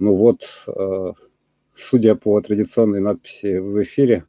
[0.00, 0.66] Ну вот,
[1.74, 4.24] судя по традиционной надписи в эфире,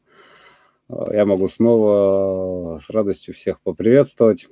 [0.90, 4.48] я могу снова с радостью всех поприветствовать.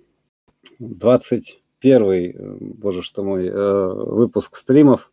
[0.79, 5.11] 21 боже что мой, выпуск стримов.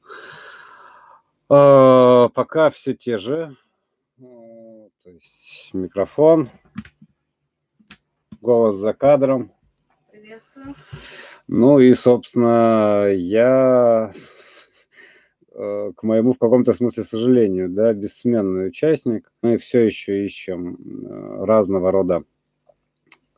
[1.49, 3.57] Пока все те же.
[4.19, 6.51] То есть микрофон,
[8.41, 9.53] голос за кадром.
[10.13, 10.75] Приветствую.
[11.49, 14.19] Ну и, собственно, я э,
[15.57, 19.33] к моему в каком-то смысле сожалению, да, бессменный участник.
[19.41, 22.25] Мы все еще ищем э, разного рода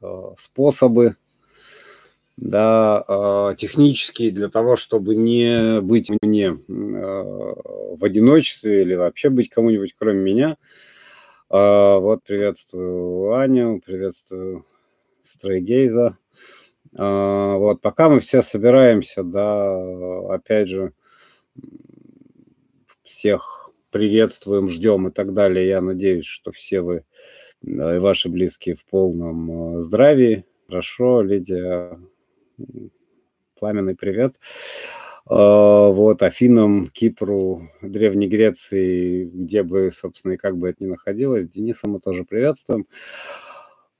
[0.02, 1.15] э, способы,
[2.37, 10.21] да, технические для того, чтобы не быть мне в одиночестве или вообще быть кому-нибудь кроме
[10.21, 10.57] меня.
[11.51, 14.65] Вот приветствую Аню, приветствую
[15.24, 16.16] Стрейгейза.
[16.93, 20.93] Вот, пока мы все собираемся, да, опять же,
[23.19, 25.67] всех приветствуем, ждем и так далее.
[25.67, 27.05] Я надеюсь, что все вы
[27.63, 30.45] и ваши близкие в полном а, здравии.
[30.69, 31.99] Хорошо, Лидия,
[33.59, 34.38] пламенный привет.
[35.27, 41.49] А, вот, Афинам, Кипру, Древней Греции, где бы, собственно, и как бы это ни находилось,
[41.49, 42.87] Дениса мы тоже приветствуем.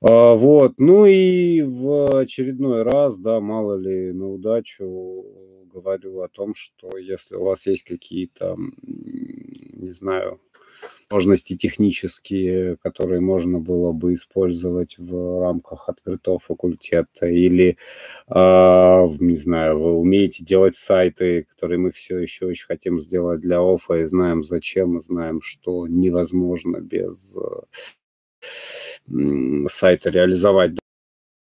[0.01, 5.25] А, вот, ну и в очередной раз, да, мало ли на удачу
[5.73, 10.39] говорю о том, что если у вас есть какие-то, не знаю,
[11.09, 17.77] возможности технические, которые можно было бы использовать в рамках открытого факультета, или,
[18.29, 18.33] э,
[19.19, 23.99] не знаю, вы умеете делать сайты, которые мы все еще очень хотим сделать для ОФА,
[24.01, 27.35] и знаем зачем, и знаем, что невозможно без
[29.69, 30.71] сайта реализовать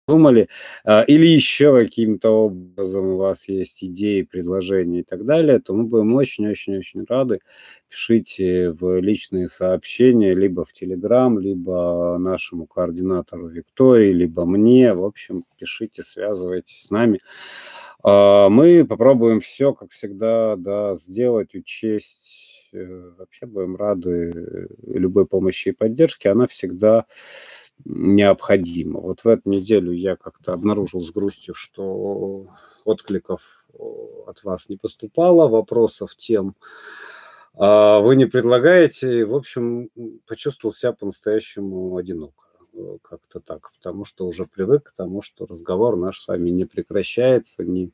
[0.08, 0.48] думали,
[0.84, 5.84] а, или еще каким-то образом у вас есть идеи, предложения и так далее, то мы
[5.84, 7.40] будем очень-очень-очень рады.
[7.88, 14.92] Пишите в личные сообщения, либо в Телеграм, либо нашему координатору Виктории, либо мне.
[14.94, 17.20] В общем, пишите, связывайтесь с нами.
[18.02, 25.72] А, мы попробуем все, как всегда, да, сделать, учесть вообще будем рады любой помощи и
[25.72, 27.06] поддержке, она всегда
[27.84, 29.00] необходима.
[29.00, 32.48] Вот в эту неделю я как-то обнаружил с грустью, что
[32.84, 33.66] откликов
[34.26, 36.54] от вас не поступало, вопросов, тем
[37.54, 39.24] а, вы не предлагаете.
[39.24, 39.90] В общем,
[40.26, 45.96] почувствовал себя по-настоящему одиноко э, как-то так, потому что уже привык к тому, что разговор
[45.96, 47.90] наш с вами не прекращается, не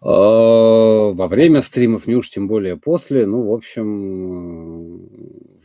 [0.00, 3.26] во время стримов, не уж тем более после.
[3.26, 5.06] Ну, в общем,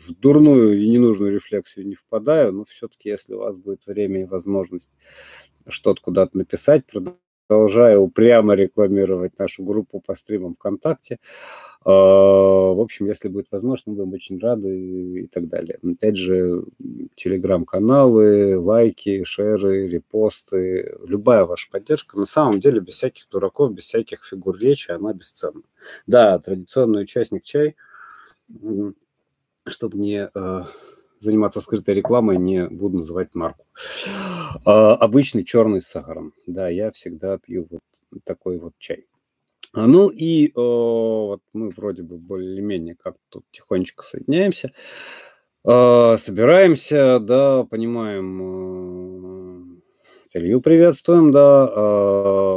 [0.08, 4.26] в дурную и ненужную рефлексию не впадаю, но все-таки, если у вас будет время и
[4.26, 4.92] возможность
[5.68, 6.86] что-то куда-то написать,
[7.48, 11.20] продолжаю упрямо рекламировать нашу группу по стримам ВКонтакте.
[11.86, 15.80] А, в общем, если будет возможность, мы будем очень рады и так далее.
[15.82, 16.64] Опять же,
[17.16, 24.26] телеграм-каналы, лайки, шеры, репосты, любая ваша поддержка, на самом деле, без всяких дураков, без всяких
[24.26, 25.62] фигур речи, она бесценна.
[26.06, 27.76] Да, традиционный участник чай,
[29.66, 30.68] чтобы не а,
[31.20, 33.66] заниматься скрытой рекламой, не буду называть марку.
[34.66, 36.34] А, обычный черный с сахаром.
[36.46, 37.82] Да, я всегда пью вот
[38.24, 39.06] такой вот чай.
[39.74, 44.72] А, ну и о, вот мы вроде бы более-менее как тут тихонечко соединяемся,
[45.66, 52.57] э, собираемся, да, понимаем, э, Илью приветствуем, да, э,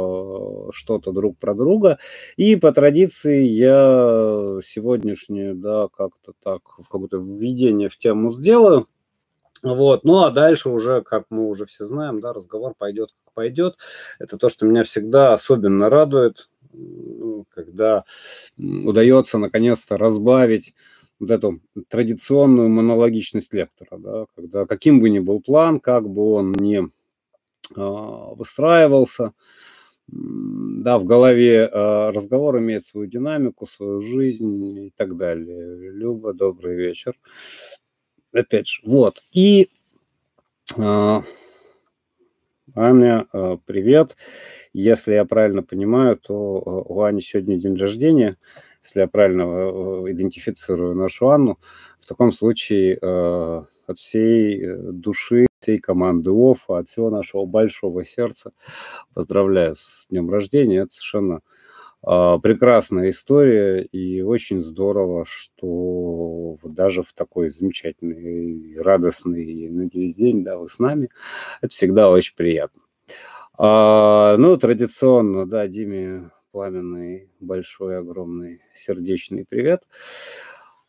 [0.71, 1.99] что-то друг про друга.
[2.37, 8.87] И по традиции я сегодняшнюю, да, как-то так, в какое-то введение в тему сделаю.
[9.63, 13.77] Вот, ну а дальше уже, как мы уже все знаем, да, разговор пойдет как пойдет.
[14.17, 16.49] Это то, что меня всегда особенно радует,
[17.53, 18.03] когда
[18.57, 20.73] удается наконец-то разбавить
[21.19, 26.51] вот эту традиционную монологичность лектора, да, когда каким бы ни был план, как бы он
[26.53, 26.81] ни
[27.75, 29.33] а, выстраивался,
[30.11, 35.91] да, в голове а, разговор имеет свою динамику, свою жизнь и так далее.
[35.91, 37.17] Люба, добрый вечер.
[38.33, 39.21] Опять же, вот.
[39.31, 39.69] И
[40.77, 41.21] а,
[42.75, 44.15] Аня, э, привет.
[44.71, 46.33] Если я правильно понимаю, то
[46.87, 48.37] у Ани сегодня день рождения.
[48.83, 51.59] Если я правильно э, идентифицирую нашу Анну,
[51.99, 58.51] в таком случае от всей души, всей команды ОФА, от всего нашего большого сердца
[59.13, 60.79] поздравляю с днем рождения.
[60.79, 61.41] Это совершенно
[62.03, 70.67] прекрасная история, и очень здорово, что даже в такой замечательный, радостный, надеюсь, день, да, вы
[70.67, 71.09] с нами.
[71.61, 72.81] Это всегда очень приятно.
[73.55, 79.83] А, ну, традиционно, да, Диме пламенный, большой, огромный, сердечный привет.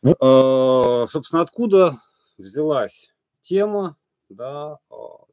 [0.03, 1.99] Э, собственно, откуда
[2.37, 3.95] взялась тема,
[4.29, 4.77] да,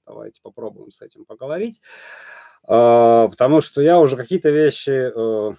[0.07, 1.81] давайте попробуем с этим поговорить,
[2.65, 5.55] э, потому что я уже какие-то вещи э,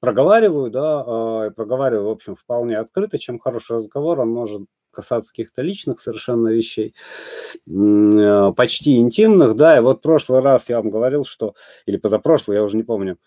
[0.00, 6.00] проговариваю, да, проговариваю, в общем, вполне открыто, чем хороший разговор, он может касаться каких-то личных
[6.00, 6.94] совершенно вещей,
[7.66, 11.54] э, почти интимных, да, и вот в прошлый раз я вам говорил, что,
[11.86, 13.18] или позапрошлый, я уже не помню,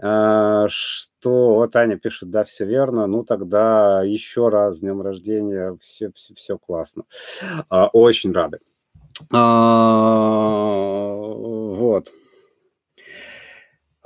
[0.00, 5.76] э, что вот Аня пишет, да, все верно, ну тогда еще раз с днем рождения,
[5.82, 7.04] все, все, все классно,
[7.68, 8.60] а, очень рады.
[9.32, 12.10] А, вот.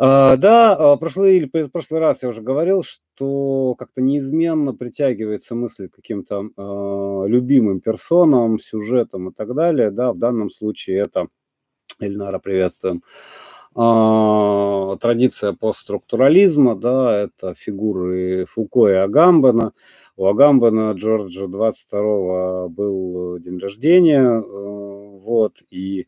[0.00, 5.89] А, да, а, прошлый или прошлый раз я уже говорил, что как-то неизменно притягивается мысль
[5.89, 9.91] к каким-то э, любимым персонам, сюжетам и так далее.
[9.91, 11.27] Да, в данном случае это,
[11.99, 13.03] Эльнара, приветствуем,
[13.75, 19.73] э, традиция постструктурализма, да, это фигуры Фуко и Агамбана.
[20.17, 26.06] У Агамбана Джорджа 22 был день рождения, э, вот, и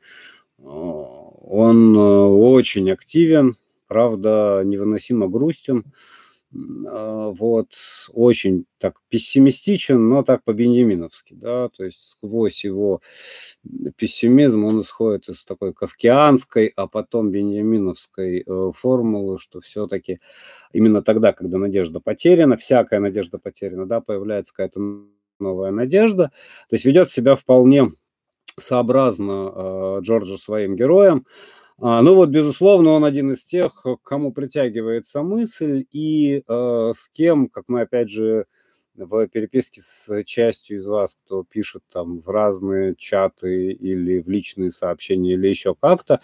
[0.63, 3.57] он очень активен,
[3.91, 5.85] правда, невыносимо грустен,
[6.87, 7.71] а, вот,
[8.13, 13.01] очень так пессимистичен, но так по-беньяминовски, да, то есть сквозь его
[13.97, 20.21] пессимизм он исходит из такой кавкианской, а потом беньяминовской э, формулы, что все-таки
[20.73, 24.81] именно тогда, когда надежда потеряна, всякая надежда потеряна, да, появляется какая-то
[25.41, 26.31] новая надежда,
[26.69, 27.91] то есть ведет себя вполне
[28.61, 34.33] сообразно э, Джорджа своим героем, а, ну вот, безусловно, он один из тех, к кому
[34.33, 38.45] притягивается мысль и э, с кем, как мы опять же
[38.95, 44.71] в переписке с частью из вас, кто пишет там в разные чаты или в личные
[44.73, 46.21] сообщения или еще как-то,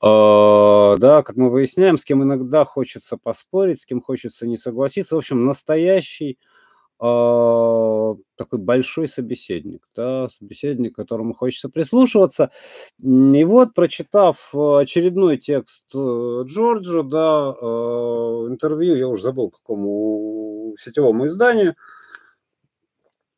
[0.00, 5.16] э, да, как мы выясняем, с кем иногда хочется поспорить, с кем хочется не согласиться.
[5.16, 6.38] В общем, настоящий
[7.00, 12.50] а, такой большой собеседник, да, собеседник, которому хочется прислушиваться.
[13.00, 21.28] И вот, прочитав очередной текст э, Джорджа, да, а, интервью, я уже забыл, какому сетевому
[21.28, 21.76] изданию,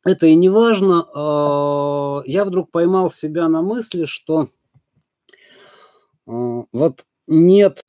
[0.05, 4.49] это и не важно, а, я вдруг поймал себя на мысли, что
[6.27, 7.83] вот нет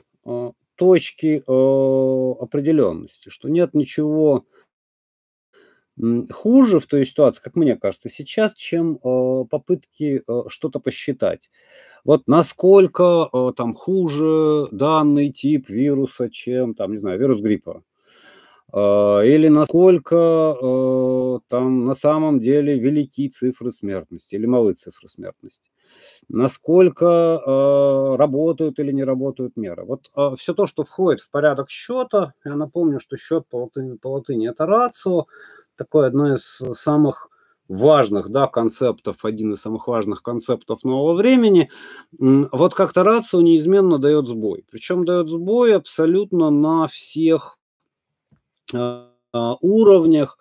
[0.75, 4.45] точки определенности, что нет ничего
[6.31, 11.49] хуже в той ситуации, как мне кажется, сейчас, чем э, попытки э, что-то посчитать.
[12.03, 17.83] Вот насколько э, там хуже данный тип вируса, чем там, не знаю, вирус гриппа.
[18.73, 25.69] Или насколько там на самом деле велики цифры смертности или малы цифры смертности.
[26.29, 29.83] Насколько работают или не работают меры.
[29.83, 30.09] Вот
[30.39, 34.47] все то, что входит в порядок счета, я напомню, что счет по латыни, по латыни
[34.49, 35.25] это рацио,
[35.81, 36.43] такое одно из
[36.73, 37.29] самых
[37.67, 41.71] важных да, концептов, один из самых важных концептов нового времени,
[42.19, 44.63] вот как-то рацио неизменно дает сбой.
[44.69, 47.57] Причем дает сбой абсолютно на всех
[48.73, 50.37] э, уровнях.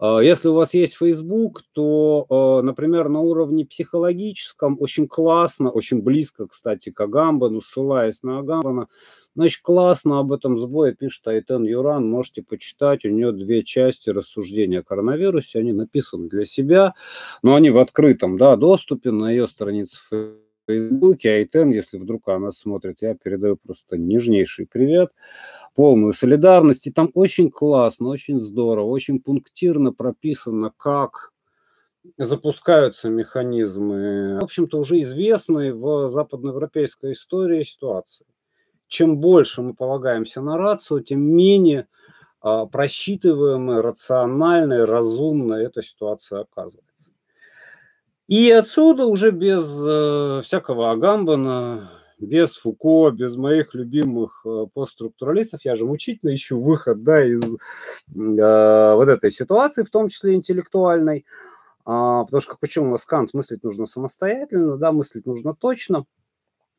[0.00, 6.02] А, если у вас есть Facebook, то, э, например, на уровне психологическом очень классно, очень
[6.02, 8.88] близко, кстати, к Агамбану, ссылаясь на Агамбана,
[9.38, 13.04] Значит, классно об этом сбое пишет Айтен Юран, можете почитать.
[13.04, 16.94] У нее две части рассуждения о коронавирусе, они написаны для себя,
[17.44, 20.32] но они в открытом да, доступе на ее странице в
[20.66, 21.30] Фейсбуке.
[21.30, 25.12] Айтен, если вдруг она смотрит, я передаю просто нежнейший привет,
[25.76, 26.88] полную солидарность.
[26.88, 31.30] И там очень классно, очень здорово, очень пунктирно прописано, как
[32.16, 38.26] запускаются механизмы, в общем-то, уже известные в западноевропейской истории ситуации
[38.88, 41.86] чем больше мы полагаемся на рацию, тем менее
[42.40, 47.12] а, просчитываемой, рациональной, разумной эта ситуация оказывается.
[48.26, 55.76] И отсюда уже без э, всякого Агамбана, без Фуко, без моих любимых э, постструктуралистов, я
[55.76, 57.56] же мучительно ищу выход да, из э,
[58.14, 61.24] вот этой ситуации, в том числе интеллектуальной, э,
[61.84, 66.04] потому что почему у нас Кант мыслить нужно самостоятельно, да, мыслить нужно точно–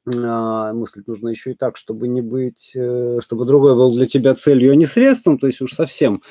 [0.06, 4.72] мыслить нужно еще и так, чтобы не быть, э, чтобы другой был для тебя целью,
[4.72, 6.22] а не средством, то есть уж совсем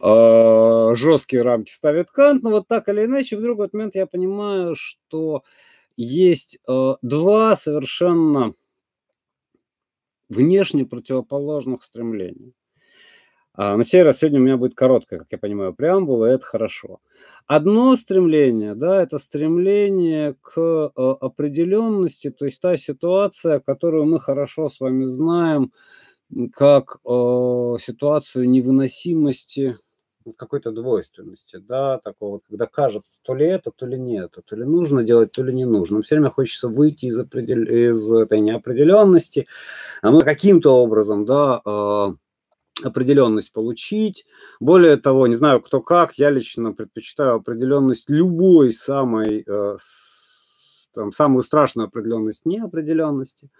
[0.00, 4.76] э, жесткие рамки ставит Кант, но вот так или иначе, в другой момент я понимаю,
[4.76, 5.42] что
[5.96, 8.52] есть э, два совершенно
[10.28, 12.52] внешне противоположных стремления.
[13.60, 16.46] А на сей раз сегодня у меня будет короткая, как я понимаю, преамбула, и это
[16.46, 17.00] хорошо.
[17.48, 24.78] Одно стремление, да, это стремление к определенности, то есть та ситуация, которую мы хорошо с
[24.78, 25.72] вами знаем
[26.52, 29.76] как э, ситуацию невыносимости
[30.36, 34.62] какой-то двойственности, да, такого, когда кажется, то ли это, то ли не это, то ли
[34.62, 36.00] нужно делать, то ли не нужно.
[36.02, 37.64] Все время хочется выйти из, определ...
[37.64, 39.48] из этой неопределенности,
[40.00, 42.12] а мы каким-то образом, да, э,
[42.82, 44.26] определенность получить.
[44.60, 49.76] Более того, не знаю, кто как, я лично предпочитаю определенность любой самой, э,
[50.94, 53.50] там, самую страшную определенность неопределенности.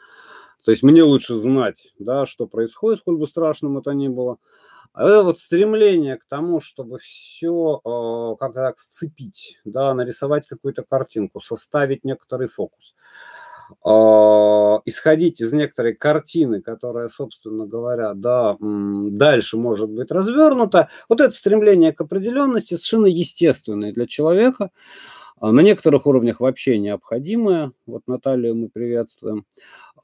[0.64, 4.38] То есть мне лучше знать, да, что происходит, сколь бы страшным это ни было.
[4.92, 10.82] А это вот стремление к тому, чтобы все э, как-то так сцепить, да, нарисовать какую-то
[10.82, 12.94] картинку, составить некоторый фокус.
[13.84, 21.92] Исходить из некоторой картины, которая, собственно говоря, да, дальше может быть развернута, вот это стремление
[21.92, 24.70] к определенности совершенно естественное для человека,
[25.40, 27.72] а, на некоторых уровнях вообще необходимое.
[27.86, 29.44] Вот Наталью мы приветствуем.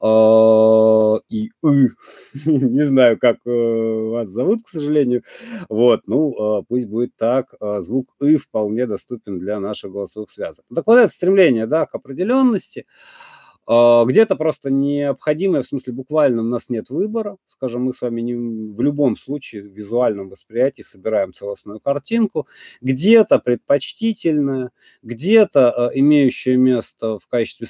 [0.01, 1.89] А, и «ы»,
[2.45, 5.23] не знаю, как э, вас зовут, к сожалению.
[5.69, 7.53] Вот, ну, пусть будет так.
[7.79, 10.65] Звук «ы» вполне доступен для наших голосовых связок.
[10.73, 16.45] Так вот это стремление, да, к определенности– а, где-то просто необходимое, в смысле буквально у
[16.45, 17.37] нас нет выбора.
[17.47, 22.47] Скажем, мы с вами не, в любом случае в визуальном восприятии собираем целостную картинку.
[22.81, 27.67] Где-то предпочтительное, где-то а, имеющее место в качестве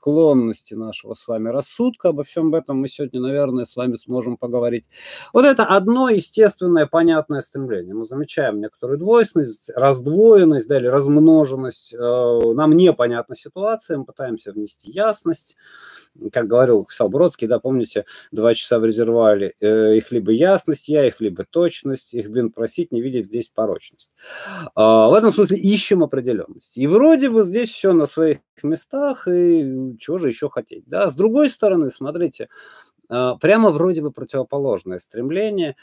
[0.00, 2.08] склонности нашего с вами рассудка.
[2.08, 4.86] Обо всем этом мы сегодня, наверное, с вами сможем поговорить.
[5.34, 7.94] Вот это одно естественное, понятное стремление.
[7.94, 11.92] Мы замечаем некоторую двойственность, раздвоенность, да, или размноженность.
[11.92, 15.56] Э, нам непонятна ситуация, мы пытаемся внести ясность.
[16.32, 21.06] Как говорил писал Бродский, да, помните, два часа в резервуаре, э, их либо ясность я,
[21.06, 24.10] их либо точность, их, блин, просить, не видеть здесь порочность.
[24.74, 26.76] А, в этом смысле ищем определенность.
[26.76, 30.84] И вроде бы здесь все на своих местах, и чего же еще хотеть.
[30.86, 31.08] Да?
[31.08, 32.48] С другой стороны, смотрите,
[33.08, 35.76] а, прямо вроде бы противоположное стремление,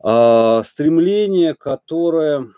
[0.00, 2.48] а, стремление, которое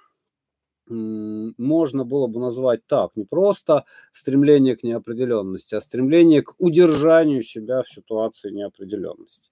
[0.89, 7.83] можно было бы назвать так, не просто стремление к неопределенности, а стремление к удержанию себя
[7.83, 9.51] в ситуации неопределенности.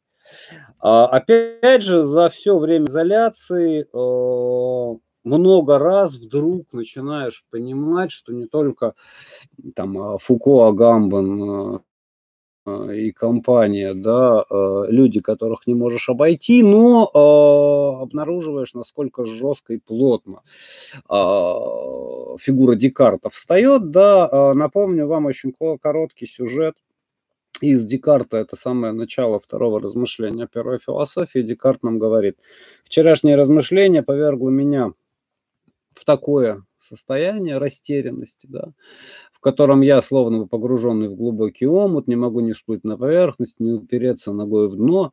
[0.81, 3.87] А, опять же, за все время изоляции
[5.25, 8.95] много раз вдруг начинаешь понимать, что не только
[9.75, 11.81] там а, Фуко, Агамбан а,
[12.67, 17.11] и компания, да, а, люди, которых не можешь обойти, но
[18.03, 20.43] обнаруживаешь, насколько жестко и плотно
[22.39, 26.75] фигура Декарта встает, да, напомню вам очень короткий сюжет.
[27.61, 32.39] Из Декарта, это самое начало второго размышления первой философии, Декарт нам говорит,
[32.85, 34.93] вчерашнее размышление повергло меня
[35.95, 38.73] в такое состояние растерянности, да,
[39.45, 44.33] котором я, словно погруженный в глубокий омут, не могу не всплыть на поверхность, не упереться
[44.33, 45.13] ногой в дно.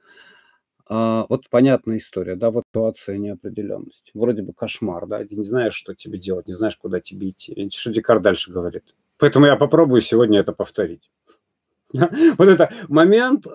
[0.88, 4.12] А, вот понятная история, да, вот ситуация неопределенности.
[4.14, 7.70] Вроде бы кошмар, да, ты не знаешь, что тебе делать, не знаешь, куда тебе идти.
[7.72, 8.96] Что Декар дальше говорит.
[9.18, 11.10] Поэтому я попробую сегодня это повторить.
[12.38, 13.52] Вот это момент э,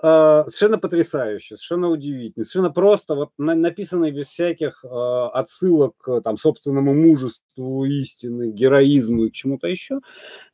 [0.47, 6.93] совершенно потрясающий, совершенно удивительный, совершенно просто вот на, написанный без всяких э, отсылок там собственному
[6.93, 9.99] мужеству, истины, героизму и к чему-то еще.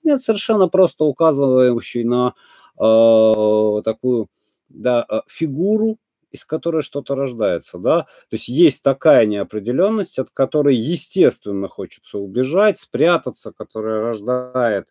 [0.04, 2.34] Нет, совершенно просто указывающий на
[2.80, 4.28] э, такую
[4.70, 5.98] да, фигуру,
[6.32, 12.80] из которой что-то рождается, да, то есть есть такая неопределенность, от которой естественно хочется убежать,
[12.80, 14.88] спрятаться, которая рождает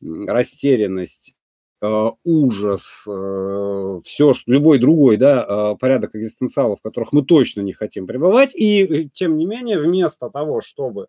[0.00, 1.34] растерянность
[1.82, 8.06] ужас, э, все, любой другой да, э, порядок экзистенциалов, в которых мы точно не хотим
[8.06, 8.54] пребывать.
[8.54, 11.08] И, тем не менее, вместо того, чтобы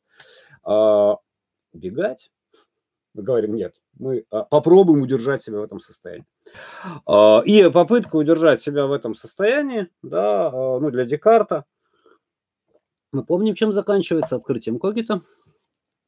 [1.73, 2.31] убегать,
[3.13, 6.25] мы говорим, нет, мы попробуем удержать себя в этом состоянии.
[7.45, 11.65] И попытка удержать себя в этом состоянии, да, ну, для Декарта,
[13.11, 15.21] мы помним, чем заканчивается открытием Когита.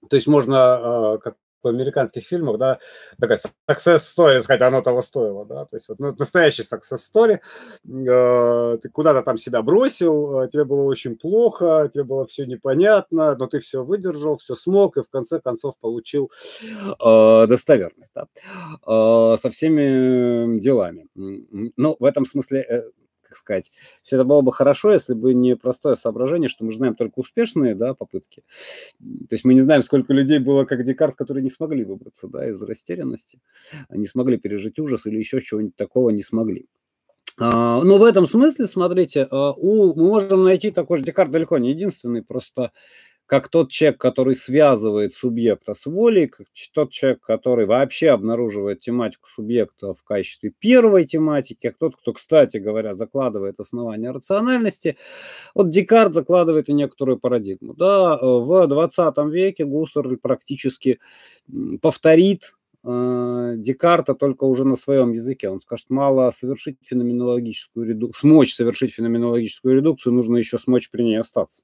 [0.10, 2.79] То есть можно, как в американских фильмах, да,
[3.20, 3.39] такая
[3.70, 7.39] success story, сказать, оно того стоило, да, то есть вот ну, настоящий success story,
[7.86, 13.36] э, ты куда-то там себя бросил, э, тебе было очень плохо, тебе было все непонятно,
[13.36, 16.32] но ты все выдержал, все смог и в конце концов получил
[16.63, 18.27] э, достоверность, да,
[18.88, 21.08] э, со всеми делами.
[21.15, 22.84] Ну, в этом смысле э,
[23.33, 23.71] как сказать,
[24.03, 27.75] все это было бы хорошо, если бы не простое соображение, что мы знаем только успешные
[27.75, 28.43] да, попытки.
[28.99, 32.47] То есть мы не знаем, сколько людей было, как Декарт, которые не смогли выбраться да,
[32.47, 33.39] из растерянности,
[33.89, 36.67] не смогли пережить ужас или еще чего-нибудь такого не смогли.
[37.37, 41.57] А, но в этом смысле, смотрите, а, у, мы можем найти такой же Декарт далеко
[41.57, 42.71] не единственный, просто
[43.33, 49.27] как тот человек, который связывает субъекта с волей, как тот человек, который вообще обнаруживает тематику
[49.27, 54.97] субъекта в качестве первой тематики, как тот, кто, кстати говоря, закладывает основания рациональности.
[55.55, 57.73] Вот Декарт закладывает и некоторую парадигму.
[57.73, 60.99] Да, в 20 веке Гуссерль практически
[61.81, 65.49] повторит э, Декарта только уже на своем языке.
[65.49, 71.19] Он скажет, мало совершить феноменологическую редукцию, смочь совершить феноменологическую редукцию, нужно еще смочь при ней
[71.19, 71.63] остаться.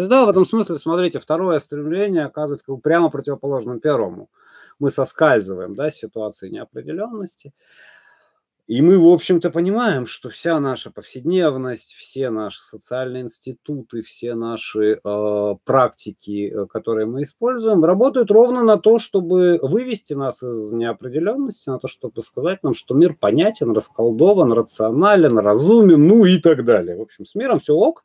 [0.00, 4.30] То есть, да, в этом смысле, смотрите, второе стремление оказывается как бы прямо противоположным первому.
[4.78, 7.52] Мы соскальзываем, да, с ситуации неопределенности,
[8.70, 15.00] и мы, в общем-то, понимаем, что вся наша повседневность, все наши социальные институты, все наши
[15.04, 21.80] э, практики, которые мы используем, работают ровно на то, чтобы вывести нас из неопределенности, на
[21.80, 26.96] то, чтобы сказать нам, что мир понятен, расколдован, рационален, разумен, ну и так далее.
[26.96, 28.04] В общем, с миром все ок,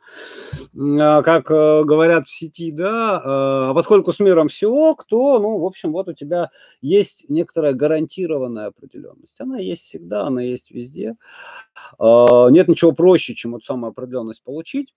[0.74, 5.38] э, как э, говорят в сети, да, э, а поскольку с миром все ок, то,
[5.38, 6.50] ну, в общем, вот у тебя
[6.82, 9.40] есть некоторая гарантированная определенность.
[9.40, 11.16] Она есть всегда, она есть есть везде.
[12.00, 14.94] А, нет ничего проще, чем вот самоопределенность получить.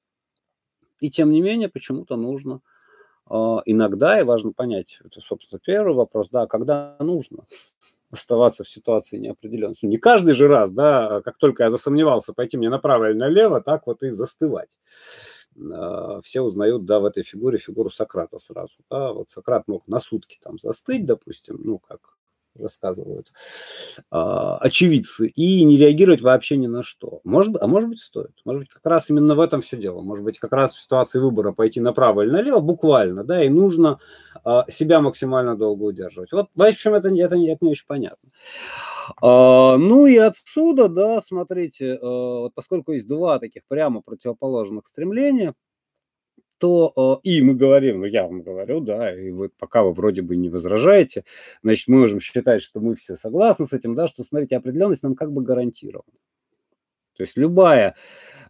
[1.00, 2.60] И тем не менее, почему-то нужно
[3.26, 7.44] а, иногда, и важно понять, это, собственно, первый вопрос, да, когда нужно
[8.10, 9.86] оставаться в ситуации неопределенности.
[9.86, 13.86] Не каждый же раз, да, как только я засомневался, пойти мне направо или налево, так
[13.86, 14.78] вот и застывать.
[15.72, 18.74] А, все узнают, да, в этой фигуре фигуру Сократа сразу.
[18.90, 22.17] Да, вот Сократ мог на сутки там застыть, допустим, ну, как
[22.58, 23.32] рассказывают
[24.10, 27.20] а, очевидцы, и не реагировать вообще ни на что.
[27.24, 28.32] Может, а может быть, стоит.
[28.44, 30.00] Может быть, как раз именно в этом все дело.
[30.00, 33.98] Может быть, как раз в ситуации выбора пойти направо или налево, буквально, да, и нужно
[34.44, 36.32] а, себя максимально долго удерживать.
[36.32, 38.30] Вот, в общем, это, это, это не очень понятно.
[39.22, 41.98] А, ну и отсюда, да, смотрите,
[42.54, 45.54] поскольку есть два таких прямо противоположных стремления–
[46.58, 50.36] то и мы говорим, ну я вам говорю, да, и вот пока вы вроде бы
[50.36, 51.24] не возражаете,
[51.62, 55.14] значит, мы можем считать, что мы все согласны с этим, да, что, смотрите, определенность нам
[55.14, 56.12] как бы гарантирована.
[57.18, 57.96] То есть любая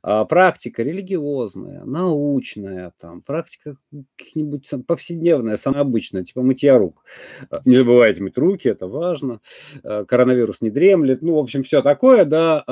[0.03, 3.77] а, практика религиозная, научная, там, практика
[4.17, 7.03] какая-нибудь повседневная, самая обычная, типа мытья рук.
[7.51, 9.41] А, не забывайте мыть руки, это важно.
[9.83, 11.23] А, коронавирус не дремлет.
[11.23, 12.65] Ну, в общем, все такое, да,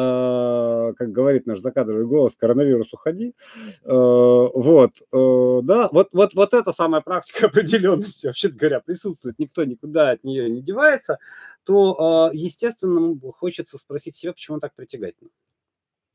[0.98, 3.34] как говорит наш закадровый голос, коронавирус уходи.
[3.82, 10.24] Вот, да, вот, вот, вот эта самая практика определенности, вообще говоря, присутствует, никто никуда от
[10.24, 11.18] нее не девается,
[11.64, 15.30] то, естественно, хочется спросить себя, почему так притягательно.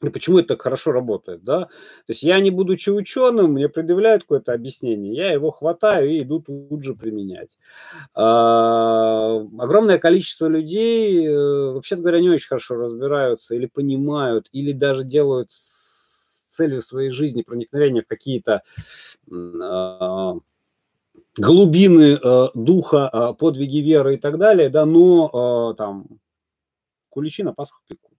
[0.03, 1.65] И почему это так хорошо работает, да?
[1.65, 1.69] То
[2.09, 6.83] есть я, не будучи ученым, мне предъявляют какое-то объяснение, я его хватаю и иду тут
[6.83, 7.59] же применять.
[8.15, 15.03] А, огромное количество людей, э, вообще говоря, не очень хорошо разбираются или понимают, или даже
[15.03, 18.63] делают с целью своей жизни проникновения в какие-то
[19.31, 20.35] а,
[21.37, 26.07] глубины э, духа, а, подвиги веры и так далее, да, но там
[27.09, 28.10] куличи на Пасху пекут.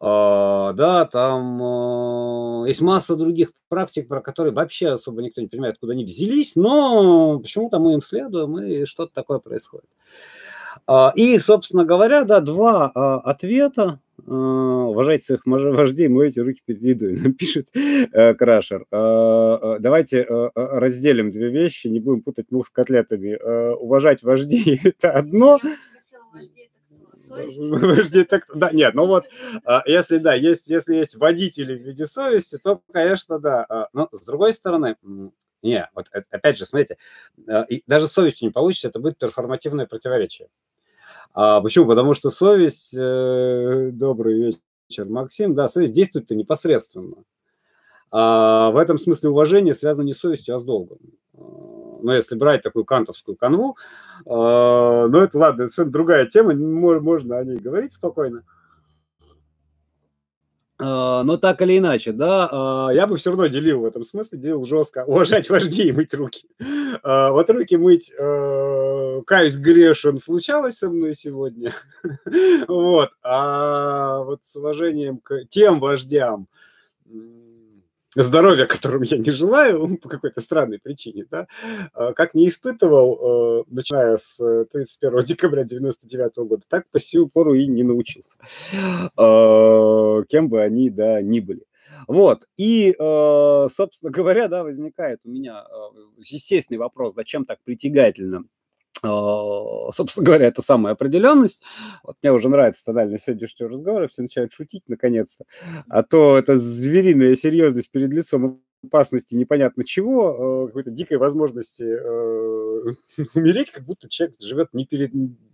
[0.00, 5.74] А, да, там а, есть масса других практик, про которые вообще особо никто не понимает,
[5.74, 9.88] откуда они взялись, но почему-то мы им следуем, и что-то такое происходит.
[10.86, 14.00] А, и, собственно говоря, да, два ответа.
[14.26, 18.86] Уважайте своих вождей, мойте руки перед едой, пишет э, Крашер.
[18.90, 23.36] Давайте разделим две вещи, не будем путать мух с котлетами.
[23.74, 25.58] Уважать вождей– это одно–
[27.26, 28.28] совесть.
[28.28, 29.24] так, да, нет, ну вот,
[29.64, 33.66] а, если да, есть, если есть водители в виде совести, то, конечно, да.
[33.68, 34.96] А, но с другой стороны,
[35.62, 36.98] не, вот опять же, смотрите,
[37.48, 40.48] а, даже с совестью не получится, это будет перформативное противоречие.
[41.34, 41.86] А почему?
[41.86, 44.56] Потому что совесть, э, добрый
[44.88, 47.24] вечер, Максим, да, совесть действует-то непосредственно.
[48.16, 50.98] А в этом смысле уважение связано не с совестью, а с долгом
[52.04, 53.78] но ну, если брать такую кантовскую канву,
[54.26, 58.44] э, ну, это, ладно, это совершенно другая тема, можно о ней говорить спокойно.
[60.76, 64.64] Uh, но так или иначе, да, я бы все равно делил в этом смысле, делил
[64.64, 66.48] жестко, уважать вождей и мыть руки.
[67.02, 68.12] Вот руки мыть,
[69.24, 71.72] каюсь, грешен, случалось со мной сегодня.
[72.68, 76.48] вот, а вот с уважением к тем вождям,
[78.14, 81.46] здоровья, которым я не желаю по какой-то странной причине, да,
[81.92, 84.36] а, как не испытывал, э, начиная с
[84.72, 88.36] 31 декабря 99 года, так по сию пору и не научился,
[89.16, 91.64] а, кем бы они, да, ни были.
[92.08, 98.44] Вот, и, э, собственно говоря, да, возникает у меня э, естественный вопрос, зачем так притягательно
[99.04, 101.60] а, собственно говоря, это самая определенность.
[102.02, 105.44] Вот мне уже нравится тональность сегодняшнего разговора, все начинают шутить наконец-то.
[105.88, 111.84] А то это звериная серьезность перед лицом опасности непонятно чего, какой-то дикой возможности
[113.34, 115.12] умереть, как будто человек живет не перед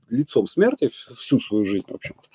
[0.08, 2.28] лицом смерти всю свою жизнь, в общем-то.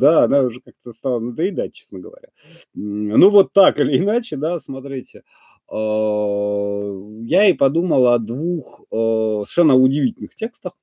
[0.00, 2.28] Да, она уже как-то стала надоедать, честно говоря.
[2.74, 5.22] Ну вот так или иначе, да, смотрите.
[5.70, 10.74] Я и подумал о двух совершенно удивительных текстах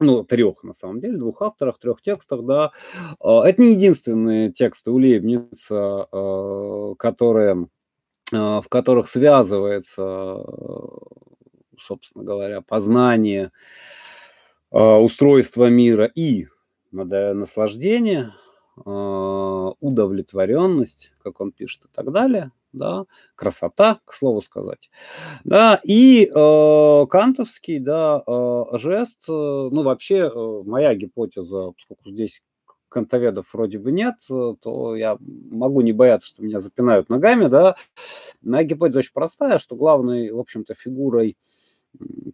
[0.00, 2.72] ну, трех, на самом деле, двух авторах, трех текстах, да.
[3.20, 6.08] А, это не единственные тексты у Лейбница,
[6.98, 7.68] которые,
[8.30, 10.44] в которых связывается,
[11.78, 13.52] собственно говоря, познание
[14.70, 16.46] устройства мира и
[16.90, 18.32] наслаждение,
[18.76, 23.06] удовлетворенность, как он пишет, и так далее– да,
[23.36, 24.90] красота, к слову сказать,
[25.44, 32.42] да, и э, кантовский, да, э, жест, э, ну, вообще, э, моя гипотеза, поскольку здесь
[32.88, 37.76] кантоведов вроде бы нет, э, то я могу не бояться, что меня запинают ногами, да,
[38.42, 41.36] моя гипотеза очень простая, что главной, в общем-то, фигурой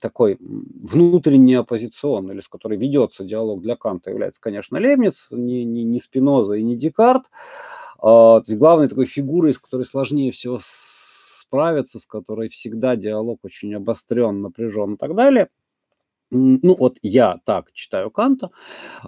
[0.01, 5.85] такой внутренне оппозиционной, или с которой ведется диалог для Канта, является, конечно, Лебниц, не, не,
[5.85, 7.25] не Спиноза и не Декарт,
[7.99, 13.41] а, то есть главной такой фигурой, с которой сложнее всего справиться, с которой всегда диалог
[13.43, 15.49] очень обострен, напряжен и так далее.
[16.33, 18.51] Ну вот я так читаю Канта,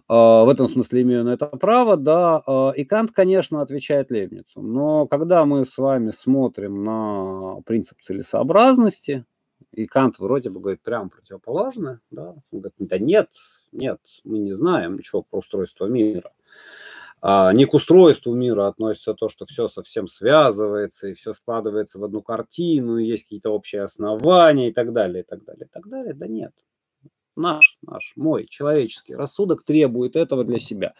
[0.09, 4.61] а, в этом смысле имею на это право, да, а, и Кант, конечно, отвечает Лебницу,
[4.61, 9.25] но когда мы с вами смотрим на принцип целесообразности,
[9.73, 13.31] и Кант вроде бы говорит прямо противоположное, да, он говорит, да нет,
[13.73, 16.33] нет, мы не знаем ничего про устройство мира.
[17.25, 22.05] А, не к устройству мира относится то, что все совсем связывается, и все складывается в
[22.05, 25.89] одну картину, и есть какие-то общие основания и так далее, и так далее, и так
[25.89, 26.15] далее.
[26.15, 26.53] Да нет.
[27.37, 30.95] Наш, наш, мой, человеческий рассудок требует этого для себя.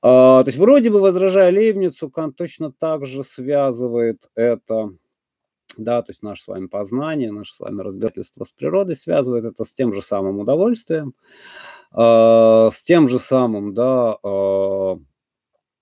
[0.00, 4.92] А, то есть вроде бы, возражая Лейбницу, Кант точно так же связывает это
[5.78, 9.64] да, то есть наше с вами познание, наше с вами разбирательство с природой связывает это
[9.64, 11.14] с тем же самым удовольствием,
[11.92, 11.96] э,
[12.72, 14.96] с тем же самым, да, э,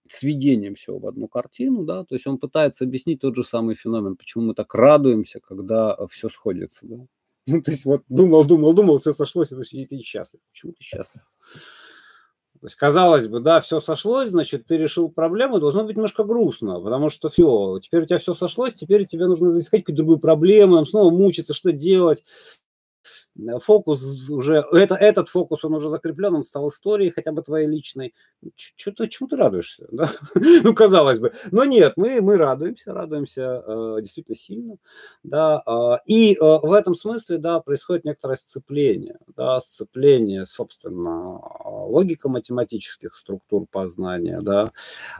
[0.08, 4.16] сведением всего в одну картину, да, то есть он пытается объяснить тот же самый феномен,
[4.16, 7.06] почему мы так радуемся, когда все сходится, да.
[7.46, 10.40] Ну, то есть вот думал, думал, думал, все сошлось, и ты счастлив.
[10.52, 11.22] Почему ты счастлив?
[12.62, 16.80] То есть, казалось бы, да, все сошлось, значит, ты решил проблему, должно быть немножко грустно,
[16.80, 20.86] потому что все, теперь у тебя все сошлось, теперь тебе нужно искать какую-то другую проблему,
[20.86, 22.22] снова мучиться, что делать.
[23.38, 27.66] Э, фокус уже, это, этот фокус, он уже закреплен, он стал историей хотя бы твоей
[27.66, 28.14] личной.
[28.56, 29.86] Что-то, чему ты радуешься?
[29.90, 30.10] Да?
[30.34, 31.32] ну, казалось бы.
[31.50, 34.76] Но нет, мы, мы радуемся, радуемся э, действительно сильно.
[35.22, 42.28] Да, э, и э, в этом смысле, да, происходит некоторое сцепление, да, сцепление, собственно, логика
[42.28, 44.70] математических структур познания, да,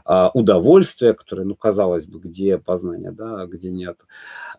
[0.05, 4.05] э, удовольствие, которое, ну, казалось бы, где познание, да, где нет.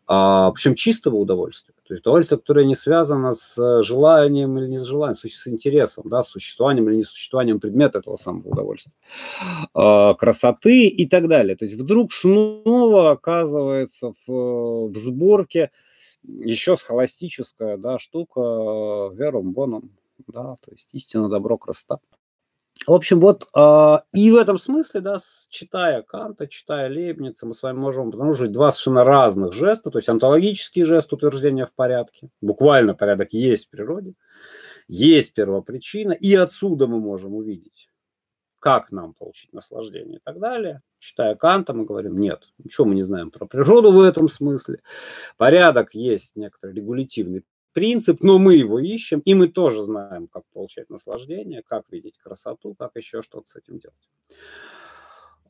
[0.08, 1.74] Э, причем чистого удовольствия.
[1.86, 6.22] То есть удовольствие, которое не связано с желанием или не с желанием, с интересом, да,
[6.22, 8.94] с существованием или несуществованием предмета этого самого удовольствия,
[9.74, 11.56] а, красоты и так далее.
[11.56, 15.70] То есть вдруг снова оказывается в, в сборке
[16.22, 18.40] еще схоластическая да, штука
[19.14, 19.90] верум боном,
[20.26, 21.98] да, то есть истина, добро, красота.
[22.86, 25.16] В общем, вот э, и в этом смысле, да,
[25.48, 30.08] читая Канта, читая Лейбница, мы с вами можем обнаружить два совершенно разных жеста, то есть
[30.08, 34.14] онтологический жест утверждения в порядке, буквально порядок есть в природе,
[34.86, 37.88] есть первопричина, и отсюда мы можем увидеть,
[38.58, 40.82] как нам получить наслаждение и так далее.
[40.98, 44.82] Читая Канта, мы говорим, нет, ничего мы не знаем про природу в этом смысле.
[45.38, 50.88] Порядок есть некоторый регулятивный принцип, но мы его ищем, и мы тоже знаем, как получать
[50.88, 54.08] наслаждение, как видеть красоту, как еще что-то с этим делать.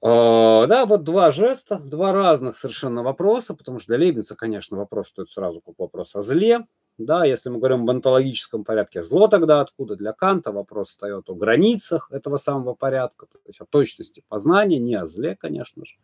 [0.02, 5.08] А, да, вот два жеста, два разных совершенно вопроса, потому что для Лейбница, конечно, вопрос
[5.08, 6.66] стоит сразу как вопрос о зле,
[6.98, 9.96] да, если мы говорим в онтологическом порядке, зло тогда откуда?
[9.96, 14.94] Для Канта вопрос встает о границах этого самого порядка, то есть о точности познания, не
[14.94, 15.96] о зле, конечно же.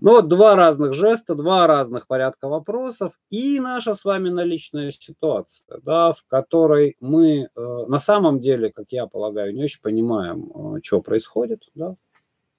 [0.00, 5.64] Но вот два разных жеста, два разных порядка вопросов и наша с вами наличная ситуация,
[5.82, 10.80] да, в которой мы э, на самом деле, как я полагаю, не очень понимаем, э,
[10.82, 11.94] что происходит, да,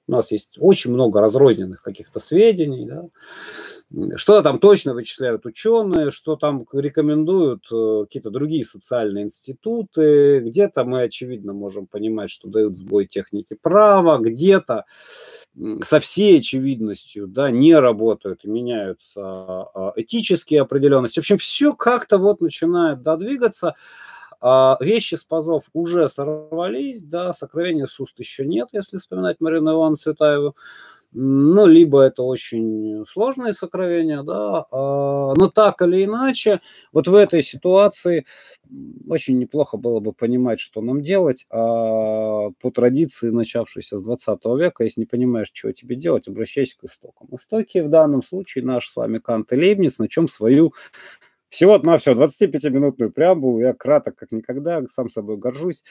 [0.07, 3.07] у нас есть очень много разрозненных каких-то сведений, да,
[4.17, 11.03] что там точно вычисляют ученые, что там рекомендуют э, какие-то другие социальные институты, где-то мы,
[11.03, 14.85] очевидно, можем понимать, что дают сбой техники права, где-то
[15.83, 21.19] со всей очевидностью да, не работают и меняются а, этические определенности.
[21.19, 23.75] В общем, все как-то вот начинает да, двигаться.
[24.45, 29.71] А, вещи с пазов уже сорвались, да, сокровения с уст еще нет, если вспоминать Марину
[29.71, 30.55] Ивановну Цветаеву.
[31.13, 36.59] ну, либо это очень сложные сокровения, да, а, но так или иначе,
[36.91, 38.25] вот в этой ситуации
[39.07, 44.83] очень неплохо было бы понимать, что нам делать, а по традиции, начавшейся с 20 века,
[44.83, 47.29] если не понимаешь, чего тебе делать, обращайся к истокам.
[47.31, 50.73] Истоки в данном случае наш с вами Кант и Лейбниц, на чем свою
[51.53, 55.83] всего на все 25-минутную преамбулу, я краток как никогда, сам собой горжусь,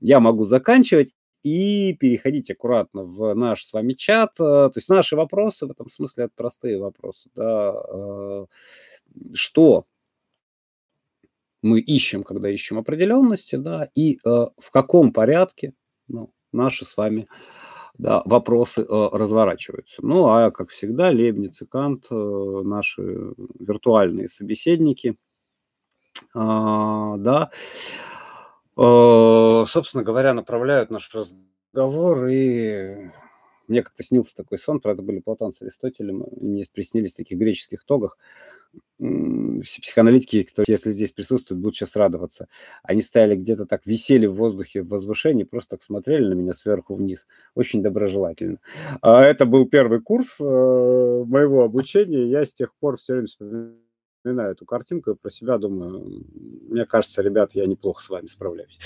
[0.00, 4.30] я могу заканчивать и переходить аккуратно в наш с вами чат.
[4.40, 7.28] Э, то есть наши вопросы в этом смысле это простые вопросы.
[7.34, 8.46] Да, э,
[9.34, 9.84] что
[11.62, 15.74] мы ищем, когда ищем определенности, да, и э, в каком порядке
[16.08, 17.28] ну, наши с вами
[18.00, 19.96] да, вопросы разворачиваются.
[20.04, 25.16] Ну, а как всегда, Лебниц и Кант, наши виртуальные собеседники,
[26.34, 27.50] да,
[28.82, 33.10] Э, собственно говоря, направляют наш разговор, и
[33.70, 37.84] мне как-то снился такой сон, правда, были Платон с Аристотелем, мне приснились в таких греческих
[37.84, 38.18] тогах,
[38.98, 42.48] все психоаналитики, которые, если здесь присутствуют, будут сейчас радоваться.
[42.82, 46.94] Они стояли где-то так, висели в воздухе в возвышении, просто так смотрели на меня сверху
[46.94, 48.58] вниз, очень доброжелательно.
[49.00, 53.76] А это был первый курс э, моего обучения, я с тех пор все время вспоминаю
[54.20, 56.24] вспоминаю эту картинку и про себя думаю,
[56.68, 58.78] мне кажется, ребят, я неплохо с вами справляюсь.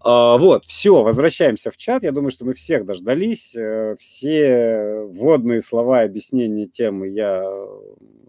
[0.00, 2.04] А, вот, все, возвращаемся в чат.
[2.04, 3.56] Я думаю, что мы всех дождались.
[3.56, 7.44] Э, все вводные слова, объяснения темы я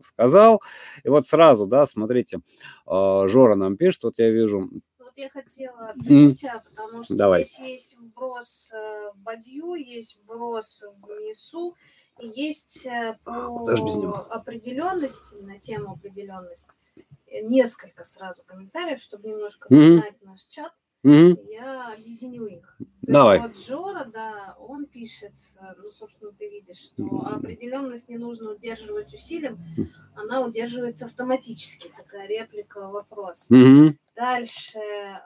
[0.04, 0.62] сказал.
[1.04, 2.40] И вот сразу, да, смотрите,
[2.88, 4.70] а, Жора нам пишет, вот я вижу,
[5.10, 6.62] вот я хотела ответить, mm.
[6.76, 7.44] потому что Давай.
[7.44, 11.76] здесь есть вброс э, в бадью, есть вброс в МИСУ,
[12.22, 13.66] есть э, по
[14.30, 16.78] определенности, на тему определенности,
[17.44, 20.18] несколько сразу комментариев, чтобы немножко mm-hmm.
[20.22, 20.74] наш чат.
[21.06, 21.48] Mm-hmm.
[21.50, 22.76] Я объединю их.
[22.78, 23.42] То Давай.
[23.42, 28.52] Есть вот Жора, да, он пишет, э, ну, собственно, ты видишь, что определенность не нужно
[28.52, 29.58] удерживать усилием,
[30.14, 31.92] она удерживается автоматически.
[31.96, 33.50] Такая реплика, вопрос.
[33.50, 33.96] Mm-hmm.
[34.16, 34.80] Дальше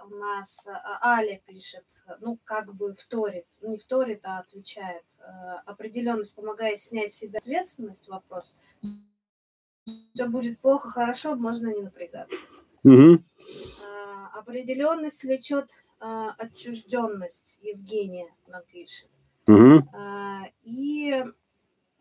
[0.05, 1.85] у нас а, Аля пишет,
[2.21, 5.03] ну, как бы вторит, не вторит, а отвечает.
[5.65, 8.55] Определенность помогает снять с себя ответственность, вопрос.
[10.13, 12.37] Все будет плохо, хорошо, можно не напрягаться.
[12.85, 13.23] Mm-hmm
[14.33, 19.09] определенность влечет э, отчужденность, Евгения нам пишет.
[19.47, 19.87] Угу.
[19.93, 21.23] Э, и,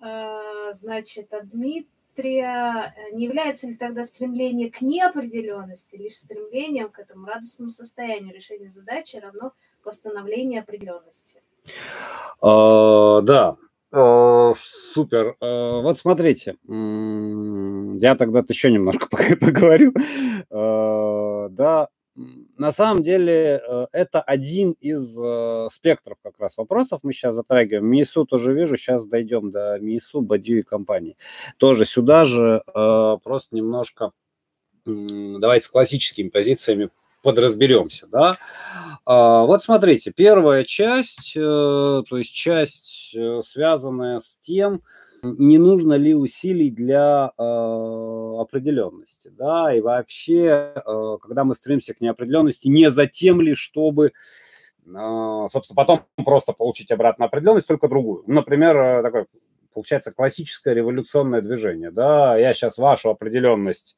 [0.01, 7.27] э, значит, от Дмитрия, не является ли тогда стремление к неопределенности лишь стремлением к этому
[7.27, 9.53] радостному состоянию решения задачи равно
[9.85, 11.43] восстановлению определенности?
[12.41, 13.57] А, да,
[13.93, 15.37] а, супер.
[15.41, 19.07] А, вот смотрите, я тогда еще немножко
[19.41, 19.93] поговорю.
[20.51, 27.13] А, да, на самом деле э, это один из э, спектров как раз вопросов мы
[27.13, 27.87] сейчас затрагиваем.
[27.87, 31.17] МИСУ тоже вижу, сейчас дойдем до МИСУ, Бадью и компании.
[31.57, 34.13] Тоже сюда же э, просто немножко
[34.85, 36.91] давайте с классическими позициями
[37.23, 38.37] подразберемся, да.
[39.07, 44.83] А, вот смотрите, первая часть, то есть часть, связанная с тем,
[45.23, 52.01] не нужно ли усилий для э, определенности, да, и вообще, э, когда мы стремимся к
[52.01, 58.25] неопределенности, не за тем ли, чтобы, э, собственно, потом просто получить обратно определенность, только другую.
[58.27, 59.27] Например, э, такое,
[59.73, 63.97] получается, классическое революционное движение, да, я сейчас вашу определенность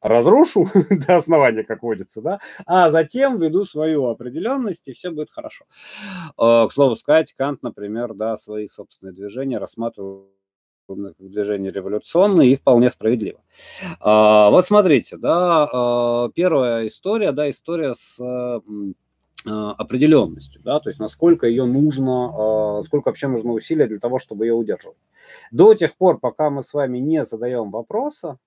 [0.00, 5.66] разрушу до основания, как водится, да, а затем введу свою определенность, и все будет хорошо.
[6.38, 10.30] Э, к слову сказать, Кант, например, да, свои собственные движения рассматривал
[10.88, 13.40] движение революционное и вполне справедливо.
[14.00, 18.60] А, вот смотрите, да, а, первая история, да, история с а,
[19.46, 24.54] определенностью, да, то есть насколько ее нужно, сколько вообще нужно усилия для того, чтобы ее
[24.54, 24.96] удерживать.
[25.50, 28.38] До тех пор, пока мы с вами не задаем вопроса,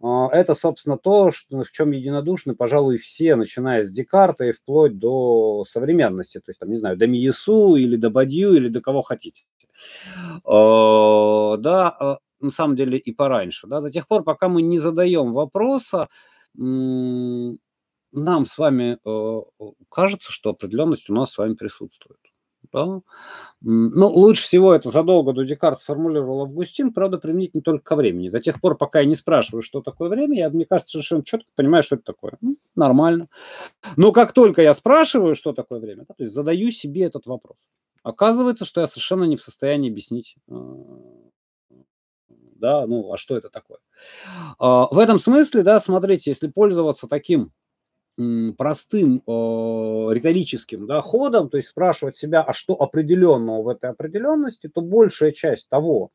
[0.00, 5.64] это, собственно, то, что, в чем единодушны, пожалуй, все, начиная с Декарта и вплоть до
[5.68, 9.44] современности, то есть, там, не знаю, до Миесу или до Бадью или до кого хотите.
[10.44, 14.78] Э, да, э, на самом деле и пораньше, да, до тех пор, пока мы не
[14.78, 16.08] задаем вопроса,
[16.54, 19.40] нам с вами э,
[19.88, 22.20] кажется, что определенность у нас с вами присутствует.
[22.72, 23.00] Да?
[23.60, 28.30] Ну, лучше всего это задолго до Декарта сформулировал Августин, правда, применить не только ко времени.
[28.30, 31.48] До тех пор, пока я не спрашиваю, что такое время, я, мне кажется, совершенно четко
[31.54, 32.38] понимаю, что это такое.
[32.40, 33.28] Ну, нормально.
[33.96, 37.56] Но как только я спрашиваю, что такое время, да, то есть задаю себе этот вопрос,
[38.02, 40.54] Оказывается, что я совершенно не в состоянии объяснить, а,
[42.56, 43.78] да, ну, а что это такое.
[44.58, 47.52] А, в этом смысле, да, смотрите, если пользоваться таким
[48.58, 54.68] простым э, риторическим да, ходом, то есть спрашивать себя, а что определенного в этой определенности,
[54.68, 56.10] то большая часть того,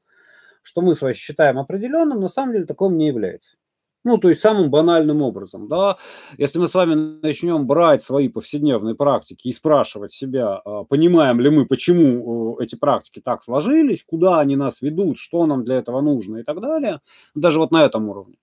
[0.61, 3.57] что мы с вами считаем определенным, на самом деле таком не является.
[4.05, 5.97] Ну, то есть самым банальным образом, да,
[6.37, 11.49] если мы с вами начнем брать свои повседневные практики и спрашивать себя, а, понимаем ли
[11.49, 15.99] мы, почему э, эти практики так сложились, куда они нас ведут, что нам для этого
[16.01, 17.01] нужно и так далее,
[17.35, 18.37] даже вот на этом уровне,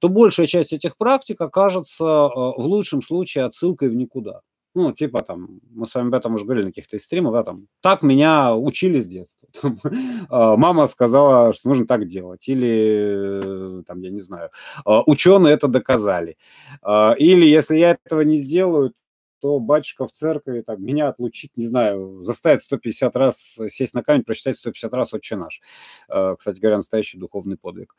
[0.00, 4.40] то большая часть этих практик окажется а, в лучшем случае отсылкой в никуда.
[4.74, 7.68] Ну, типа там, мы с вами об этом уже говорили на каких-то стримах, да, там,
[7.80, 9.35] так меня учили с детства.
[10.28, 12.48] А, мама сказала, что нужно так делать.
[12.48, 14.50] Или, там, я не знаю,
[14.84, 16.36] а, ученые это доказали.
[16.82, 18.92] А, или если я этого не сделаю,
[19.40, 24.24] то батюшка в церкви так, меня отлучить, не знаю, заставит 150 раз сесть на камень,
[24.24, 25.60] прочитать 150 раз «Отче наш».
[26.08, 27.94] Кстати говоря, настоящий духовный подвиг.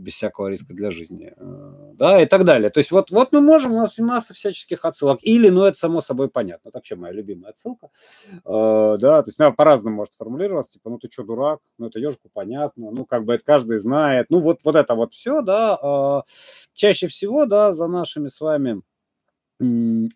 [0.00, 1.32] Без всякого риска для жизни.
[1.36, 2.70] Э, да, и так далее.
[2.70, 5.18] То есть вот, вот мы можем, у нас масса всяческих отсылок.
[5.22, 6.68] Или, ну, это само собой понятно.
[6.68, 7.88] Это вообще моя любимая отсылка.
[8.44, 10.74] Да, то есть она по-разному может формулироваться.
[10.74, 11.60] Типа, ну, ты что, дурак?
[11.78, 12.90] Ну, это ежику понятно.
[12.90, 14.26] Ну, как бы это каждый знает.
[14.30, 16.22] Ну, вот, вот это вот все, да.
[16.74, 18.82] Чаще всего, да, за нашими с вами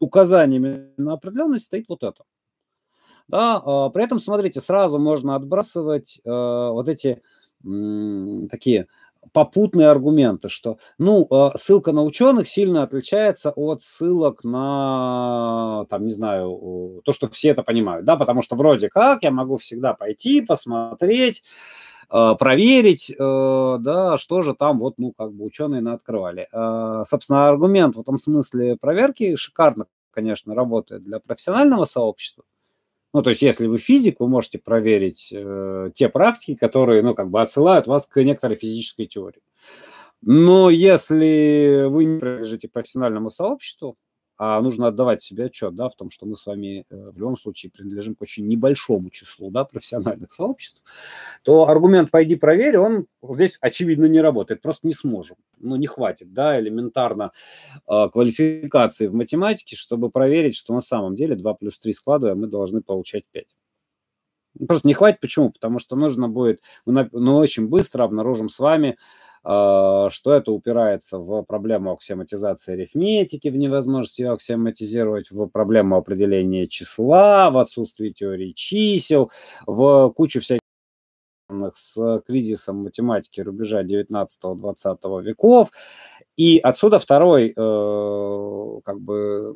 [0.01, 2.24] указаниями на определенность стоит вот это.
[3.29, 7.22] Да, а, при этом, смотрите, сразу можно отбрасывать а, вот эти
[8.51, 8.87] такие
[9.33, 16.12] попутные аргументы, что, ну, а, ссылка на ученых сильно отличается от ссылок на, там, не
[16.12, 20.40] знаю, то, что все это понимают, да, потому что вроде как я могу всегда пойти,
[20.40, 21.42] посмотреть,
[22.09, 26.49] проверить, э, да, что же там вот, ну, как бы ученые открывали.
[26.53, 32.44] Э, собственно, аргумент в этом смысле проверки шикарно, конечно, работает для профессионального сообщества.
[33.14, 37.31] Ну, то есть, если вы физик, вы можете проверить э, те практики, которые, ну, как
[37.31, 39.42] бы отсылают вас к некоторой физической теории.
[40.21, 43.97] Но если вы не принадлежите профессиональному сообществу,
[44.38, 47.37] а нужно отдавать себе отчет да, в том, что мы с вами э, в любом
[47.37, 50.81] случае принадлежим к очень небольшому числу да, профессиональных сообществ,
[51.42, 55.37] то аргумент «пойди проверь», он здесь очевидно не работает, просто не сможем.
[55.59, 57.33] Ну, не хватит, да, элементарно
[57.88, 62.46] э, квалификации в математике, чтобы проверить, что на самом деле 2 плюс 3 складывая мы
[62.46, 63.44] должны получать 5.
[64.66, 65.20] Просто не хватит.
[65.20, 65.51] Почему?
[65.51, 68.96] Потому что нужно будет, мы, мы очень быстро обнаружим с вами, а,
[69.48, 77.50] что это упирается в проблему аксиоматизации арифметики, в невозможности ее аксиоматизировать, в проблему определения числа,
[77.50, 79.30] в отсутствии теории чисел,
[79.66, 80.61] в кучу всяких
[81.74, 85.70] с кризисом математики рубежа 19-20 веков.
[86.37, 89.54] И отсюда второй э, как бы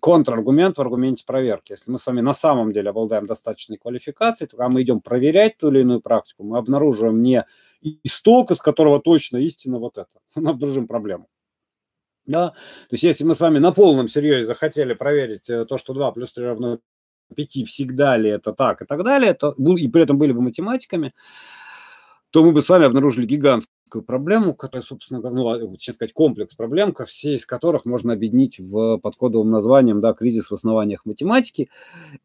[0.00, 1.72] контраргумент в аргументе проверки.
[1.72, 5.58] Если мы с вами на самом деле обладаем достаточной квалификацией, то когда мы идем проверять
[5.58, 7.44] ту или иную практику, мы обнаруживаем не
[7.82, 10.08] исток, из которого точно истина вот это.
[10.34, 11.28] Мы обнаружим проблему.
[12.26, 12.50] Да?
[12.50, 16.12] То есть если мы с вами на полном серьезе захотели проверить э, то, что 2
[16.12, 16.78] плюс 3 равно
[17.34, 21.14] 5, всегда ли это так и так далее, то, и при этом были бы математиками,
[22.30, 26.54] то мы бы с вами обнаружили гигантскую проблему, которая, собственно, ну, а, сейчас сказать, комплекс
[26.54, 31.68] проблем, все из которых можно объединить в подкодовым названием, да, кризис в основаниях математики.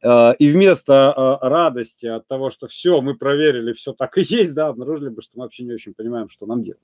[0.03, 4.53] А, и вместо а, радости от того, что все, мы проверили, все так и есть,
[4.53, 6.79] да, обнаружили бы, что мы вообще не очень понимаем, что нам делать.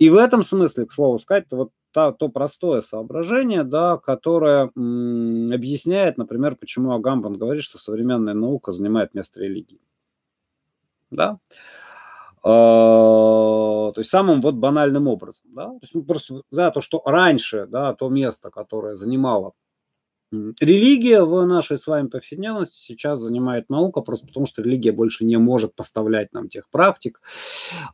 [0.00, 5.52] И в этом смысле, к слову сказать, вот то, то простое соображение, да, которое м,
[5.52, 9.80] объясняет, например, почему Агамбан говорит, что современная наука занимает место религии.
[11.10, 11.38] Да?
[12.42, 17.66] А, то есть самым вот банальным образом, да, то есть просто да, то, что раньше,
[17.66, 19.52] да, то место, которое занимало
[20.32, 25.36] Религия в нашей с вами повседневности сейчас занимает наука, просто потому что религия больше не
[25.38, 27.20] может поставлять нам тех практик,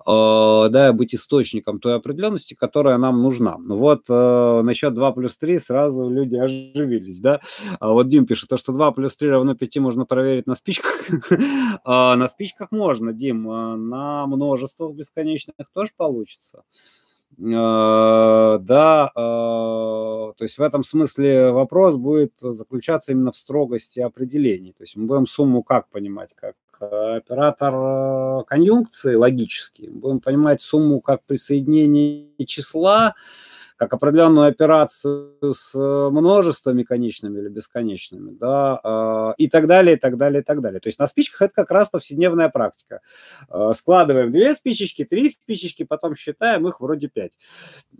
[0.06, 3.56] э, да, быть источником той определенности, которая нам нужна.
[3.58, 7.40] Ну вот э, насчет 2 плюс 3 сразу люди оживились, да.
[7.80, 11.04] А вот Дим пишет, то, что 2 плюс 3 равно 5 можно проверить на спичках.
[11.84, 16.64] А, на спичках можно, Дим, а на множествах бесконечных тоже получится.
[17.38, 24.72] Э, да, э, то есть в этом смысле вопрос будет заключаться именно в строгости определений.
[24.72, 30.60] То есть мы будем сумму как понимать, как оператор э, конъюнкции логический, мы будем понимать
[30.60, 33.14] сумму как присоединение числа,
[33.76, 39.98] как определенную операцию с э, множествами конечными или бесконечными, да, а, и так далее, и
[39.98, 40.80] так далее, и так далее.
[40.80, 43.00] То есть на спичках это как раз повседневная практика.
[43.48, 47.32] А, складываем две спичечки, три спичечки, потом считаем их вроде пять.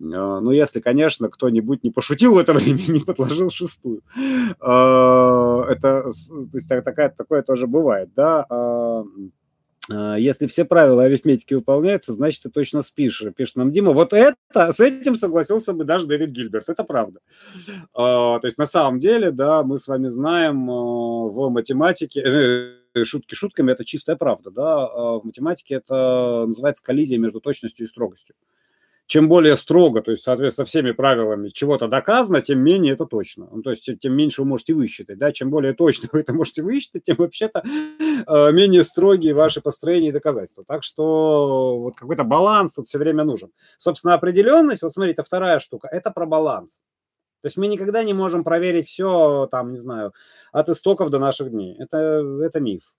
[0.00, 4.02] А, ну, если, конечно, кто-нибудь не пошутил в это время, не подложил шестую.
[4.58, 6.12] Это, то
[6.54, 8.46] есть такая, такое тоже бывает, да.
[9.90, 13.22] А, если все правила арифметики выполняются, значит, ты точно спишь.
[13.36, 13.92] Пишет нам Дима.
[13.92, 14.36] Вот это,
[14.72, 16.68] с этим согласился бы даже Дэвид Гильберт.
[16.68, 17.20] Это правда.
[17.94, 23.34] А, то есть на самом деле, да, мы с вами знаем в математике, э, шутки
[23.34, 28.34] шутками, это чистая правда, да, в математике это называется коллизия между точностью и строгостью
[29.06, 33.48] чем более строго, то есть, соответственно, всеми правилами чего-то доказано, тем менее это точно.
[33.52, 36.62] Ну, то есть, тем меньше вы можете высчитать, да, чем более точно вы это можете
[36.62, 40.64] высчитать, тем вообще-то э, менее строгие ваши построения и доказательства.
[40.66, 43.50] Так что вот какой-то баланс тут все время нужен.
[43.78, 46.80] Собственно, определенность, вот смотрите, вторая штука, это про баланс.
[47.42, 50.12] То есть мы никогда не можем проверить все, там, не знаю,
[50.50, 51.76] от истоков до наших дней.
[51.78, 52.92] Это, это миф.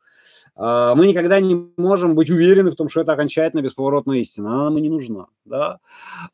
[0.58, 4.50] А, мы никогда не можем быть уверены в том, что это окончательно бесповоротная истина.
[4.50, 5.28] Она нам и не нужна.
[5.46, 5.80] Да?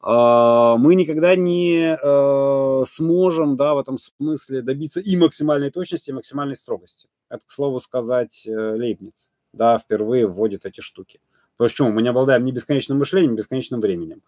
[0.01, 6.13] А, мы никогда не э, сможем да, в этом смысле добиться и максимальной точности, и
[6.13, 7.07] максимальной строгости.
[7.29, 11.21] Это, к слову сказать, э, Лейбниц да, впервые вводит эти штуки.
[11.57, 11.91] Почему?
[11.91, 14.21] Мы не обладаем ни бесконечным мышлением, ни бесконечным временем.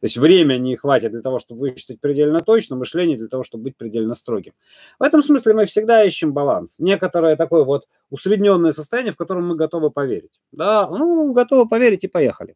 [0.00, 3.64] То есть время не хватит для того, чтобы высчитать предельно точно, мышление для того, чтобы
[3.64, 4.52] быть предельно строгим.
[4.98, 6.76] В этом смысле мы всегда ищем баланс.
[6.78, 10.40] Некоторое такое вот усредненное состояние, в котором мы готовы поверить.
[10.52, 12.54] Да, ну, готовы поверить и поехали.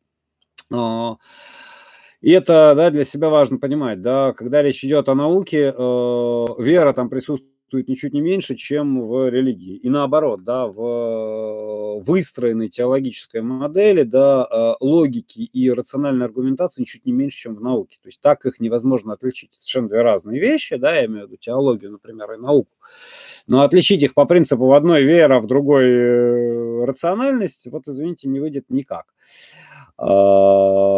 [2.20, 6.92] И это да, для себя важно понимать, да, когда речь идет о науке, э, вера
[6.92, 9.76] там присутствует существует ничуть не меньше, чем в религии.
[9.76, 17.12] И наоборот, да, в выстроенной теологической модели, да, э, логики и рациональной аргументации ничуть не
[17.12, 17.98] меньше, чем в науке.
[18.02, 19.50] То есть так их невозможно отличить.
[19.58, 22.70] Совершенно две разные вещи, да, я имею в виду теологию, например, и науку.
[23.46, 28.40] Но отличить их по принципу в одной вера, в другой э, рациональность, вот, извините, не
[28.40, 29.06] выйдет никак.
[29.96, 30.06] А,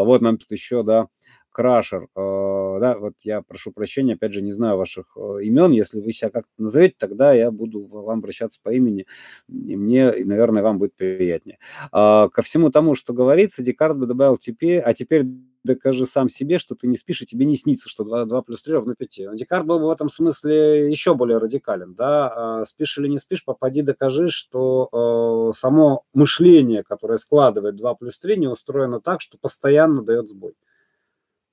[0.05, 1.07] вот нам тут еще, да,
[1.55, 6.00] Крашер, э, да, вот я прошу прощения, опять же, не знаю ваших э, имен, если
[6.00, 9.07] вы себя как-то назовете, тогда я буду вам обращаться по имени,
[9.48, 11.59] и мне, наверное, вам будет приятнее.
[11.92, 15.26] А, ко всему тому, что говорится, Декарт бы добавил теперь, а теперь
[15.64, 18.62] докажи сам себе, что ты не спишь, и тебе не снится, что 2, 2 плюс
[18.62, 19.34] 3 равно 5.
[19.34, 21.94] Декарт был бы в этом смысле еще более радикален.
[21.94, 22.61] Да?
[22.61, 28.18] А спишь или не спишь, попади, докажи, что э, само мышление, которое складывает 2 плюс
[28.18, 30.55] 3, не устроено так, что постоянно дает сбой.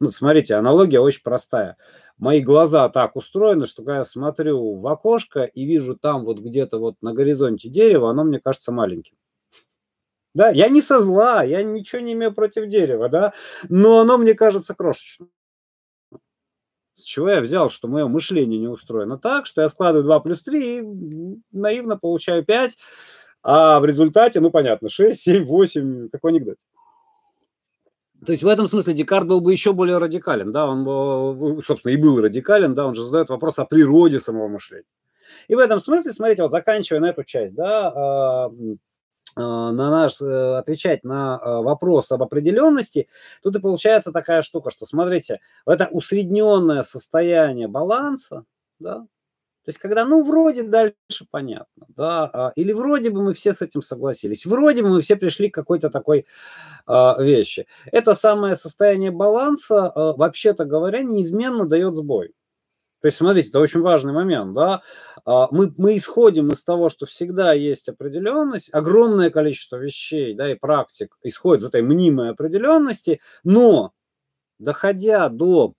[0.02, 1.78] Ну, смотрите, аналогия очень простая.
[2.18, 6.80] Мои глаза так устроены, что когда я смотрю в окошко и вижу там вот где-то
[6.80, 9.16] вот на горизонте дерево, оно мне кажется маленьким.
[10.34, 13.34] Да, я не со зла, я ничего не имею против дерева, да,
[13.70, 15.30] но оно мне кажется крошечным.
[16.96, 20.42] С чего я взял, что мое мышление не устроено так, что я складываю 2 плюс
[20.42, 20.84] 3 и
[21.52, 22.76] наивно получаю 5,
[23.44, 26.58] а в результате, ну понятно, 6, 7, 8, какой анекдот.
[28.26, 31.98] То есть в этом смысле Декарт был бы еще более радикален, да, он, собственно, и
[31.98, 34.86] был радикален, да, он же задает вопрос о природе самого мышления.
[35.48, 38.52] И в этом смысле, смотрите, вот заканчивая на эту часть, да, а,
[39.36, 43.08] а, на наш, э, отвечать на а, вопрос об определенности,
[43.42, 48.44] тут и получается такая штука, что, смотрите, это усредненное состояние баланса,
[48.80, 49.08] да,
[49.64, 50.96] то есть, когда, ну, вроде дальше
[51.30, 55.16] понятно, да, а, или вроде бы мы все с этим согласились, вроде бы мы все
[55.16, 56.26] пришли к какой-то такой
[56.88, 57.68] а, вещи.
[57.92, 62.34] Это самое состояние баланса, а, вообще-то говоря, неизменно дает сбой.
[63.02, 64.82] То есть, смотрите, это очень важный момент, да.
[65.26, 71.18] Мы, мы исходим из того, что всегда есть определенность, огромное количество вещей, да, и практик
[71.24, 73.92] исходит из этой мнимой определенности, но
[74.60, 75.74] доходя до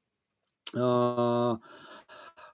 [0.74, 1.58] а,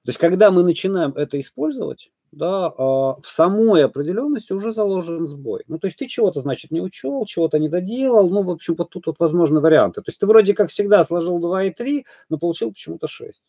[0.09, 5.65] то есть, когда мы начинаем это использовать, да, а, в самой определенности уже заложен сбой.
[5.69, 8.89] Ну, то есть ты чего-то, значит, не учел, чего-то не доделал, ну, в общем, вот
[8.89, 10.01] тут вот возможны варианты.
[10.01, 13.43] То есть ты вроде как всегда сложил 2 и 3, но получил почему-то 6.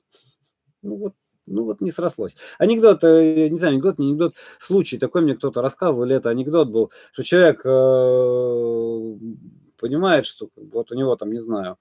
[0.81, 1.13] Ну, вот
[1.45, 2.35] ну вот не срослось.
[2.57, 6.67] Анекдот, э, не знаю, анекдот, не анекдот, случай такой мне кто-то рассказывал, или это анекдот
[6.67, 9.15] был, что человек э,
[9.77, 11.77] понимает, что вот у него там, не знаю,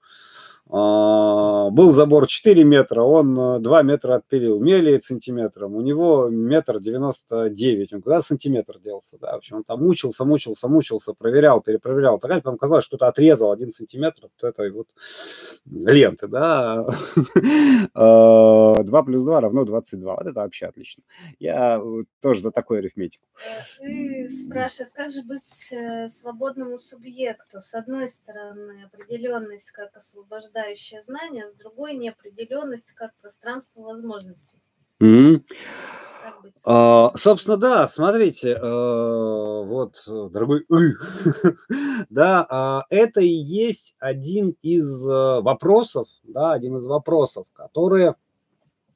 [0.69, 7.49] был забор 4 метра, он 2 э, метра отпилил, мелеет сантиметром, у него метр девяносто
[7.49, 12.19] девять, он куда сантиметр делся, да, в общем, он там мучился, мучился, мучился, проверял, перепроверял,
[12.19, 14.87] так потом казалось, что-то отрезал один сантиметр вот этой вот
[15.65, 21.01] ленты, да, 2 а, плюс 2 равно 22, вот это вообще отлично.
[21.39, 23.25] Я э, тоже за такую арифметику.
[23.79, 25.73] Ты э, спрашиваешь, как же быть
[26.13, 27.59] свободному субъекту?
[27.61, 34.59] С одной стороны, определенность как освобождать порождающее знание, с другой неопределенность как пространство возможностей.
[35.01, 35.43] Mm-hmm.
[36.65, 39.95] А, собственно, да, смотрите, а, вот,
[40.31, 40.65] дорогой,
[42.09, 48.15] да, а, это и есть один из э, вопросов, да, один из вопросов, которые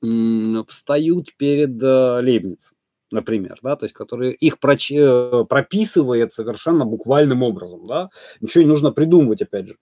[0.03, 2.76] м, встают перед а, Лейбницем.
[3.11, 4.91] например, да, то есть которые их проч...
[4.91, 8.09] Э, прописывает совершенно буквальным образом, да,
[8.41, 9.78] ничего не нужно придумывать, опять же.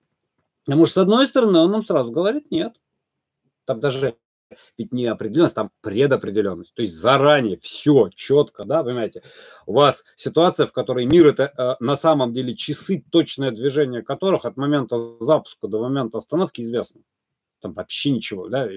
[0.72, 2.72] Потому что, с одной стороны, он нам сразу говорит, нет,
[3.66, 4.16] там даже
[4.78, 6.74] ведь не определенность, там предопределенность.
[6.74, 9.22] То есть заранее все четко, да, понимаете.
[9.66, 14.46] У вас ситуация, в которой мир это э, на самом деле часы, точное движение которых
[14.46, 17.02] от момента запуска до момента остановки известно
[17.62, 18.68] там вообще ничего, да,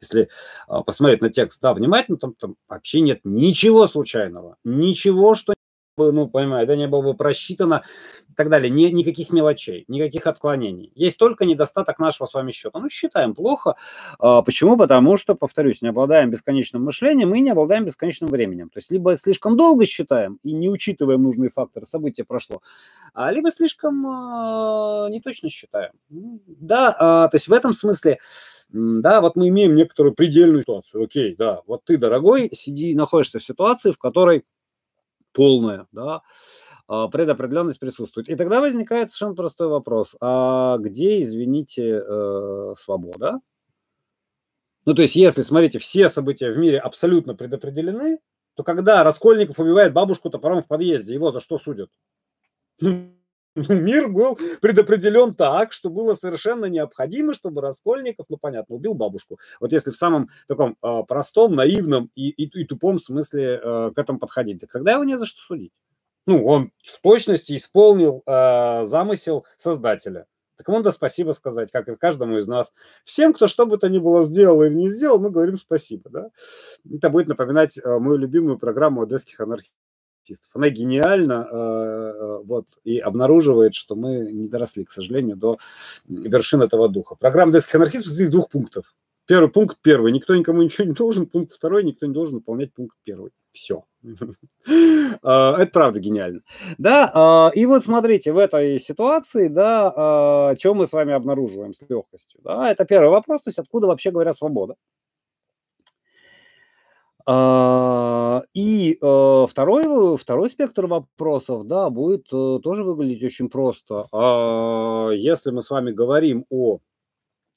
[0.00, 0.30] если
[0.66, 5.52] а, посмотреть на текст, да, внимательно, там, там вообще нет ничего случайного, ничего, что
[5.96, 7.82] ну, понимаю, да, не было бы просчитано
[8.28, 8.70] и так далее.
[8.70, 10.90] Ни, никаких мелочей, никаких отклонений.
[10.94, 12.78] Есть только недостаток нашего с вами счета.
[12.80, 13.76] Ну, считаем плохо.
[14.18, 14.76] А, почему?
[14.76, 18.68] Потому что, повторюсь, не обладаем бесконечным мышлением и не обладаем бесконечным временем.
[18.70, 22.62] То есть либо слишком долго считаем и не учитываем нужные факторы, события прошло,
[23.14, 25.92] а либо слишком а, неточно считаем.
[26.08, 28.18] Да, а, то есть в этом смысле
[28.72, 31.04] да, вот мы имеем некоторую предельную ситуацию.
[31.04, 34.44] Окей, да, вот ты, дорогой, сиди, находишься в ситуации, в которой
[35.32, 36.22] полная, да,
[36.88, 38.28] а, предопределенность присутствует.
[38.28, 40.16] И тогда возникает совершенно простой вопрос.
[40.20, 43.40] А где, извините, э, свобода?
[44.84, 48.18] Ну, то есть, если, смотрите, все события в мире абсолютно предопределены,
[48.54, 51.90] то когда Раскольников убивает бабушку топором в подъезде, его за что судят?
[53.68, 59.38] Мир был предопределен так, что было совершенно необходимо, чтобы Раскольников, ну понятно, убил бабушку.
[59.60, 63.98] Вот если в самом таком э, простом, наивном и, и, и тупом смысле э, к
[63.98, 65.72] этому подходить, так тогда его не за что судить.
[66.26, 70.26] Ну, он в точности исполнил э, замысел создателя.
[70.56, 72.72] Так ему надо спасибо сказать, как и каждому из нас.
[73.04, 76.08] Всем, кто что бы то ни было сделал или не сделал, мы говорим спасибо.
[76.08, 76.30] Да?
[76.90, 79.74] Это будет напоминать э, мою любимую программу одесских анархистов
[80.22, 80.50] артистов.
[80.54, 85.58] Она гениальна э, э, вот, и обнаруживает, что мы не доросли, к сожалению, до
[86.08, 87.16] вершин этого духа.
[87.16, 88.94] Программа детских анархистов из двух пунктов.
[89.26, 90.12] Первый пункт первый.
[90.12, 91.26] Никто никому ничего не должен.
[91.26, 91.84] Пункт второй.
[91.84, 93.30] Никто не должен выполнять пункт первый.
[93.52, 93.84] Все.
[95.22, 96.40] А, это правда гениально.
[96.76, 102.40] Да, и вот смотрите, в этой ситуации, да, что мы с вами обнаруживаем с легкостью.
[102.42, 104.74] Да, это первый вопрос, то есть откуда вообще говоря свобода.
[107.26, 114.06] А, и э, второй, второй спектр вопросов, да, будет э, тоже выглядеть очень просто.
[114.12, 116.78] А, если мы с вами говорим о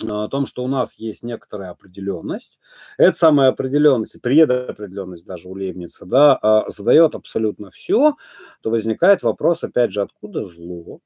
[0.03, 2.59] о том, что у нас есть некоторая определенность,
[2.97, 8.15] эта самая определенность, предопределенность даже у Лейбница, да, а, задает абсолютно все,
[8.61, 10.99] то возникает вопрос, опять же, откуда зло?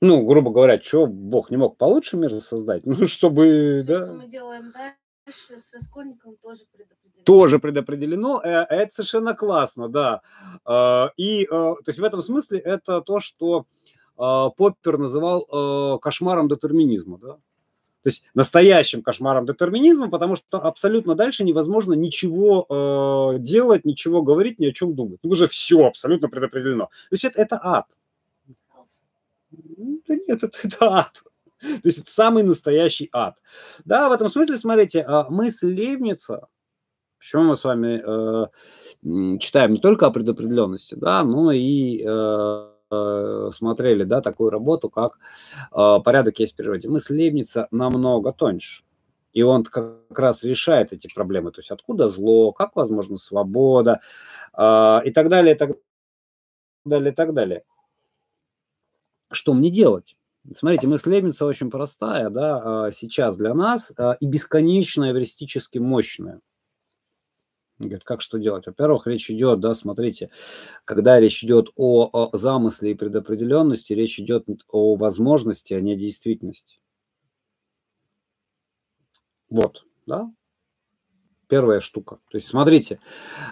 [0.00, 2.82] Ну, грубо говоря, что Бог не мог получше мир создать?
[2.86, 4.06] Ну, чтобы, да.
[4.06, 4.96] Что мы делаем дальше?
[5.26, 7.01] с Раскольниковым тоже предопределено.
[7.24, 8.40] Тоже предопределено.
[8.42, 10.22] Э, это совершенно классно, да.
[10.64, 13.66] А, и, э, то есть в этом смысле это то, что
[14.16, 17.38] а, Поппер называл э, кошмаром детерминизма, да.
[18.02, 22.66] То есть настоящим кошмаром детерминизма, потому что абсолютно дальше невозможно ничего
[23.34, 25.20] э, делать, ничего говорить, ни о чем думать.
[25.22, 26.86] Уже все абсолютно предопределено.
[26.86, 27.86] То есть это, это ад.
[29.50, 31.22] Да нет, это, это ад.
[31.60, 33.36] То есть это самый настоящий ад.
[33.84, 36.48] Да, в этом смысле, смотрите, а, мысль Лейбница,
[37.22, 43.50] почему мы с вами э, читаем не только о предопределенности, да, но и э, э,
[43.54, 45.18] смотрели, да, такую работу, как
[45.70, 46.88] э, порядок есть в природе.
[46.88, 48.82] Мысль Лейбница намного тоньше.
[49.32, 51.52] И он как раз решает эти проблемы.
[51.52, 54.00] То есть откуда зло, как возможна свобода
[54.58, 55.76] э, и так далее, и так
[56.84, 57.62] далее, и так далее.
[59.30, 60.16] Что мне делать?
[60.56, 66.40] Смотрите, мысль Лебница очень простая, да, а, сейчас для нас а, и бесконечно эвристически мощная.
[67.82, 68.66] Говорит, как что делать?
[68.66, 70.30] Во-первых, речь идет, да, смотрите,
[70.84, 75.96] когда речь идет о, о замысле и предопределенности, речь идет о возможности, а не о
[75.96, 76.78] действительности.
[79.50, 80.30] Вот, да,
[81.48, 82.20] первая штука.
[82.30, 83.00] То есть, смотрите,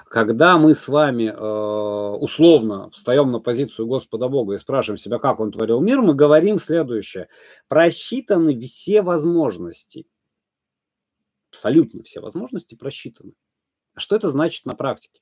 [0.06, 5.40] когда мы с вами э, условно встаем на позицию Господа Бога и спрашиваем себя, как
[5.40, 7.28] Он творил мир, мы говорим следующее.
[7.68, 10.06] Просчитаны все возможности.
[11.50, 13.32] Абсолютно все возможности просчитаны.
[13.96, 15.20] Что это значит на практике?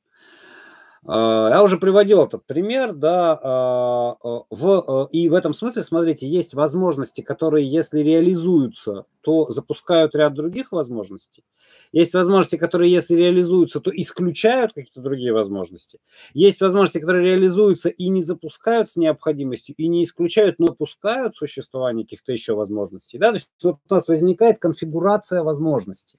[1.06, 6.28] А, я уже приводил этот пример, да, а, а, в, и в этом смысле, смотрите,
[6.28, 11.44] есть возможности, которые, если реализуются, то запускают ряд других возможностей.
[11.92, 15.98] Есть возможности, которые, если реализуются, то исключают какие-то другие возможности.
[16.34, 22.04] Есть возможности, которые реализуются и не запускают с необходимостью, и не исключают, но допускают существование
[22.04, 23.18] каких-то еще возможностей.
[23.18, 23.28] Да?
[23.28, 26.18] То есть вот у нас возникает конфигурация возможностей.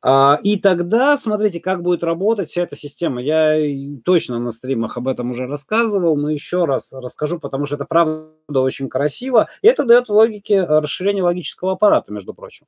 [0.00, 3.22] А, и тогда, смотрите, как будет работать вся эта система.
[3.22, 3.56] Я
[4.04, 8.60] точно на стримах об этом уже рассказывал, но еще раз расскажу, потому что это правда
[8.60, 9.48] очень красиво.
[9.62, 12.66] И это дает в логике расширение логического аппарата, между прочим.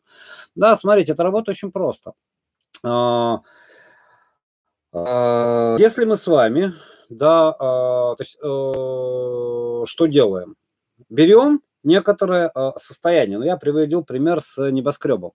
[0.54, 2.12] Да, смотрите, это работает очень просто.
[2.82, 3.40] А,
[4.92, 6.72] А, если мы с вами,
[7.08, 10.56] да, то есть, э, что делаем?
[11.08, 13.38] Берем некоторое состояние.
[13.38, 15.32] Ну, я приводил пример с небоскребом.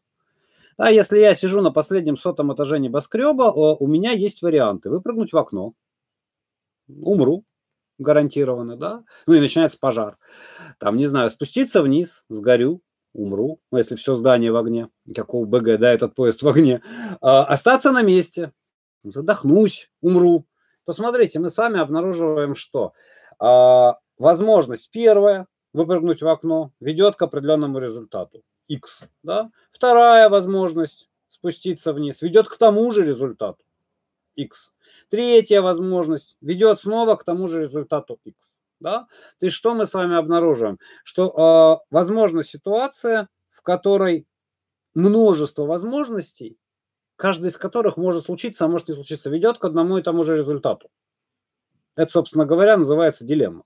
[0.80, 4.90] Да, если я сижу на последнем сотом этаже небоскреба, у меня есть варианты.
[4.90, 5.74] Выпрыгнуть в окно,
[6.88, 7.44] умру
[7.98, 10.18] гарантированно, да, ну и начинается пожар.
[10.80, 12.82] Там, не знаю, спуститься вниз, сгорю,
[13.14, 16.82] умру, ну, если все здание в огне, как у БГ, да, этот поезд в огне.
[17.20, 18.54] остаться на месте,
[19.04, 20.46] задохнусь, умру,
[20.86, 22.94] то смотрите, мы с вами обнаруживаем, что?
[23.38, 29.52] А, возможность первая выпрыгнуть в окно ведет к определенному результату x, да?
[29.72, 33.64] Вторая возможность спуститься вниз ведет к тому же результату
[34.36, 34.74] x.
[35.10, 38.38] Третья возможность ведет снова к тому же результату x.
[38.80, 39.08] Да?
[39.40, 40.80] То есть что мы с вами обнаруживаем?
[41.04, 44.26] Что э, возможна ситуация, в которой
[44.94, 46.58] множество возможностей
[47.20, 50.38] каждый из которых может случиться, а может не случиться, ведет к одному и тому же
[50.38, 50.90] результату.
[51.98, 53.66] Это, собственно говоря, называется дилемма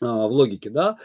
[0.00, 0.98] в логике, да,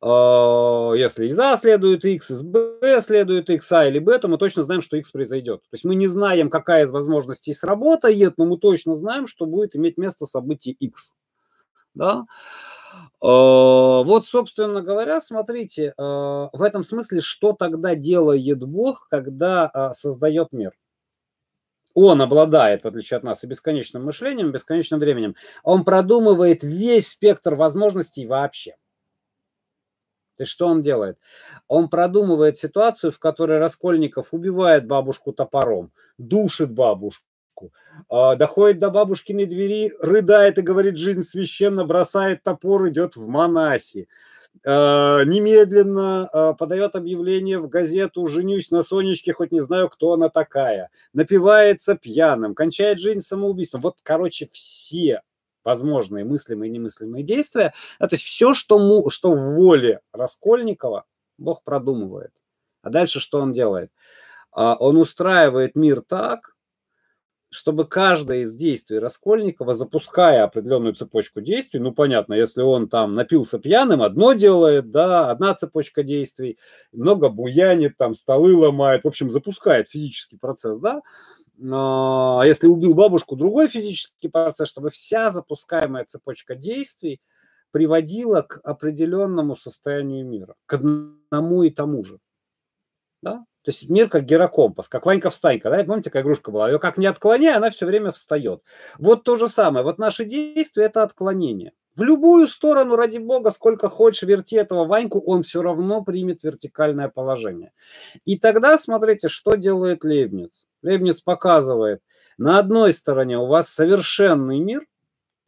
[0.00, 4.38] а, если из А следует X, из Б следует X, А или Б, то мы
[4.38, 5.62] точно знаем, что X произойдет.
[5.62, 9.74] То есть мы не знаем, какая из возможностей сработает, но мы точно знаем, что будет
[9.76, 11.14] иметь место событие X.
[11.94, 12.26] Да?
[13.20, 20.72] А, вот, собственно говоря, смотрите, в этом смысле, что тогда делает Бог, когда создает мир?
[21.98, 25.34] Он обладает, в отличие от нас, и бесконечным мышлением, и бесконечным временем.
[25.62, 28.76] Он продумывает весь спектр возможностей вообще.
[30.38, 31.18] Есть что он делает?
[31.68, 37.72] Он продумывает ситуацию, в которой Раскольников убивает бабушку топором, душит бабушку,
[38.10, 44.06] а, доходит до бабушкиной двери, рыдает и говорит, жизнь священна, бросает топор, идет в монахи.
[44.64, 50.28] Э, немедленно э, подает объявление в газету «Женюсь на Сонечке, хоть не знаю, кто она
[50.28, 50.90] такая».
[51.12, 53.80] Напивается пьяным, кончает жизнь самоубийством.
[53.80, 55.22] Вот, короче, все
[55.64, 61.04] возможные мыслимые и немыслимые действия, то есть все, что, му, что в воле Раскольникова,
[61.38, 62.30] Бог продумывает.
[62.82, 63.90] А дальше что он делает?
[64.52, 66.55] А, он устраивает мир так,
[67.56, 73.58] чтобы каждое из действий Раскольникова, запуская определенную цепочку действий, ну, понятно, если он там напился
[73.58, 76.58] пьяным, одно делает, да, одна цепочка действий,
[76.92, 81.00] много буянит, там, столы ломает, в общем, запускает физический процесс, да,
[81.72, 87.22] а если убил бабушку, другой физический процесс, чтобы вся запускаемая цепочка действий
[87.70, 92.18] приводила к определенному состоянию мира, к одному и тому же.
[93.22, 93.44] Да?
[93.66, 96.70] То есть мир как гирокомпас, как Ванька-встанька, да, помните, какая игрушка была?
[96.70, 98.62] Ее как не отклоняй, она все время встает.
[98.96, 99.84] Вот то же самое.
[99.84, 101.72] Вот наши действия– это отклонение.
[101.96, 107.08] В любую сторону, ради бога, сколько хочешь верти этого Ваньку, он все равно примет вертикальное
[107.08, 107.72] положение.
[108.24, 110.68] И тогда смотрите, что делает Лейбниц.
[110.84, 112.02] Лейбниц показывает,
[112.38, 114.86] на одной стороне у вас совершенный мир,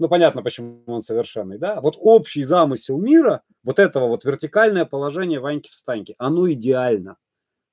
[0.01, 5.39] ну понятно, почему он совершенный, да, вот общий замысел мира, вот этого вот вертикальное положение
[5.39, 7.17] Ваньки-встаньки, оно идеально–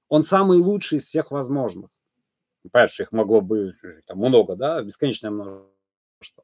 [0.09, 1.89] он самый лучший из всех возможных.
[2.71, 3.75] Понимаешь, их могло быть
[4.07, 6.43] там много, да, бесконечное множество.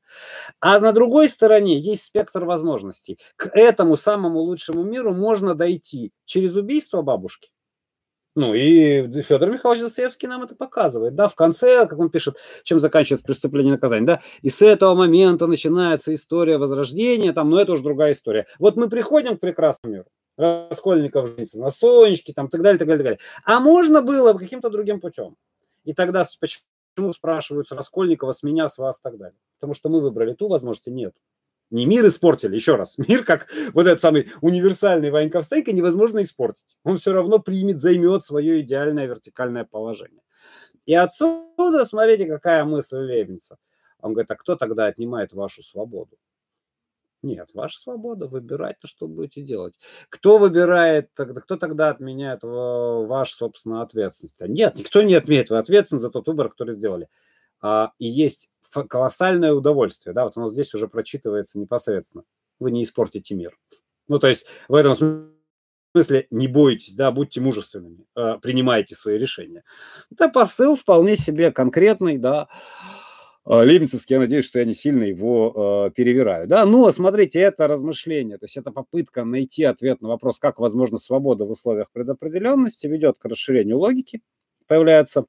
[0.59, 3.17] А на другой стороне есть спектр возможностей.
[3.35, 7.49] К этому самому лучшему миру можно дойти через убийство бабушки.
[8.33, 12.79] Ну и Федор Михайлович Достоевский нам это показывает, да, в конце, как он пишет, чем
[12.79, 17.73] заканчивается преступление и наказание, да, и с этого момента начинается история возрождения, там, но это
[17.73, 18.47] уже другая история.
[18.57, 20.05] Вот мы приходим к прекрасному миру,
[20.41, 23.19] Раскольников женится на Сонечке, там, так далее, так далее, так далее.
[23.45, 25.35] А можно было каким-то другим путем.
[25.83, 29.37] И тогда почему спрашиваются Раскольникова с меня, с вас и так далее?
[29.59, 31.13] Потому что мы выбрали ту возможности, нет.
[31.69, 32.97] Не мир испортили, еще раз.
[33.07, 36.75] Мир, как вот этот самый универсальный Ваньковстейка, невозможно испортить.
[36.83, 40.21] Он все равно примет, займет свое идеальное вертикальное положение.
[40.85, 43.57] И отсюда, смотрите, какая мысль Лебница.
[44.01, 46.17] Он говорит, а кто тогда отнимает вашу свободу?
[47.23, 49.79] Нет, ваша свобода выбирать, то, что будете делать.
[50.09, 54.35] Кто выбирает, кто тогда отменяет вашу собственную ответственность?
[54.39, 57.09] Нет, никто не отменяет ответственность за тот выбор, который сделали.
[57.61, 62.23] А, и есть колоссальное удовольствие, да, вот оно здесь уже прочитывается непосредственно.
[62.59, 63.57] Вы не испортите мир.
[64.07, 65.31] Ну, то есть в этом
[65.93, 69.63] смысле не бойтесь, да, будьте мужественными, а, принимайте свои решения.
[70.11, 72.47] Это посыл вполне себе конкретный, да,
[73.43, 76.47] а, Лейбницевский, я надеюсь, что я не сильно его э, перевираю.
[76.47, 76.65] Да?
[76.65, 81.45] Но смотрите, это размышление, то есть это попытка найти ответ на вопрос, как возможна свобода
[81.45, 84.21] в условиях предопределенности, ведет к расширению логики,
[84.67, 85.25] появляется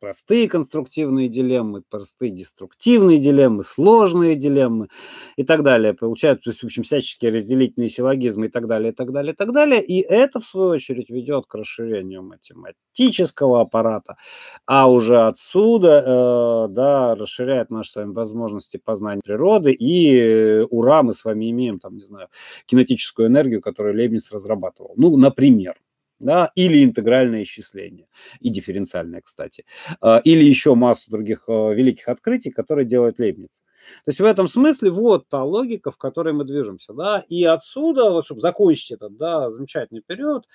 [0.00, 4.88] простые конструктивные дилеммы, простые деструктивные дилеммы, сложные дилеммы
[5.36, 5.94] и так далее.
[5.94, 9.36] Получают, то есть, в общем, всяческие разделительные силлогизмы и так далее, и так далее, и
[9.36, 9.82] так далее.
[9.84, 14.16] И это, в свою очередь, ведет к расширению математического аппарата,
[14.66, 21.02] а уже отсюда, э, да, расширяет наши с вами возможности познания природы, и э, ура,
[21.02, 22.28] мы с вами имеем, там, не знаю,
[22.66, 24.94] кинетическую энергию, которую Лейбниц разрабатывал.
[24.96, 25.76] Ну, например
[26.18, 28.08] да, или интегральное исчисление,
[28.40, 29.64] и дифференциальное, кстати,
[30.00, 33.60] а, или еще массу других а, великих открытий, которые делает Лейбниц.
[34.04, 38.10] То есть в этом смысле вот та логика, в которой мы движемся, да, и отсюда,
[38.10, 40.46] вот, чтобы закончить этот, да, замечательный период э,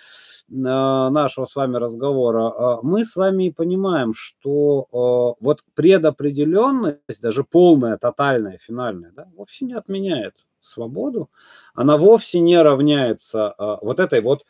[0.51, 9.11] нашего с вами разговора, мы с вами понимаем, что вот предопределенность, даже полная, тотальная, финальная,
[9.15, 11.31] да, вовсе не отменяет свободу,
[11.73, 14.45] она вовсе не равняется вот этой вот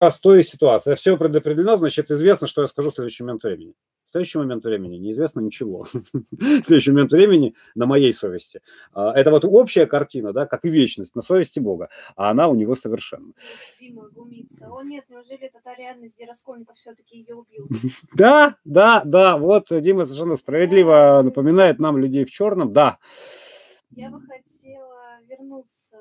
[0.00, 0.94] простой ситуации.
[0.94, 3.74] Все предопределено, значит, известно, что я скажу в следующий момент времени.
[4.08, 5.86] В следующий момент времени неизвестно ничего.
[6.32, 8.62] в следующий момент времени на моей совести.
[8.92, 12.54] А, это вот общая картина, да, как и вечность на совести Бога, а она у
[12.54, 13.34] него совершенно.
[13.78, 14.66] Дима глумится.
[14.70, 17.68] О нет, неужели это та реальность, где Раскольников все-таки ее убил?
[18.16, 22.98] да, да, да, вот Дима совершенно справедливо напоминает нам людей в черном, да.
[23.90, 25.98] Я бы хотела вернуться,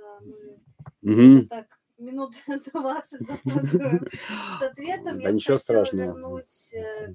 [1.02, 2.34] ну, так, минут
[2.74, 4.08] 20 запаздываем
[4.60, 5.22] с ответом.
[5.22, 6.06] Да ничего страшного.
[6.06, 7.14] вернуть э,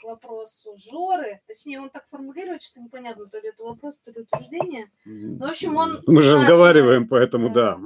[0.00, 1.40] к вопросу Жоры.
[1.46, 4.90] Точнее, он так формулирует, что непонятно, то ли это вопрос, то ли утверждение.
[5.04, 6.00] Ну, в общем, он...
[6.06, 7.78] Мы же разговариваем, поэтому да.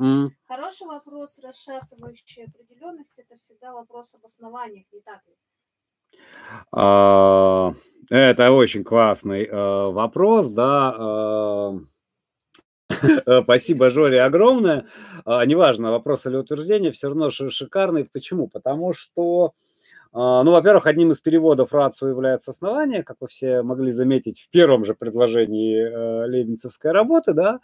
[0.47, 5.35] Хороший вопрос, расшатывающий определенность, это всегда вопрос об основаниях, не так ли?
[6.73, 7.73] А,
[8.11, 11.81] это очень классный э, вопрос, да.
[12.91, 12.95] Э,
[13.27, 14.87] Э, спасибо, Жоре, огромное.
[15.25, 18.09] А, неважно, вопрос или утверждение, все равно шикарный.
[18.13, 18.49] Почему?
[18.49, 19.53] Потому что,
[20.13, 24.49] а, ну, во-первых, одним из переводов рацию является основание, как вы все могли заметить в
[24.51, 27.61] первом же предложении э, лейбницевской работы, да.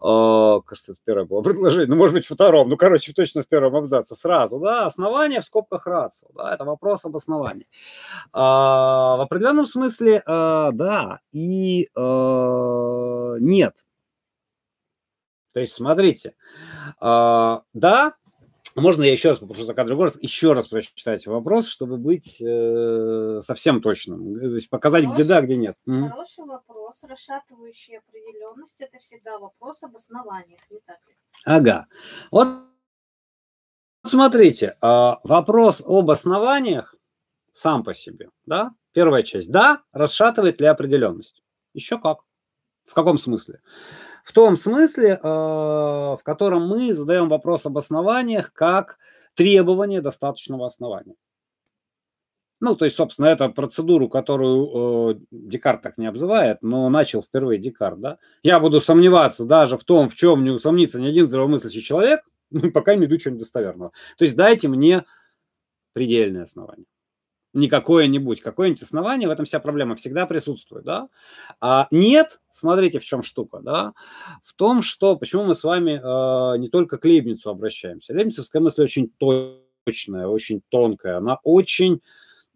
[0.00, 3.76] А, кажется, это первое было предложение, ну, может быть, втором, ну, короче, точно в первом
[3.76, 4.86] абзаце сразу, да.
[4.86, 7.66] Основание в скобках рацию, да, это вопрос об основании.
[8.32, 11.88] В определенном смысле, да, и
[13.40, 13.74] нет.
[15.56, 16.34] То есть, смотрите,
[17.00, 18.14] э, да,
[18.74, 23.40] можно я еще раз попрошу за кадры голос, еще раз прочитать вопрос, чтобы быть э,
[23.42, 25.76] совсем точным, то есть показать, Хороший, где да, где нет.
[25.86, 26.48] Хороший mm.
[26.48, 31.16] вопрос, расшатывающий определенность, это всегда вопрос об основаниях, не так ли?
[31.46, 31.86] Ага.
[32.30, 32.48] Вот
[34.04, 36.94] смотрите, э, вопрос об основаниях
[37.52, 41.42] сам по себе, да, первая часть, да, расшатывает ли определенность?
[41.72, 42.18] Еще как.
[42.84, 43.62] В каком смысле?
[44.26, 48.98] В том смысле, э, в котором мы задаем вопрос об основаниях как
[49.34, 51.14] требование достаточного основания.
[52.58, 57.60] Ну, то есть, собственно, это процедуру, которую э, Декарт так не обзывает, но начал впервые
[57.60, 58.18] Декарт, да.
[58.42, 62.22] Я буду сомневаться даже в том, в чем не усомнится ни один здравомыслящий человек,
[62.74, 63.92] пока не иду чего-нибудь достоверного.
[64.18, 65.04] То есть, дайте мне
[65.92, 66.86] предельное основание
[67.56, 71.08] не какое-нибудь, какое-нибудь основание, в этом вся проблема всегда присутствует, да.
[71.60, 73.94] А нет, смотрите, в чем штука, да,
[74.44, 78.12] в том, что, почему мы с вами э, не только к Лейбницу обращаемся.
[78.12, 82.02] Лейбницевская мысль очень точная, очень тонкая, она очень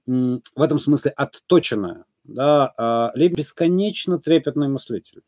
[0.07, 3.13] в этом смысле отточенная, да.
[3.15, 5.23] Э, бесконечно трепетный мыслитель.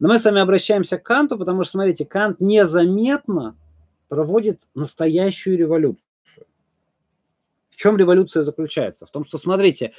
[0.00, 3.56] Но мы с вами обращаемся к Канту, потому что, смотрите, Кант незаметно
[4.08, 6.11] проводит настоящую революцию
[7.76, 9.06] чем революция заключается?
[9.06, 9.92] В том, что, смотрите,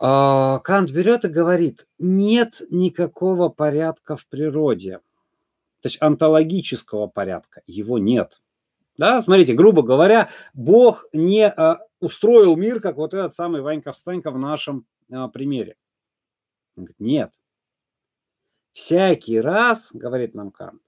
[0.00, 4.98] а, Кант берет и говорит, нет никакого порядка в природе.
[5.80, 8.40] То есть онтологического порядка, его нет.
[8.96, 14.30] Да, смотрите, грубо говоря, Бог не а, устроил мир, как вот этот самый Ванька Встанька
[14.30, 15.76] в нашем а, примере.
[16.76, 17.32] Он говорит, нет.
[18.72, 20.82] Всякий раз, говорит нам Кант,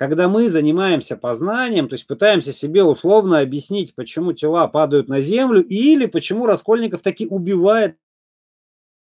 [0.00, 5.62] когда мы занимаемся познанием, то есть пытаемся себе условно объяснить, почему тела падают на землю
[5.62, 7.98] или почему Раскольников таки убивает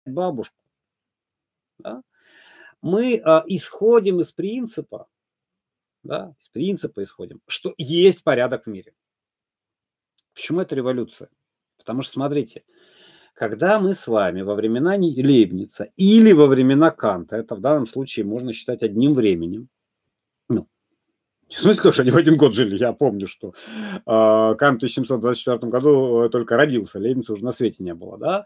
[0.05, 0.61] бабушку.
[1.77, 2.01] Да?
[2.81, 5.07] Мы а, исходим из принципа,
[6.03, 8.93] да, из принципа исходим, что есть порядок в мире.
[10.33, 11.29] Почему это революция?
[11.77, 12.65] Потому что, смотрите,
[13.35, 18.25] когда мы с вами во времена Лейбница или во времена Канта, это в данном случае
[18.25, 19.69] можно считать одним временем,
[21.49, 22.77] в смысле, что они в один год жили?
[22.77, 23.53] Я помню, что
[23.93, 28.45] э, Кант в 1724 году э, только родился, Лейбница уже на свете не было, да?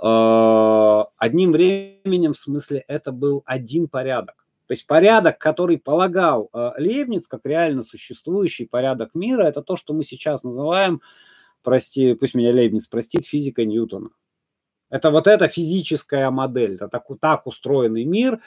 [0.00, 4.46] Э, одним временем, в смысле, это был один порядок.
[4.66, 9.94] То есть порядок, который полагал э, Лейбниц как реально существующий порядок мира, это то, что
[9.94, 11.00] мы сейчас называем
[11.62, 14.10] прости, пусть меня Лейбниц простит, физика Ньютона.
[14.88, 18.38] Это вот эта физическая модель, это так, так устроенный мир, э,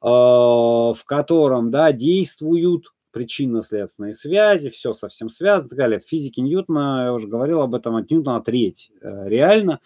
[0.00, 6.00] в котором да, действуют причинно-следственные связи, все совсем связано и так далее.
[6.00, 9.78] В физике Ньютона, я уже говорил об этом, от Ньютона треть э, реально.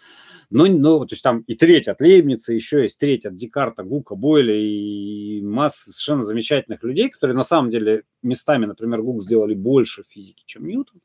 [0.49, 4.15] Но, но, то есть там и треть от Лейбница, еще есть треть от Декарта, Гука,
[4.15, 10.03] Бойля и масса совершенно замечательных людей, которые на самом деле местами, например, Гук сделали больше
[10.09, 10.99] физики, чем Ньютон,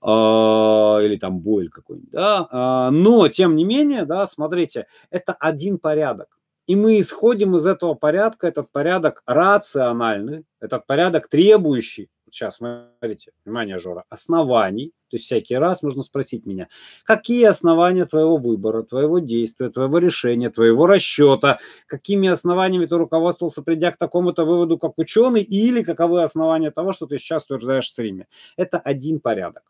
[0.00, 2.48] э, или там Бойль какой-нибудь, да,
[2.90, 6.38] э, но тем не менее, да, смотрите, это один порядок.
[6.66, 13.78] И мы исходим из этого порядка, этот порядок рациональный, этот порядок требующий, сейчас смотрите, внимание,
[13.78, 16.68] Жора, оснований, то есть всякий раз можно спросить меня,
[17.04, 23.92] какие основания твоего выбора, твоего действия, твоего решения, твоего расчета, какими основаниями ты руководствовался, придя
[23.92, 28.26] к такому-то выводу, как ученый, или каковы основания того, что ты сейчас утверждаешь в стриме.
[28.56, 29.62] Это один порядок.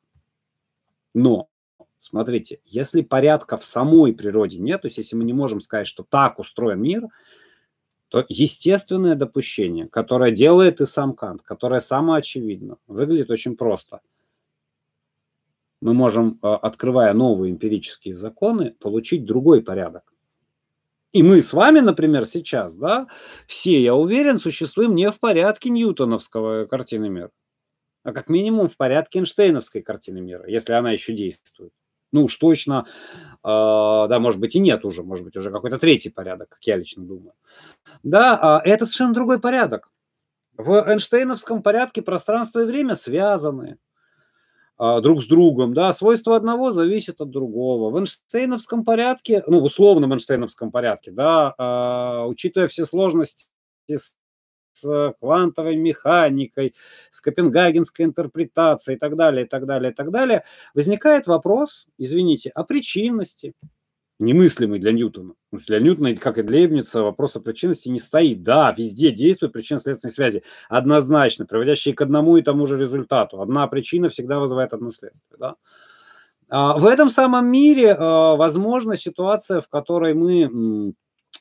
[1.12, 1.48] Но
[2.04, 6.04] Смотрите, если порядка в самой природе нет, то есть если мы не можем сказать, что
[6.04, 7.08] так устроен мир,
[8.08, 14.02] то естественное допущение, которое делает и сам Кант, которое самоочевидно, выглядит очень просто.
[15.80, 20.12] Мы можем, э, открывая новые эмпирические законы, получить другой порядок.
[21.12, 23.06] И мы с вами, например, сейчас, да,
[23.46, 27.30] все, я уверен, существуем не в порядке ньютоновского картины мира,
[28.02, 31.72] а как минимум в порядке Эйнштейновской картины мира, если она еще действует.
[32.14, 32.86] Ну уж точно,
[33.42, 36.76] э, да, может быть и нет уже, может быть уже какой-то третий порядок, как я
[36.76, 37.32] лично думаю.
[38.04, 39.90] Да, э, это совершенно другой порядок.
[40.56, 43.78] В Эйнштейновском порядке пространство и время связаны
[44.78, 47.90] э, друг с другом, да, свойства одного зависят от другого.
[47.90, 53.48] В Эйнштейновском порядке, ну, в условном Эйнштейновском порядке, да, учитывая все сложности
[53.88, 54.14] с
[55.20, 56.74] квантовой механикой,
[57.10, 60.44] с копенгагенской интерпретацией и так далее, и так далее, и так далее,
[60.74, 63.54] возникает вопрос, извините, о причинности,
[64.18, 65.34] немыслимый для Ньютона.
[65.52, 68.42] Для Ньютона, как и для Лейбница, вопрос о причинности не стоит.
[68.42, 73.40] Да, везде действуют причинно-следственные связи, однозначно, приводящие к одному и тому же результату.
[73.40, 75.38] Одна причина всегда вызывает одно следствие.
[75.38, 75.54] Да?
[76.48, 80.94] А в этом самом мире а, возможна ситуация, в которой мы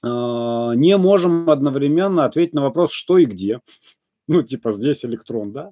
[0.03, 3.59] не можем одновременно ответить на вопрос, что и где.
[4.29, 5.71] Ну, типа здесь электрон, да?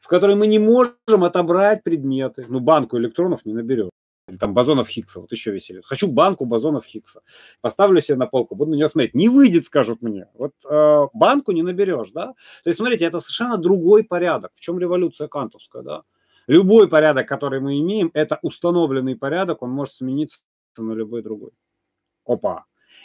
[0.00, 2.44] В которой мы не можем отобрать предметы.
[2.48, 3.90] Ну, банку электронов не наберешь.
[4.28, 5.82] Или там бозонов Хиггса, вот еще веселее.
[5.84, 7.22] Хочу банку бозонов Хиггса.
[7.60, 9.14] Поставлю себе на полку, буду на нее смотреть.
[9.14, 10.28] Не выйдет, скажут мне.
[10.34, 12.34] Вот э, банку не наберешь, да?
[12.64, 14.52] То есть, смотрите, это совершенно другой порядок.
[14.54, 16.02] В чем революция кантовская, да?
[16.46, 20.38] Любой порядок, который мы имеем, это установленный порядок, он может смениться
[20.76, 21.50] на любой другой.
[22.24, 22.64] Опа,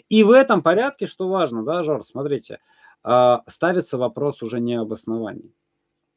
[0.10, 2.60] и в этом порядке, что важно, да, Жор, смотрите,
[3.04, 5.54] а, ставится вопрос уже не об основании.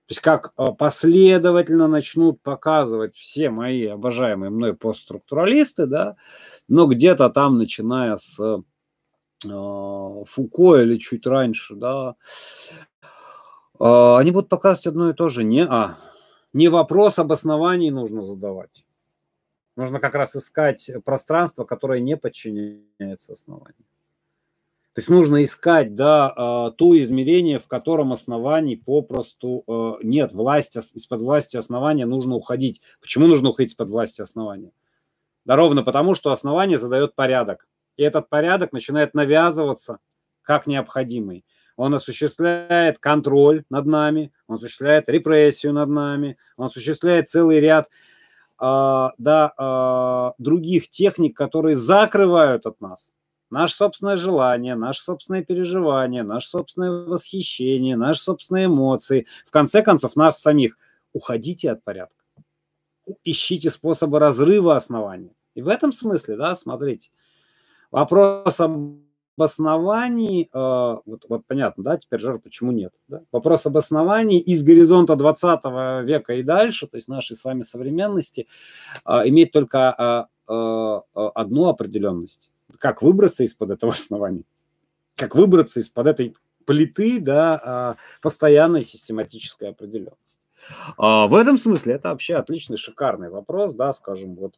[0.06, 6.16] То есть как а, последовательно начнут показывать все мои обожаемые мной постструктуралисты, да,
[6.66, 12.16] но где-то там, начиная с а, Фуко или чуть раньше, да,
[13.78, 15.44] они будут показывать одно и то же.
[15.44, 15.96] Не, а,
[16.52, 18.84] не вопрос об основании нужно задавать.
[19.80, 23.86] Нужно как раз искать пространство, которое не подчиняется основанию.
[24.92, 30.34] То есть нужно искать да, а, то измерение, в котором оснований попросту а, нет.
[30.34, 32.82] Власть, из-под власти основания нужно уходить.
[33.00, 34.72] Почему нужно уходить из-под власти основания?
[35.46, 37.66] Да ровно потому, что основание задает порядок.
[37.96, 40.00] И этот порядок начинает навязываться
[40.42, 41.46] как необходимый.
[41.76, 47.88] Он осуществляет контроль над нами, он осуществляет репрессию над нами, он осуществляет целый ряд
[48.60, 53.12] да, а, других техник, которые закрывают от нас
[53.50, 59.26] наше собственное желание, наше собственное переживание, наше собственное восхищение, наши собственные эмоции.
[59.44, 60.78] В конце концов, нас самих.
[61.12, 62.14] Уходите от порядка.
[63.24, 65.34] Ищите способы разрыва основания.
[65.54, 67.10] И в этом смысле, да, смотрите,
[67.90, 69.00] вопрос об
[69.42, 72.92] основании, э, вот, вот понятно, да, теперь Жар, почему нет.
[73.08, 73.22] Да?
[73.32, 75.64] Вопрос об основании из горизонта 20
[76.04, 78.46] века и дальше, то есть нашей с вами современности,
[79.06, 82.50] э, имеет только э, одну определенность.
[82.78, 84.44] Как выбраться из-под этого основания?
[85.16, 86.36] Как выбраться из-под этой
[86.66, 90.40] плиты, да, постоянной систематической определенности?
[90.96, 94.54] В этом смысле это вообще отличный, шикарный вопрос, да, скажем, вот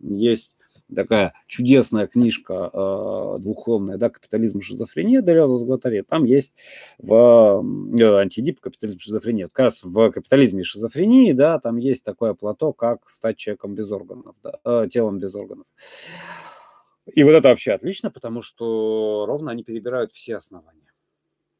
[0.00, 0.55] есть
[0.94, 6.02] такая чудесная книжка э, двухломная, да, «Капитализм и шизофрения» Делеза Златаре.
[6.02, 6.54] Там есть
[6.98, 7.62] в
[7.98, 9.48] э, антидип «Капитализм и шизофрения».
[9.48, 13.90] Как раз в «Капитализме и шизофрении», да, там есть такое плато, как стать человеком без
[13.90, 15.66] органов, да, э, телом без органов.
[17.14, 20.92] И вот это вообще отлично, потому что ровно они перебирают все основания.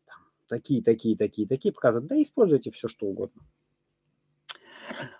[0.07, 0.19] Там,
[0.49, 3.43] такие, такие, такие, такие, показывают, да используйте все, что угодно.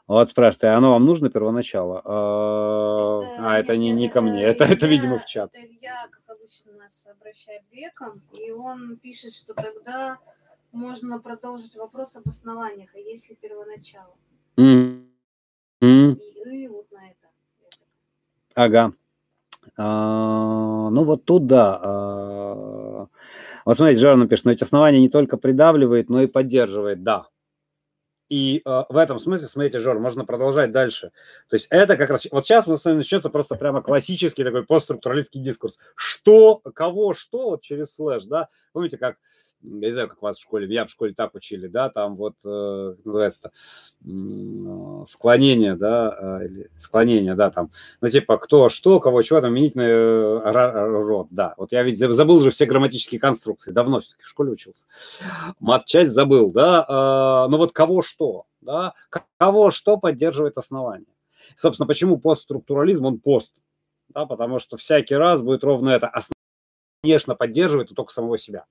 [0.07, 2.01] Вот спрашивает, а оно вам нужно первоначало?
[2.05, 5.51] А, это, а, это не, не ко мне, это, это, это, видимо, в чат.
[5.53, 10.19] Это Илья, как обычно, нас обращает к грекам, и он пишет, что тогда
[10.71, 14.15] можно продолжить вопрос об основаниях, а есть ли первоначало?
[14.57, 15.07] Mm.
[15.83, 16.15] Mm.
[16.15, 17.29] И, и вот на это.
[18.55, 18.93] Ага.
[19.77, 21.81] А, ну вот тут да.
[21.83, 23.07] А,
[23.65, 27.03] вот смотрите, Жар пишет, но эти основания не только придавливает, но и поддерживает.
[27.03, 27.27] Да,
[28.29, 31.13] и э, в этом смысле, смотрите, Жор, можно продолжать дальше.
[31.49, 32.27] То есть это как раз...
[32.31, 35.79] Вот сейчас у с вами начнется просто прямо классический такой постструктуралистский дискурс.
[35.95, 38.49] Что, кого, что, вот через слэш, да?
[38.73, 39.17] Помните, как
[39.63, 42.35] я не знаю, как вас в школе, я в школе так учили, да, там вот,
[42.45, 43.51] э, называется
[44.05, 49.53] э, склонение, да, э, или склонение, да, там, ну, типа, кто, что, кого, чего, там,
[49.53, 50.41] именительный
[51.03, 51.55] род, да.
[51.57, 54.87] Вот я ведь забыл уже все грамматические конструкции, давно все-таки в школе учился.
[55.59, 58.95] Мат-часть забыл, да, э, ну вот кого что, да,
[59.39, 61.09] кого что поддерживает основание.
[61.57, 63.55] Собственно, почему постструктурализм, он пост,
[64.09, 66.07] да, потому что всякий раз будет ровно это.
[66.07, 66.33] Основание,
[67.03, 68.65] конечно, поддерживает только самого себя.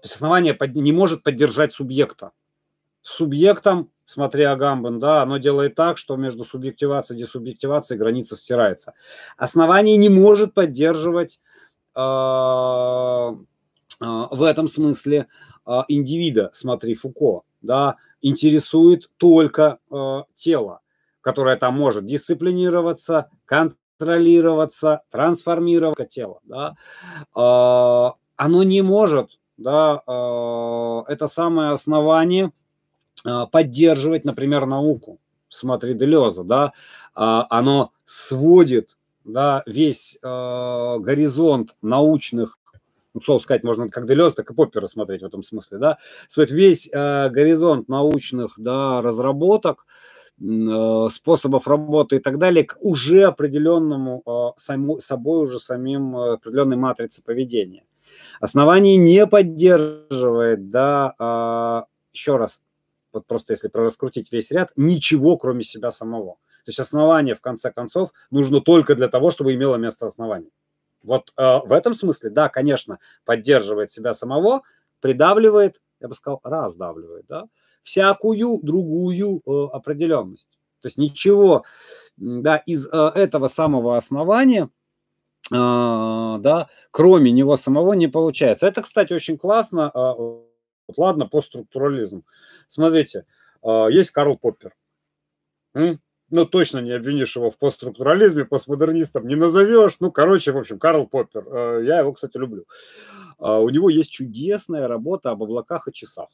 [0.00, 2.32] То есть основание не может поддержать субъекта.
[3.02, 8.94] Субъектом, смотря Агамбен, да, оно делает так, что между субъективацией и десубъективацией граница стирается.
[9.36, 11.40] Основание не может поддерживать
[11.94, 12.04] э, э,
[14.00, 15.26] в этом смысле
[15.66, 19.78] э, индивида, смотри, Фуко, да, интересует только
[20.34, 20.80] тело,
[21.22, 26.74] которое там может дисциплинироваться, контролироваться, трансформировать тело, да,
[27.32, 32.50] оно не может да, а, это самое основание
[33.24, 35.20] а, поддерживать, например, науку.
[35.48, 36.72] Смотри, Делеза, да,
[37.14, 42.58] а, оно сводит да, весь горизонт научных
[43.12, 45.98] ну, слово сказать, можно как Делез, так и Поппера смотреть в этом смысле, да,
[46.28, 49.84] сводит весь горизонт научных да, разработок,
[50.38, 57.84] способов работы и так далее к уже определенному само, собой уже самим определенной матрице поведения.
[58.40, 62.62] Основание не поддерживает, да, а, еще раз,
[63.12, 66.34] вот просто если раскрутить весь ряд, ничего кроме себя самого.
[66.64, 70.50] То есть основание, в конце концов, нужно только для того, чтобы имело место основание.
[71.02, 74.62] Вот э, в этом смысле, да, конечно, поддерживает себя самого,
[75.00, 77.44] придавливает, я бы сказал, раздавливает, да,
[77.82, 80.58] всякую другую э, определенность.
[80.82, 81.64] То есть ничего,
[82.16, 84.68] да, из э, этого самого основания–
[85.50, 88.66] да, кроме него самого не получается.
[88.66, 89.90] Это, кстати, очень классно.
[89.92, 90.46] А, вот,
[90.96, 92.24] ладно, постструктурализм.
[92.68, 93.26] Смотрите,
[93.62, 94.74] а, есть Карл Поппер.
[95.74, 99.96] Ну, точно не обвинишь его в постструктурализме, постмодернистом не назовешь.
[99.98, 101.82] Ну, короче, в общем, Карл Поппер.
[101.82, 102.66] Я его, кстати, люблю.
[103.38, 106.28] У него есть чудесная работа об облаках и часах.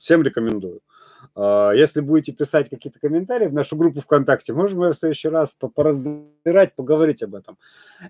[0.00, 0.80] Всем рекомендую.
[0.80, 0.88] А,
[1.34, 6.74] если будете писать какие-то комментарии в нашу группу ВКонтакте, можем мы в следующий раз поразбирать,
[6.74, 7.58] поговорить об этом.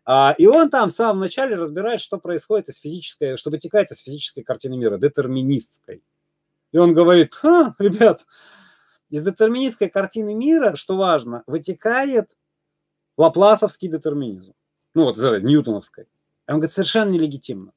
[0.04, 3.98] А, и он там в самом начале разбирает, что происходит из физической, что вытекает из
[3.98, 6.02] физической картины мира, детерминистской.
[6.72, 8.26] И он говорит, Ха, ребят,
[9.08, 12.36] из детерминистской картины мира, что важно, вытекает
[13.16, 14.54] лапласовский детерминизм.
[14.94, 16.06] Ну вот, ньютоновской.
[16.48, 17.72] Он говорит, совершенно нелегитимно.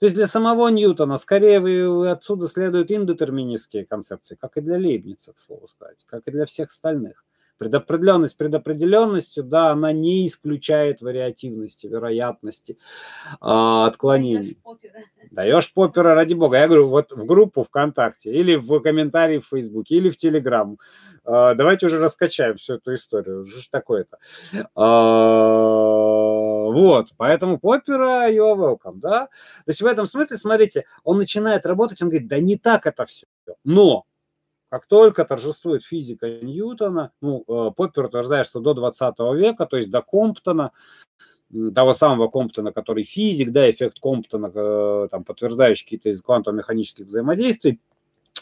[0.00, 5.32] То есть для самого Ньютона скорее вы, отсюда следуют индетерминистские концепции, как и для Лейбница,
[5.32, 7.24] к слову сказать, как и для всех остальных.
[7.64, 12.76] Предопределенность предопределенностью, да, она не исключает вариативности, вероятности,
[13.30, 14.38] э, отклонений.
[14.38, 15.00] Даешь попера.
[15.30, 16.58] Даешь попера, ради бога.
[16.58, 20.78] Я говорю, вот в группу ВКонтакте, или в комментарии в Фейсбуке, или в Телеграм.
[21.24, 23.46] Э, давайте уже раскачаем всю эту историю.
[23.46, 24.18] Что ж такое-то?
[24.52, 24.60] Э,
[26.70, 29.28] вот, поэтому Поппера you're welcome, да.
[29.64, 33.06] То есть в этом смысле, смотрите, он начинает работать, он говорит, да не так это
[33.06, 33.26] все.
[33.64, 34.04] Но
[34.74, 39.88] как только торжествует физика Ньютона, ну, э, Поппер утверждает, что до 20 века, то есть
[39.88, 40.72] до Комптона,
[41.72, 47.78] того самого Комптона, который физик, да, эффект Комптона, э, там, подтверждающий какие-то из квантово-механических взаимодействий,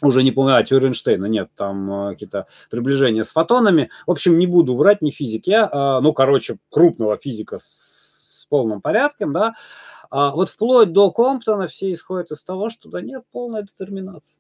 [0.01, 3.91] уже не помню, а, Тюренштейна, нет, там э, какие-то приближения с фотонами.
[4.07, 8.47] В общем, не буду врать, не физик я, а, ну, короче, крупного физика с, с
[8.47, 9.53] полным порядком, да.
[10.09, 14.39] А вот вплоть до Комптона все исходят из того, что да нет полной детерминации.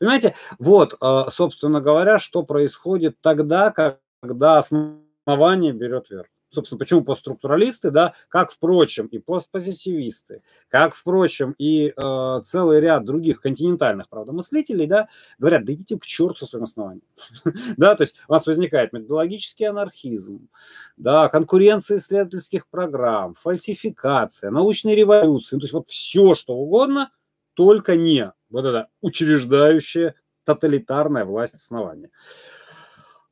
[0.00, 6.26] Понимаете, вот, а, собственно говоря, что происходит тогда, когда основание берет верх.
[6.52, 13.40] Собственно, почему постструктуралисты, да, как, впрочем, и постпозитивисты, как, впрочем, и э, целый ряд других
[13.40, 17.04] континентальных, правда, мыслителей, да, говорят, да идите к черту со своим основанием.
[17.76, 20.48] да, то есть у нас возникает методологический анархизм,
[20.96, 27.12] да, конкуренция исследовательских программ, фальсификация, научные революции, ну, то есть вот все, что угодно,
[27.54, 32.10] только не вот это учреждающая тоталитарная власть основания.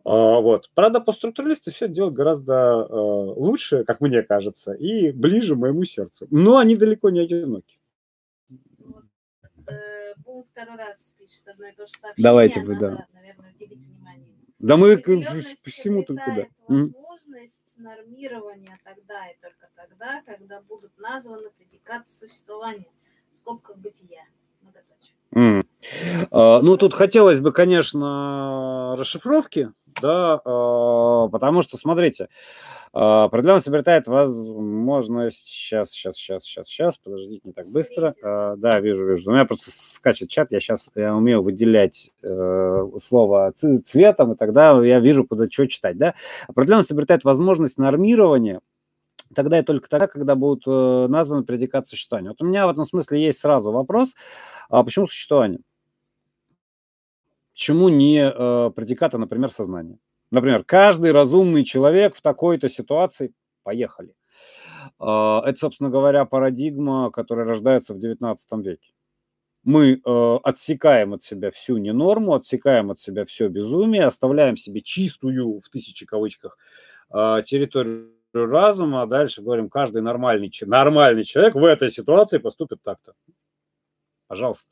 [0.05, 0.71] А, вот.
[0.75, 6.27] Правда, постструктуралисты все делают гораздо э, лучше, как мне кажется, и ближе моему сердцу.
[6.31, 7.79] Но они далеко не одиноки.
[8.79, 9.05] Вот,
[9.67, 12.23] э, Бум второй раз пишет одно и то же сообщение.
[12.23, 13.07] Давайте, Надо, да.
[13.13, 14.35] наверное, уделить внимание.
[14.59, 15.09] Да мы к
[15.67, 16.47] всему только да.
[16.67, 22.89] возможность нормирования тогда и только тогда, когда будут названы предикаты существования
[23.31, 24.25] в скобках бытия.
[25.35, 25.63] М.
[26.31, 32.29] А, Ну, тут хотелось бы, конечно, расшифровки, да, а, потому что, смотрите,
[32.93, 35.47] а, определенность обретает возможность...
[35.47, 38.15] Сейчас, сейчас, сейчас, сейчас, сейчас, подождите, не так быстро.
[38.23, 39.31] А, Да, вижу, вижу.
[39.31, 44.83] У меня просто скачет чат, я сейчас я умею выделять э, слово цветом, и тогда
[44.85, 46.15] я вижу, куда что читать, да.
[46.49, 48.61] Определенность обретает возможность нормирования
[49.35, 52.31] тогда и только тогда, когда будут э, названы предикаты существования.
[52.31, 54.15] Вот у меня в этом смысле есть сразу вопрос,
[54.69, 55.61] а почему существование?
[57.53, 59.99] Почему не э, предикаты, например, сознания?
[60.31, 64.15] Например, каждый разумный человек в такой-то ситуации, поехали.
[64.99, 68.93] А, Это, собственно говоря, парадигма, которая рождается в XIX веке.
[69.65, 75.61] Мы э, отсекаем от себя всю ненорму, отсекаем от себя все безумие, оставляем себе чистую,
[75.61, 76.57] в тысячи кавычках,
[77.11, 83.15] а, территорию разума, а дальше говорим, каждый нормальный, нормальный человек в этой ситуации поступит так-то.
[84.27, 84.71] Пожалуйста.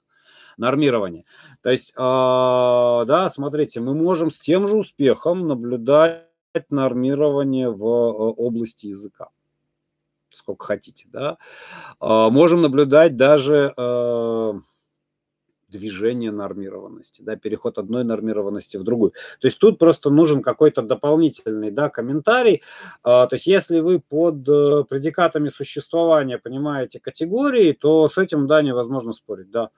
[0.57, 1.24] Нормирование.
[1.62, 6.26] То есть, а, да, смотрите, мы можем с тем же успехом наблюдать
[6.70, 9.28] нормирование в э, области языка.
[10.30, 11.36] Сколько хотите, да.
[12.00, 14.52] А, Можем наблюдать даже э,
[15.76, 19.12] движение нормированности, да, переход одной нормированности в другую.
[19.40, 22.62] То есть тут просто нужен какой-то дополнительный, да, комментарий.
[23.02, 28.62] А, То есть если вы под э, предикатами существования понимаете категории, то с этим, да,
[28.62, 29.70] невозможно спорить, да.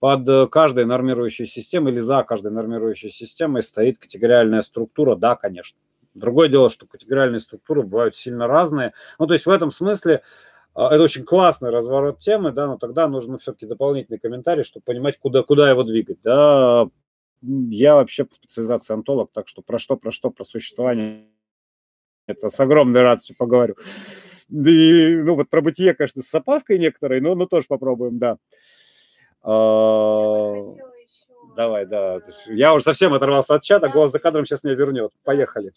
[0.00, 5.78] Под э, каждой нормирующей системой или за каждой нормирующей системой стоит категориальная структура, да, конечно.
[6.14, 8.92] Другое дело, что категориальные структуры бывают сильно разные.
[9.18, 10.22] Ну, то есть в этом смысле
[10.74, 15.42] это очень классный разворот темы, да, но тогда нужно все-таки дополнительный комментарий, чтобы понимать, куда,
[15.42, 16.88] куда его двигать, да.
[17.42, 21.26] Я вообще по специализации онтолог, так что про что, про что, про существование,
[22.26, 23.74] это с огромной радостью поговорю.
[24.48, 28.28] И, ну, вот про бытие, конечно, с опаской некоторой, но, но тоже попробуем, да.
[28.28, 28.36] Я
[29.42, 30.64] А.
[31.56, 32.20] Давай, да.
[32.46, 35.12] я уже совсем оторвался от чата, голос за кадром сейчас меня вернет.
[35.22, 35.72] Поехали.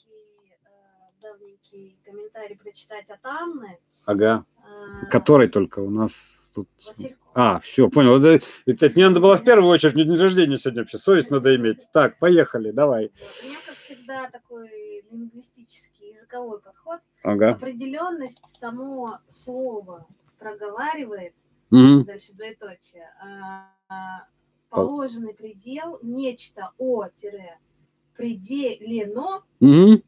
[2.16, 3.78] Комментарий прочитать от Анны.
[4.06, 4.46] Ага.
[4.60, 6.70] Э, Который только у нас тут...
[6.86, 7.18] Василькова.
[7.34, 8.24] А, все, понял.
[8.24, 10.98] Это, это не надо было в первую очередь, не день рождения сегодня вообще.
[10.98, 11.88] Совесть надо иметь.
[11.92, 13.12] Так, поехали, давай.
[13.44, 17.02] У меня, как всегда, такой лингвистический языковой подход.
[17.24, 17.50] Ага.
[17.52, 20.08] Определенность само слово
[20.40, 21.34] проговаривает,
[21.72, 22.06] Мгм.
[22.06, 23.68] дальше двоеточие, а,
[24.70, 30.02] положенный предел, нечто о-пределено Мгм.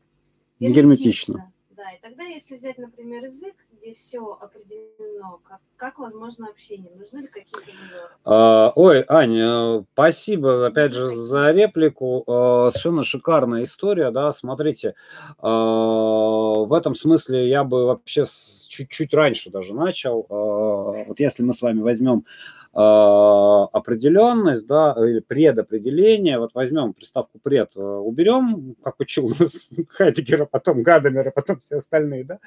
[0.60, 1.52] Герметично.
[1.88, 7.20] Да, и тогда, если взять, например, язык, где все определено, как, как возможно общение, нужны
[7.20, 8.10] ли какие-то зазоры?
[8.26, 12.24] А, ой, Аня, спасибо опять же за реплику.
[12.28, 14.96] А, Совершенно шикарная история, да, смотрите.
[15.40, 18.26] а, В этом смысле я бы вообще
[18.68, 20.26] чуть-чуть раньше даже начал.
[20.30, 22.26] А, Вот если мы с вами возьмем
[22.74, 30.84] определенность, да, или предопределение, вот возьмем приставку пред, э, уберем, как учил нас Хайдегера, потом
[30.84, 32.40] Гадамера, потом все остальные, да,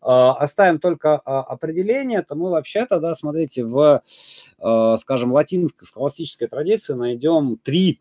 [0.00, 4.02] а, оставим только а, определение, то мы вообще-то, да, смотрите, в,
[5.00, 8.00] скажем, латинской, схоластической традиции найдем три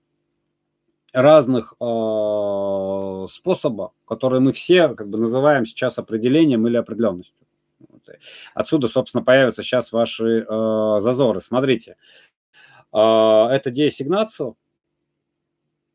[1.13, 7.35] разных э, способа, которые мы все как бы называем сейчас определением или определенностью.
[8.13, 8.19] И
[8.53, 11.41] Отсюда, собственно, появятся сейчас ваши э, зазоры.
[11.41, 11.97] Смотрите,
[12.93, 14.57] э, это деассигнацию,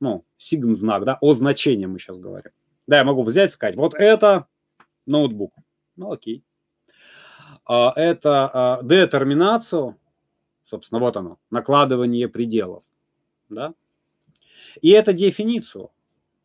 [0.00, 2.52] ну, сигн знак, да, о значении мы сейчас говорим.
[2.86, 4.46] Да, я могу взять сказать, вот это
[5.06, 5.54] ноутбук.
[5.96, 6.44] Ну, окей.
[7.64, 9.98] А, Это а, детерминацию,
[10.64, 12.84] собственно, вот оно, накладывание пределов,
[13.48, 13.74] да.
[14.82, 15.90] И это дефиницию,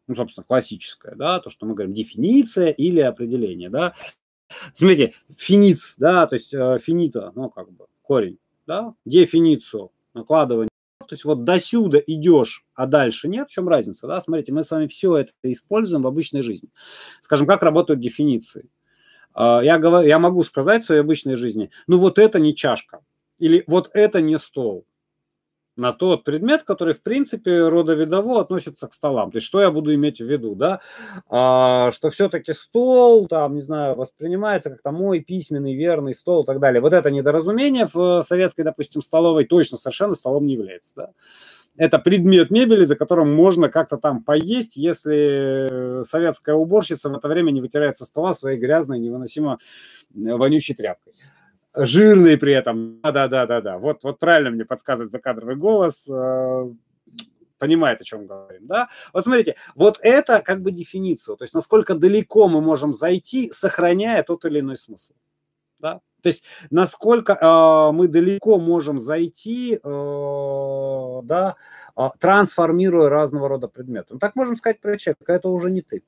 [0.08, 3.94] ну, собственно, классическая, да, то, что мы говорим, дефиниция или определение, да.
[4.74, 8.38] Смотрите, финиц, да, то есть э, финита, ну, как бы, корень,
[8.68, 10.70] да, дефиницию, накладывание.
[11.00, 13.50] То есть вот до сюда идешь, а дальше нет.
[13.50, 14.22] В чем разница, да?
[14.22, 16.70] Смотрите, мы с вами все это используем в обычной жизни.
[17.22, 18.70] Скажем, как работают дефиниции.
[19.34, 23.02] А, Я, говорю, я могу сказать в своей обычной жизни, ну вот это не чашка,
[23.40, 24.86] или вот это не стол
[25.82, 29.32] на тот предмет, который, в принципе, родовидово относится к столам.
[29.32, 30.80] То есть, что я буду иметь в виду, да?
[31.28, 36.60] А, что все-таки стол, там, не знаю, воспринимается как-то мой письменный, верный стол и так
[36.60, 36.82] далее.
[36.82, 41.10] Вот это недоразумение в советской, допустим, столовой точно совершенно столом не является, да?
[41.78, 47.52] это предмет мебели, за которым можно как-то там поесть, если советская уборщица в это время
[47.52, 49.58] не вытирает со стола своей грязной, невыносимо
[50.14, 51.14] вонючей тряпкой.
[51.74, 53.00] Жирный при этом.
[53.02, 53.78] Да-да-да-да.
[53.78, 56.08] Вот, вот правильно мне подсказывает закадровый голос
[57.62, 58.90] понимает, о чем говорим, да?
[59.14, 64.24] Вот смотрите, вот это как бы дефиницию, то есть насколько далеко мы можем зайти, сохраняя
[64.24, 65.14] тот или иной смысл,
[65.78, 66.02] да?
[66.24, 71.56] То есть насколько э, мы далеко можем зайти, э, да,
[71.96, 74.14] э, трансформируя разного рода предметы.
[74.14, 76.02] Ну, так можем сказать про человека, это уже не ты.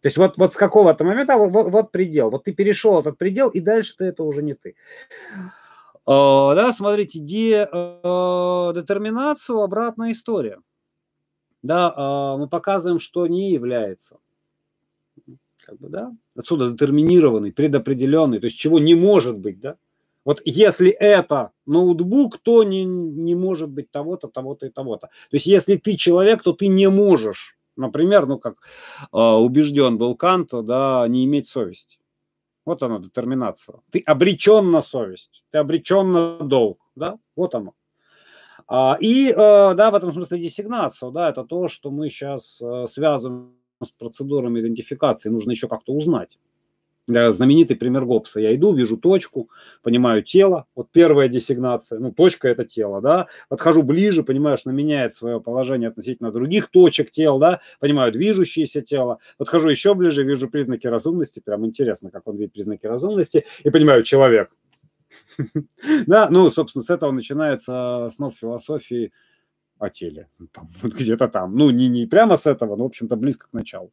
[0.00, 3.48] То есть вот, вот с какого-то момента, вот, вот, предел, вот ты перешел этот предел,
[3.48, 4.74] и дальше ты это уже не ты.
[6.06, 10.60] Uh, да, смотрите, де, uh, детерминацию обратная история.
[11.62, 14.18] Да, uh, мы показываем, что не является
[15.66, 19.76] как бы, да, отсюда детерминированный, предопределенный, то есть чего не может быть, да.
[20.24, 25.08] Вот если это ноутбук, то не, не может быть того-то, того-то и того-то.
[25.08, 28.56] То есть если ты человек, то ты не можешь, например, ну как
[29.12, 31.98] э, убежден был Кант, да, не иметь совести.
[32.64, 33.76] Вот оно, детерминация.
[33.90, 37.74] Ты обречен на совесть, ты обречен на долг, да, вот оно.
[38.68, 39.34] А, и, э,
[39.74, 44.60] да, в этом смысле десигнацию, да, это то, что мы сейчас э, связываем с процедурами
[44.60, 46.38] идентификации нужно еще как-то узнать.
[47.06, 48.40] Знаменитый пример Гоббса.
[48.40, 49.50] Я иду, вижу точку,
[49.82, 50.66] понимаю тело.
[50.74, 51.98] Вот первая десигнация.
[51.98, 53.26] Ну, точка– это тело, да.
[53.48, 57.60] Подхожу ближе, понимаю, что меняет свое положение относительно других точек тел, да.
[57.78, 59.18] Понимаю движущееся тело.
[59.38, 61.40] Подхожу еще ближе, вижу признаки разумности.
[61.40, 63.44] Прям интересно, как он видит признаки разумности.
[63.62, 64.50] И понимаю, человек.
[66.06, 69.12] Да, ну, собственно, с этого начинается основ философии–
[69.78, 70.28] о теле,
[70.82, 71.56] где-то там.
[71.56, 73.92] Ну, не, не прямо с этого, но, в общем-то, близко к началу.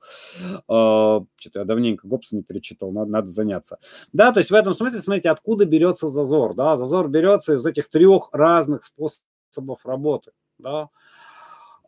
[0.67, 3.79] А, что-то я давненько Гоббса не перечитал, надо, надо заняться.
[4.11, 7.89] Да, то есть в этом смысле, смотрите, откуда берется зазор, да, зазор берется из этих
[7.89, 10.89] трех разных способов работы, да,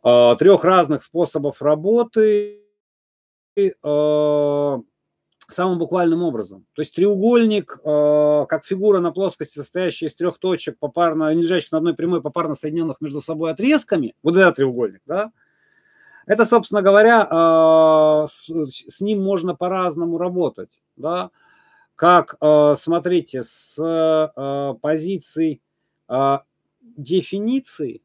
[0.02, 2.62] а, трех разных способов работы,
[3.82, 4.80] а,
[5.48, 6.66] самым буквальным образом.
[6.74, 11.72] То есть треугольник, э, как фигура на плоскости, состоящая из трех точек, попарно, не лежащих
[11.72, 15.32] на одной прямой, попарно соединенных между собой отрезками, вот этот треугольник, да,
[16.26, 18.48] это, собственно говоря, э, с,
[18.88, 21.30] с ним можно по-разному работать, да,
[21.94, 25.60] как, э, смотрите, с э, позиции
[26.08, 26.38] э,
[26.80, 28.02] дефиниции,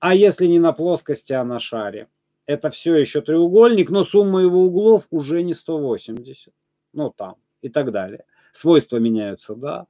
[0.00, 2.08] а если не на плоскости, а на шаре–
[2.50, 6.52] это все еще треугольник, но сумма его углов уже не 180.
[6.92, 8.24] Ну, там и так далее.
[8.52, 9.86] Свойства меняются, да.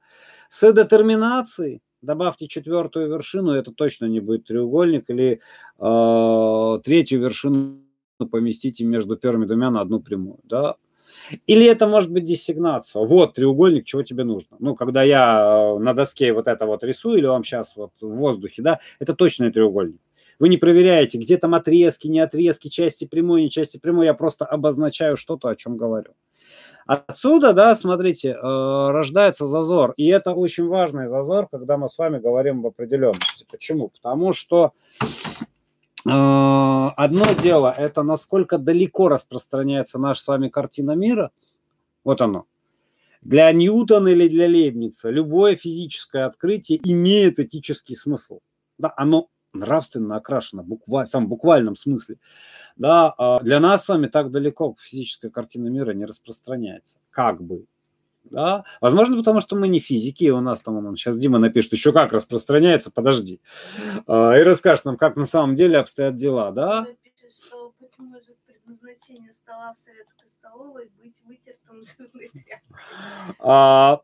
[0.49, 5.39] С детерминацией добавьте четвертую вершину, это точно не будет треугольник, или
[5.79, 7.79] э, третью вершину
[8.31, 10.75] поместите между первыми двумя на одну прямую, да.
[11.47, 13.03] Или это может быть диссигнация.
[13.03, 14.57] Вот треугольник, чего тебе нужно.
[14.59, 18.07] Ну, когда я э, на доске вот это вот рисую, или вам сейчас вот в
[18.07, 19.99] воздухе, да, это точно треугольник.
[20.41, 24.07] Вы не проверяете, где там отрезки, не отрезки, части прямой, не части прямой.
[24.07, 26.15] Я просто обозначаю что-то, о чем говорю.
[26.87, 29.93] Отсюда, да, смотрите, э, рождается зазор.
[29.97, 33.45] И это очень важный зазор, когда мы с вами говорим об определенности.
[33.51, 33.89] Почему?
[33.89, 41.29] Потому что э, одно дело– это насколько далеко распространяется наша с вами картина мира.
[42.03, 42.45] Вот оно.
[43.21, 48.39] Для Ньютона или для Лейбница любое физическое открытие имеет этический смысл.
[48.79, 52.17] Да, оно нравственно окрашена, буква, в самом буквальном смысле,
[52.75, 57.65] да, а для нас с вами так далеко физическая картина мира не распространяется, как бы,
[58.23, 61.73] да, возможно, потому что мы не физики, и у нас там, он, сейчас Дима напишет,
[61.73, 63.41] еще как распространяется, подожди,
[64.07, 66.85] а, и расскажет нам, как на самом деле обстоят дела, да.
[68.71, 72.61] предназначение стола в советской столовой быть вытертым жирной тряпкой.
[73.39, 74.01] А,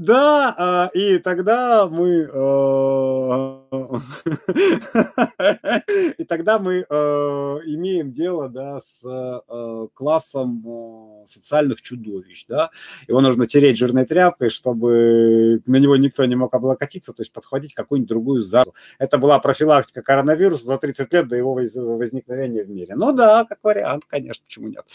[0.00, 3.60] да, а, и тогда мы э,
[6.16, 12.70] и тогда мы э, имеем дело, да, с э, классом социальных чудовищ, да.
[13.08, 17.74] Его нужно тереть жирной тряпкой, чтобы на него никто не мог облокотиться, то есть подхватить
[17.74, 18.72] какую-нибудь другую заразу.
[18.98, 22.94] Это была профилактика коронавируса за 30 лет до его возникновения в мире.
[22.96, 24.86] Ну да, как вариант, конечно, почему нет.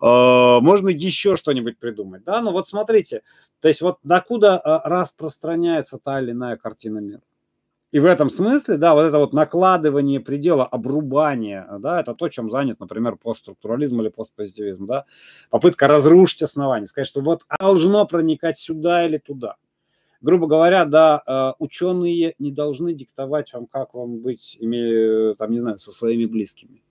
[0.00, 2.40] Можно еще что-нибудь придумать, да.
[2.40, 3.22] Ну вот смотрите,
[3.60, 7.22] то есть вот докуда а, распространяется та или иная картина мира.
[7.90, 12.50] И в этом смысле, да, вот это вот накладывание предела, обрубание, да, это то, чем
[12.50, 15.06] занят, например, постструктурализм или постпозитивизм, да,
[15.48, 19.56] попытка разрушить основание, сказать, что вот должно проникать сюда или туда.
[20.20, 25.60] Грубо говоря, да, а, ученые не должны диктовать вам, как вам быть, имея, там, не
[25.60, 26.82] знаю, со своими близкими.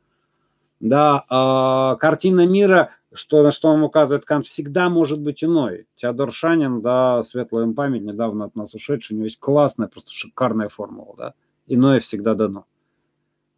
[0.79, 5.87] Да, э, картина мира, что, на что вам указывает Кант, всегда может быть иной.
[5.95, 10.11] Теодор Шанин, да, светлая им память, недавно от нас ушедший, у него есть классная, просто
[10.11, 11.33] шикарная формула, да.
[11.65, 12.65] Иное всегда дано.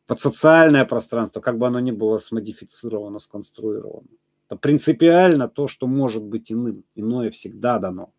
[0.08, 4.08] Под социальное пространство, как бы оно ни было смодифицировано, сконструировано.
[4.48, 6.84] Это принципиально то, что может быть иным.
[6.96, 8.12] Иное всегда дано.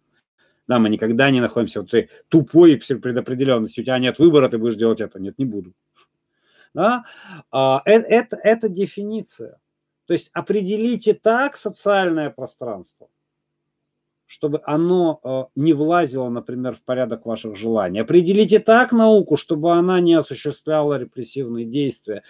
[0.69, 3.81] Да, мы никогда не находимся в этой тупой предопределенности.
[3.81, 5.19] У тебя нет выбора, ты будешь делать это.
[5.19, 5.73] Нет, не буду.
[6.75, 7.05] Да?
[7.51, 9.61] А, это, это, это дефиниция.
[10.07, 13.09] То есть определите так социальное пространство–
[14.31, 17.99] чтобы оно э, не влазило, например, в порядок ваших желаний.
[17.99, 22.23] Определите так науку, чтобы она не осуществляла репрессивные действия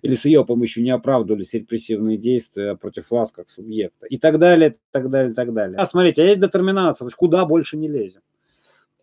[0.00, 4.78] или с ее помощью не оправдывались репрессивные действия против вас как субъекта и так далее,
[4.92, 5.76] так далее, так далее.
[5.76, 8.22] А смотрите, а есть детерминация, то есть куда больше не лезем.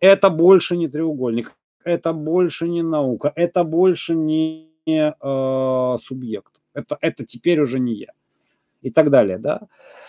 [0.00, 1.54] Это больше не треугольник,
[1.84, 6.60] это больше не наука, это больше не э, субъект.
[6.74, 8.12] Это, это теперь уже не я
[8.82, 9.62] и так далее, да.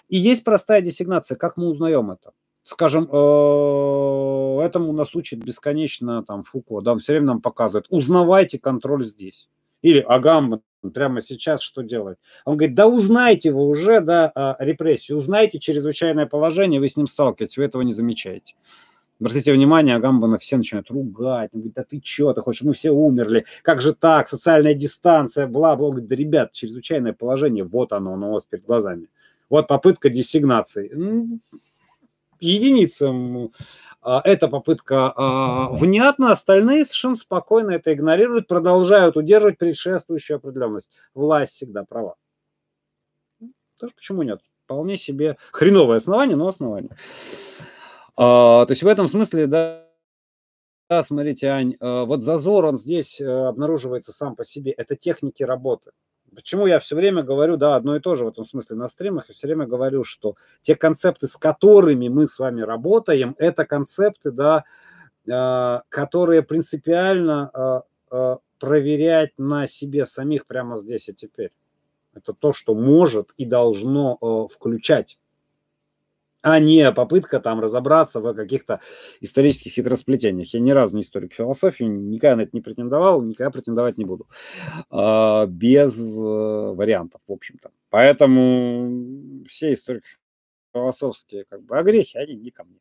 [0.07, 2.31] И есть простая десигнация, как мы узнаем это.
[2.63, 8.59] Скажем, э, этому нас учит бесконечно там Фуко, да, он все время нам показывает, узнавайте
[8.59, 9.49] контроль здесь.
[9.81, 10.61] Или Агам
[10.93, 12.19] прямо сейчас что делает?
[12.45, 17.07] Он говорит, да узнайте вы уже, да, а, репрессию, узнайте чрезвычайное положение, вы с ним
[17.07, 18.53] сталкиваетесь, вы этого не замечаете.
[19.21, 21.51] Обратите внимание, Агамбана все начинают ругать.
[21.53, 23.45] Он говорит, да ты что, ты хочешь, мы все умерли.
[23.61, 25.89] Как же так, социальная дистанция, бла-бла.
[25.89, 29.09] Он говорит, да, ребят, чрезвычайное положение, вот оно, оно у вас перед глазами.
[29.47, 30.91] Вот попытка диссигнации.
[32.39, 33.51] Единицам
[34.01, 40.89] а, эта попытка а, внятна, остальные совершенно спокойно это игнорируют, продолжают удерживать предшествующую определенность.
[41.13, 42.15] Власть всегда права.
[43.79, 44.41] Тоже почему нет?
[44.65, 46.89] Вполне себе хреновое основание, но основание.
[48.23, 49.87] А, то есть в этом смысле, да,
[50.87, 54.73] да, смотрите, Ань, а, вот зазор, он здесь э, обнаруживается сам по себе.
[54.73, 55.89] Это техники работы.
[56.35, 59.27] Почему я все время говорю, да, одно и то же в этом смысле на стримах,
[59.27, 64.29] я все время говорю, что те концепты, с которыми мы с вами работаем, это концепты,
[64.29, 64.65] да,
[65.27, 67.83] а, которые принципиально
[68.59, 71.51] проверять на себе самих прямо здесь и теперь.
[72.13, 75.17] Это то, что может и должно э, включать
[76.41, 78.79] а не попытка там разобраться в каких-то
[79.19, 80.53] исторических хитросплетениях.
[80.53, 84.27] Я ни разу не историк философии, никогда на это не претендовал, никогда претендовать не буду.
[84.89, 87.71] А, без э, вариантов, в общем-то.
[87.89, 90.07] Поэтому все историки
[90.73, 92.79] философские как бы огрехи, они не ко мне.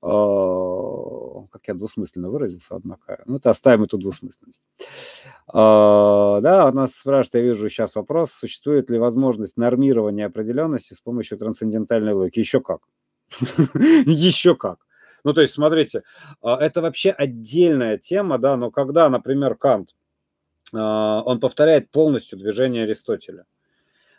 [0.00, 3.22] А, как я двусмысленно выразился, однако.
[3.26, 4.62] Ну, это оставим эту двусмысленность.
[5.46, 11.00] А, да, у нас спрашивают, я вижу сейчас вопрос, существует ли возможность нормирования определенности с
[11.00, 12.40] помощью трансцендентальной логики?
[12.40, 12.80] Еще как.
[14.06, 14.78] Еще как.
[15.24, 16.02] Ну, то есть, смотрите,
[16.40, 19.94] а, это вообще отдельная тема, да, но когда, например, Кант,
[20.74, 23.44] он повторяет полностью движение Аристотеля.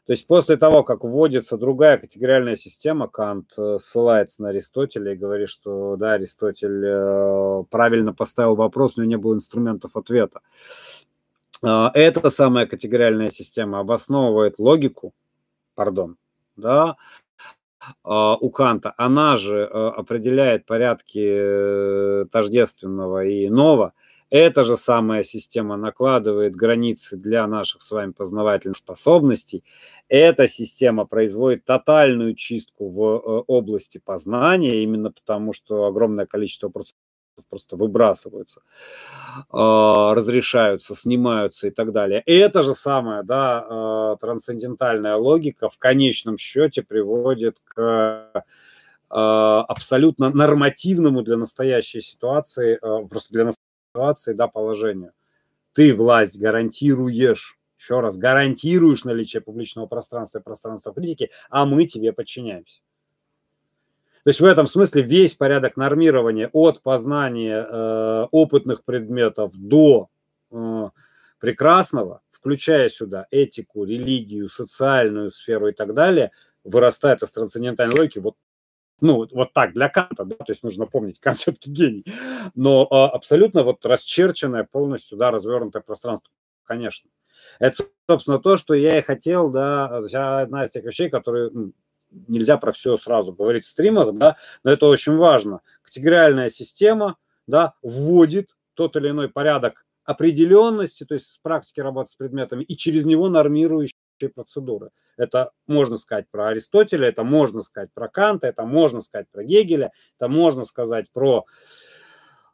[0.05, 5.17] То есть после того, как вводится другая категориальная система, Кант э, ссылается на Аристотеля и
[5.17, 10.41] говорит, что да, Аристотель э, правильно поставил вопрос, него не было инструментов ответа.
[11.61, 15.13] А, эта самая категориальная система обосновывает логику,
[15.73, 16.17] пардон,
[16.57, 16.97] да,
[18.03, 23.93] а, у Канта, она же э, определяет порядки тождественного и иного,
[24.33, 29.63] эта же самая система накладывает границы для наших с вами познавательных способностей.
[30.09, 36.95] Эта система производит тотальную чистку в э, области познания, именно потому что огромное количество вопросов
[37.47, 38.61] просто выбрасываются,
[39.51, 42.23] а, разрешаются, снимаются и так далее.
[42.25, 48.45] И эта же самая да, а, трансцендентальная логика в конечном счете приводит к
[49.09, 52.79] а, абсолютно нормативному для настоящей ситуации,
[53.09, 53.45] просто для
[53.93, 55.11] ситуации, да, положения.
[55.73, 62.11] Ты власть гарантируешь, еще раз, гарантируешь наличие публичного пространства и пространства критики, а мы тебе
[62.11, 62.81] подчиняемся.
[64.23, 70.09] То есть в этом смысле весь порядок нормирования от познания э, опытных предметов до
[70.49, 70.89] э,
[71.39, 76.31] прекрасного, включая сюда этику, религию, социальную сферу и так далее,
[76.63, 78.35] вырастает из трансцендентальной логики вот
[79.01, 82.05] ну, вот так, для Канта, да, то есть нужно помнить, Кант все-таки гений.
[82.55, 86.31] Но а, абсолютно вот расчерченное полностью, да, развернутое пространство,
[86.63, 87.09] конечно.
[87.59, 91.73] Это, собственно, то, что я и хотел, да, одна из тех вещей, которые ну,
[92.27, 95.61] нельзя про все сразу говорить в стримах, да, но это очень важно.
[95.81, 97.17] Категориальная система,
[97.47, 102.75] да, вводит тот или иной порядок определенности, то есть с практики работы с предметами, и
[102.75, 103.95] через него нормирующий
[104.29, 104.89] процедуры.
[105.17, 109.91] Это можно сказать про Аристотеля, это можно сказать про Канта, это можно сказать про Гегеля,
[110.19, 111.45] это можно сказать про,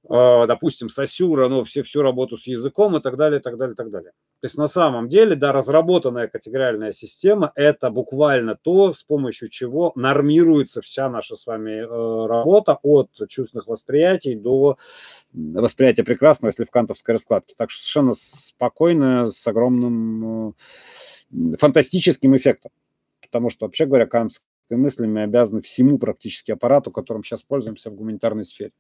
[0.10, 3.74] э, допустим, Сосюра, ну, все, всю работу с языком и так далее, и так далее,
[3.74, 4.12] и так далее.
[4.42, 9.92] То есть на самом деле, да, разработанная категориальная система– это буквально то, с помощью чего
[9.96, 14.78] нормируется вся наша с вами э, работа от чувственных восприятий до
[15.34, 17.54] восприятия прекрасного, если в кантовской раскладке.
[17.58, 20.54] Так что совершенно спокойно, с огромным э,
[21.58, 22.72] фантастическим эффектом.
[23.22, 27.96] Потому что, вообще говоря, кантовской мысли мы обязаны всему практически аппарату, которым сейчас пользуемся в
[27.96, 28.72] гуманитарной сфере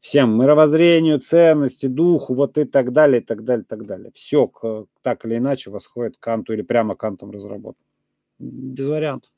[0.00, 4.10] всем мировоззрению, ценности, духу, вот и так далее, и так далее, и так далее.
[4.14, 7.84] Все к, так или иначе восходит к Канту или прямо Кантом разработано.
[8.38, 9.30] Без вариантов.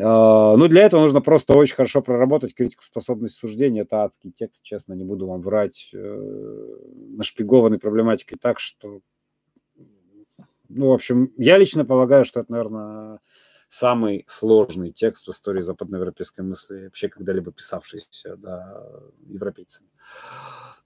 [0.00, 3.82] А, ну, для этого нужно просто очень хорошо проработать критику способность суждения.
[3.82, 6.76] Это адский текст, честно, не буду вам врать, э,
[7.16, 9.00] нашпигованный проблематикой так, что...
[10.74, 13.20] Ну, в общем, я лично полагаю, что это, наверное,
[13.68, 18.82] самый сложный текст в истории западноевропейской мысли, вообще когда-либо писавшийся да,
[19.28, 19.88] европейцами.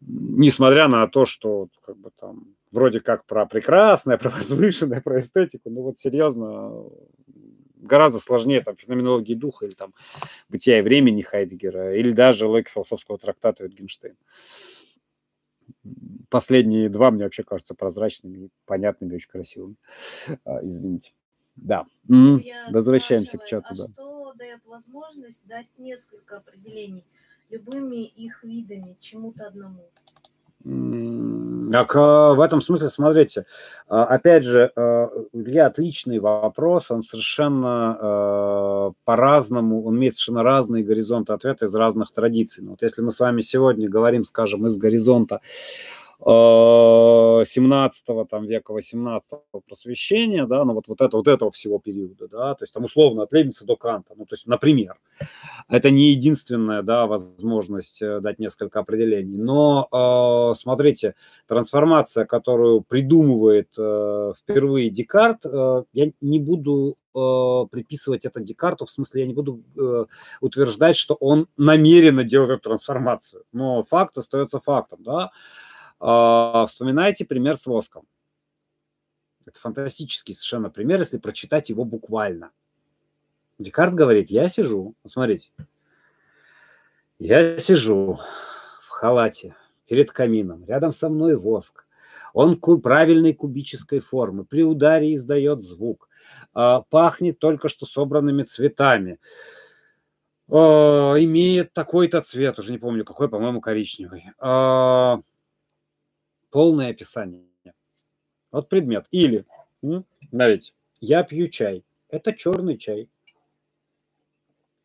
[0.01, 5.71] Несмотря на то, что как бы там вроде как про прекрасное, про возвышенное, про эстетику,
[5.71, 6.85] ну вот серьезно,
[7.77, 9.95] гораздо сложнее там феноменологии духа или там
[10.49, 14.17] бытия и времени Хайдегера, или даже логика философского трактата Wittgenstein.
[16.29, 19.77] Последние два мне вообще кажутся прозрачными, понятными, очень красивыми.
[20.45, 21.13] А, извините.
[21.57, 21.87] Да.
[22.09, 22.43] Mm.
[22.71, 23.89] Возвращаемся к чату, а да.
[23.93, 27.05] что дает возможность дать несколько определений
[27.51, 29.89] любыми их видами чему-то одному?
[31.71, 33.47] Так в этом смысле, смотрите,
[33.89, 34.71] а, опять же,
[35.33, 42.63] Илья, отличный вопрос, он совершенно по-разному, он имеет совершенно разные горизонты ответа из разных традиций.
[42.63, 45.41] Но вот если мы с вами сегодня говорим, скажем, из горизонта
[46.21, 49.31] 17 там, века, 18
[49.67, 53.23] просвещения, да, ну вот, вот, это, вот этого всего периода, да, то есть там условно
[53.23, 54.97] от Лейбница до Канта, ну то есть, например,
[55.69, 61.15] это не единственная, да, возможность э, дать несколько определений, но э, смотрите,
[61.47, 68.91] трансформация, которую придумывает э, впервые Декарт, э, я не буду э, приписывать это Декарту, в
[68.91, 70.07] смысле я не буду э,
[70.41, 75.31] утверждать, что он намеренно делает эту трансформацию, но факт остается фактом, да,
[75.99, 78.07] вспоминайте пример с воском.
[79.47, 82.51] Это фантастический совершенно пример, если прочитать его буквально.
[83.59, 85.51] Декарт говорит, я сижу, смотрите,
[87.19, 88.21] я сижу
[88.83, 89.57] в халате
[89.87, 91.87] перед камином, рядом со мной воск.
[92.35, 96.09] Он правильной кубической формы, при ударе издает звук,
[96.53, 99.19] а, пахнет только что собранными цветами,
[100.49, 104.27] а, имеет такой-то цвет, уже не помню какой, по-моему, коричневый
[106.51, 107.45] полное описание.
[108.51, 109.07] Вот предмет.
[109.11, 109.45] Или,
[110.31, 111.85] смотрите, я пью чай.
[112.09, 113.09] Это черный чай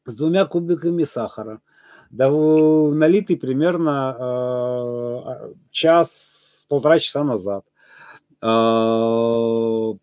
[0.06, 1.62] с двумя кубиками сахара,
[2.10, 7.66] да, налитый примерно э, час, полтора часа назад.
[8.42, 9.94] Э,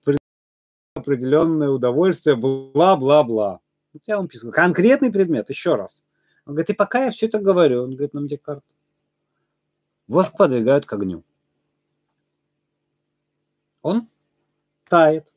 [0.94, 3.60] определенное удовольствие, бла-бла-бла.
[4.06, 4.50] Я вам пишу.
[4.50, 6.02] Конкретный предмет, еще раз.
[6.46, 8.64] Он говорит, и пока я все это говорю, он говорит нам Декарт,
[10.08, 11.22] воск подвигают к огню
[13.82, 14.08] он
[14.88, 15.32] тает,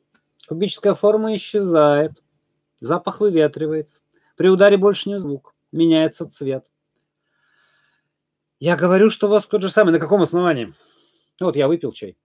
[0.48, 2.22] кубическая форма исчезает,
[2.80, 4.02] запах выветривается,
[4.36, 6.70] при ударе больше не звук, меняется цвет.
[8.60, 9.90] Я говорю, что воск тот же самый.
[9.90, 10.72] На каком основании?
[11.40, 12.16] Вот я выпил чай.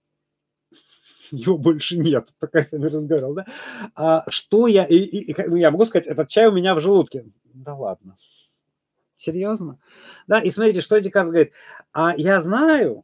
[1.32, 3.46] Его больше нет, пока я с вами разговаривал, да?
[3.94, 4.86] А что я...
[4.86, 7.26] И, и, и, ну, я могу сказать, этот чай у меня в желудке.
[7.44, 8.18] Да ладно.
[9.16, 9.80] Серьезно?
[10.28, 11.54] Да, и смотрите, что Декарт говорит.
[11.92, 13.04] А я знаю,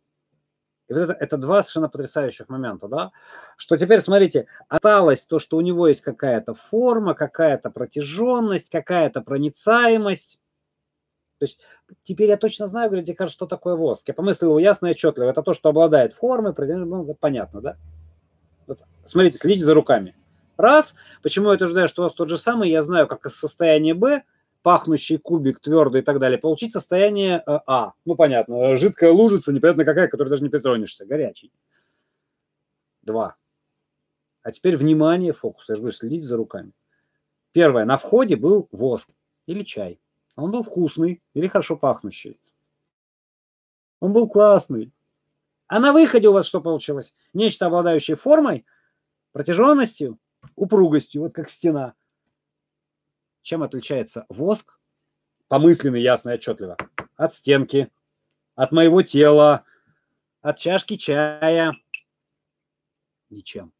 [0.88, 3.12] и вот это, это два совершенно потрясающих момента, да,
[3.58, 10.40] что теперь, смотрите, осталось то, что у него есть какая-то форма, какая-то протяженность, какая-то проницаемость.
[11.40, 11.60] То есть
[12.04, 14.08] теперь я точно знаю, говорит Декарт, что такое воск.
[14.08, 15.30] Я помыслил его ясно и отчетливо.
[15.30, 17.78] Это то, что обладает формой, ну, понятно, да?
[18.68, 20.16] Вот, смотрите, следите за руками.
[20.56, 23.94] Раз, почему я утверждаю, что у вас тот же самый, я знаю, как из состояния
[23.94, 24.24] Б–
[24.66, 27.94] пахнущий кубик, твердый и так далее, получить состояние э, А.
[28.04, 31.54] Ну, понятно, жидкая лужица, непонятно какая, которой даже не притронешься, горячий.
[33.04, 33.36] Два.
[34.42, 35.70] А теперь внимание, фокус.
[35.70, 36.72] Я же говорю, следить за руками.
[37.52, 37.86] Первое.
[37.86, 39.08] На входе был воск
[39.46, 40.00] или чай.
[40.36, 42.40] Он был вкусный или хорошо пахнущий.
[44.00, 44.92] Он был классный.
[45.68, 47.14] А на выходе у вас что получилось?
[47.34, 48.66] Нечто, обладающее формой,
[49.32, 50.18] протяженностью,
[50.56, 51.94] упругостью, вот как стена–
[53.46, 54.80] чем отличается воск,
[55.48, 56.78] помысленный, ясно и отчетливо,
[57.16, 57.92] от стенки,
[58.56, 59.64] от моего тела,
[60.42, 61.72] от чашки чая?
[63.30, 63.72] Ничем.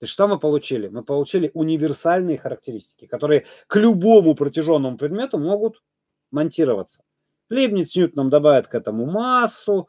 [0.00, 0.88] То что мы получили?
[0.88, 5.82] Мы получили универсальные характеристики, которые к любому протяженному предмету могут
[6.30, 7.02] монтироваться.
[7.48, 9.88] Лейбниц нам добавит к этому массу,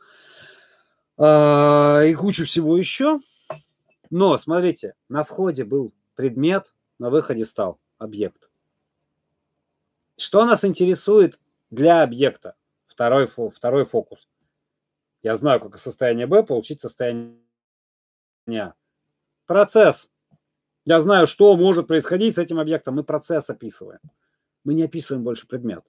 [1.18, 3.20] а, и кучу всего еще.
[4.10, 8.49] Но, смотрите, на входе был предмет, на выходе стал объект.
[10.20, 11.40] Что нас интересует
[11.72, 12.56] для объекта?
[12.88, 14.28] Второй, второй фокус.
[15.24, 17.38] Я знаю, как состояние Б получить состояние
[18.50, 18.74] А.
[19.46, 20.10] Процесс.
[20.84, 22.96] Я знаю, что может происходить с этим объектом.
[22.96, 24.02] Мы процесс описываем.
[24.66, 25.86] Мы не описываем больше предмет.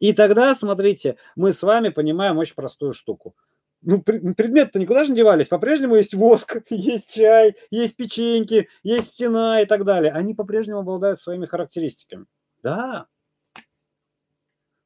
[0.00, 3.36] И тогда, смотрите, мы с вами понимаем очень простую штуку.
[3.82, 5.46] Ну, предметы-то никуда же не девались.
[5.46, 10.10] По-прежнему есть воск, есть чай, есть печеньки, есть стена и так далее.
[10.10, 12.26] Они по-прежнему обладают своими характеристиками.
[12.64, 13.06] Да.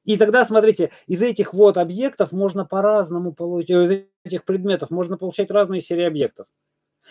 [0.05, 5.51] И тогда, смотрите, из этих вот объектов можно по-разному получить, из этих предметов можно получать
[5.51, 6.47] разные серии объектов.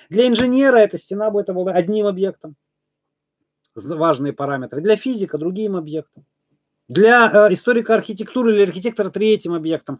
[0.09, 2.55] Для инженера эта стена будет обладать одним объектом,
[3.75, 4.81] важные параметры.
[4.81, 6.25] Для физика другим объектом.
[6.87, 9.99] Для э, историка архитектуры или архитектора третьим объектом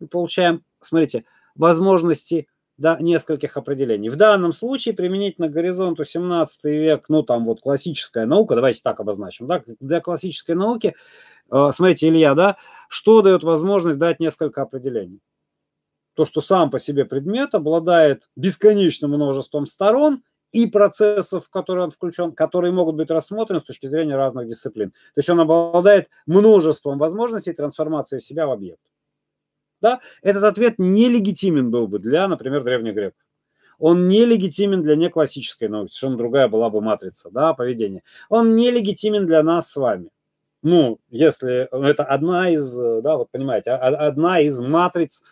[0.00, 4.08] мы получаем, смотрите, возможности да, нескольких определений.
[4.08, 9.00] В данном случае применительно к горизонту 17 век, ну там вот классическая наука, давайте так
[9.00, 10.94] обозначим, да, для классической науки,
[11.50, 12.56] э, смотрите, Илья, да,
[12.88, 15.20] что дает возможность дать несколько определений?
[16.14, 20.22] То, что сам по себе предмет обладает бесконечным множеством сторон–
[20.54, 24.90] и процессов, в которые он включен, которые могут быть рассмотрены с точки зрения разных дисциплин.
[24.90, 28.80] То есть он обладает множеством возможностей трансформации себя в объект.
[29.84, 30.00] Да?
[30.22, 33.20] Этот ответ нелегитимен был бы для, например, древних греков.
[33.78, 38.02] Он нелегитимен для неклассической науки, совершенно другая была бы матрица да, поведения.
[38.30, 40.08] Он нелегитимен для нас с вами.
[40.62, 45.22] Ну, если это одна из, да, вот понимаете, одна из матриц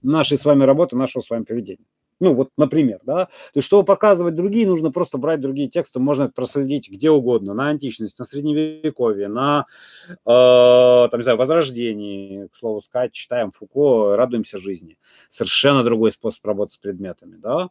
[0.00, 1.86] нашей с вами работы, нашего с вами поведения.
[2.22, 3.24] Ну, вот, например, да.
[3.24, 7.52] То есть, чтобы показывать другие, нужно просто брать другие тексты, можно это проследить где угодно,
[7.52, 9.66] на античность, на средневековье, на,
[10.08, 14.98] э, там, не знаю, возрождение, к слову сказать, читаем Фуко, радуемся жизни.
[15.28, 17.70] Совершенно другой способ работать с предметами, да.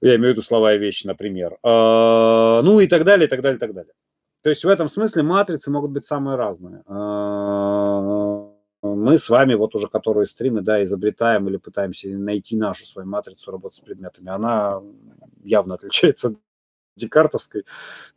[0.00, 1.58] Я имею в виду слова и вещи, например.
[1.62, 3.92] Э, ну, и так далее, и так далее, и так далее.
[4.42, 6.82] То есть, в этом смысле матрицы могут быть самые разные.
[6.88, 8.27] Э,
[8.82, 13.50] мы с вами вот уже которые стримы, да, изобретаем или пытаемся найти нашу свою матрицу
[13.50, 14.30] работы с предметами.
[14.30, 14.82] Она
[15.42, 16.38] явно отличается от
[16.96, 17.64] декартовской,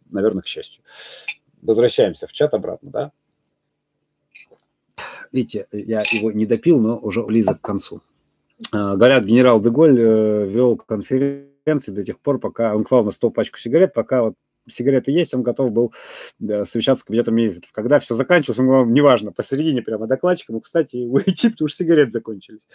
[0.10, 0.84] наверное, к счастью.
[1.62, 3.12] Возвращаемся в чат обратно, да.
[5.32, 8.02] Видите, я его не допил, но уже близок к концу.
[8.72, 13.32] А, говорят, генерал Деголь э, вел конференции до тех пор, пока он клал на стол
[13.32, 14.36] пачку сигарет, пока вот
[14.70, 15.94] сигареты есть, он готов был
[16.40, 17.72] да, совещаться с кабинетом министров.
[17.72, 22.12] Когда все заканчивалось, он говорил, неважно, посередине прямо докладчика мог, кстати, уйти, потому что сигареты
[22.12, 22.68] закончились.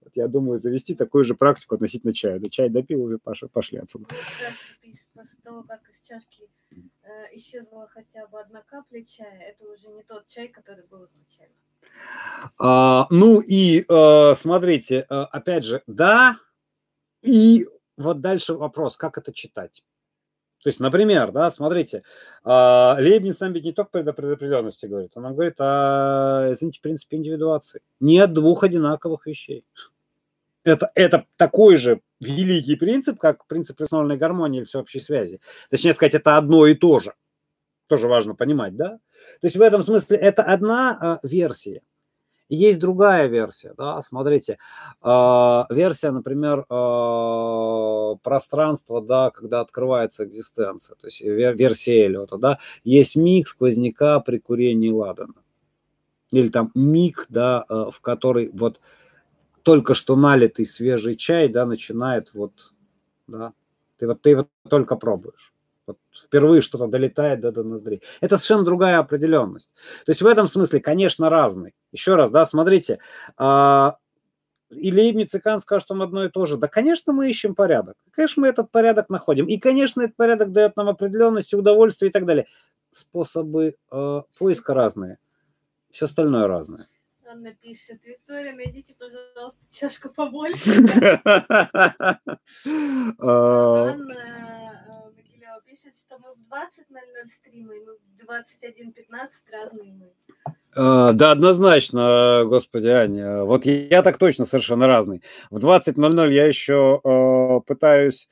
[0.00, 2.38] Вот я думаю, завести такую же практику относительно чая.
[2.38, 4.06] Да чай допил, уже пошли, пошли отсюда.
[5.14, 10.02] После того, как из чашки э, исчезла хотя бы одна капля чая, это уже не
[10.02, 11.54] тот чай, который был изначально.
[12.58, 16.38] А, ну и э, смотрите, э, опять же, да,
[17.22, 17.66] и
[17.96, 19.82] вот дальше вопрос, как это читать?
[20.62, 22.04] То есть, например, да, смотрите,
[22.44, 27.82] а, Лейбниц нам ведь не только про предопределенности говорит, он говорит о, извините, принципе индивидуации.
[27.98, 29.64] Нет двух одинаковых вещей.
[30.62, 35.40] Это, это такой же великий принцип, как принцип установленной гармонии или всеобщей связи.
[35.68, 37.14] Точнее сказать, это одно и то же.
[37.88, 39.00] Тоже важно понимать, да?
[39.40, 41.82] То есть в этом смысле это одна а, версия.
[42.48, 44.58] Есть другая версия, да, смотрите,
[45.02, 53.16] э, версия, например, э, пространства, да, когда открывается экзистенция, то есть версия Эллиота, да, есть
[53.16, 55.34] миг сквозняка при курении ладана.
[56.30, 58.80] Или там миг, да, э, в который вот
[59.62, 62.52] только что налитый свежий чай, да, начинает вот,
[63.28, 63.52] да,
[63.98, 65.52] ты вот, ты вот только пробуешь.
[65.86, 68.02] Вот впервые что-то долетает до, до ноздрей.
[68.20, 69.70] Это совершенно другая определенность.
[70.04, 71.74] То есть в этом смысле, конечно, разный.
[71.90, 73.00] Еще раз, да, смотрите,
[73.36, 73.96] а,
[74.70, 76.56] и Лейбниц, и Кант скажут, что одно и то же.
[76.56, 77.96] Да, конечно, мы ищем порядок.
[78.10, 79.46] Конечно, мы этот порядок находим.
[79.46, 82.46] И, конечно, этот порядок дает нам определенность, удовольствие и так далее.
[82.90, 85.18] Способы э, поиска разные.
[85.90, 86.86] Все остальное разное.
[87.26, 90.70] Анна пишет, Виктория, найдите, пожалуйста, чашку побольше.
[93.18, 94.71] А, Анна
[95.72, 100.12] пишет, что мы в 20.00 стримы, мы в 21.15 разные мы.
[100.74, 103.44] А, да, однозначно, господи, Аня.
[103.44, 105.22] Вот я, я так точно совершенно разный.
[105.50, 108.28] В 20.00 я еще э, пытаюсь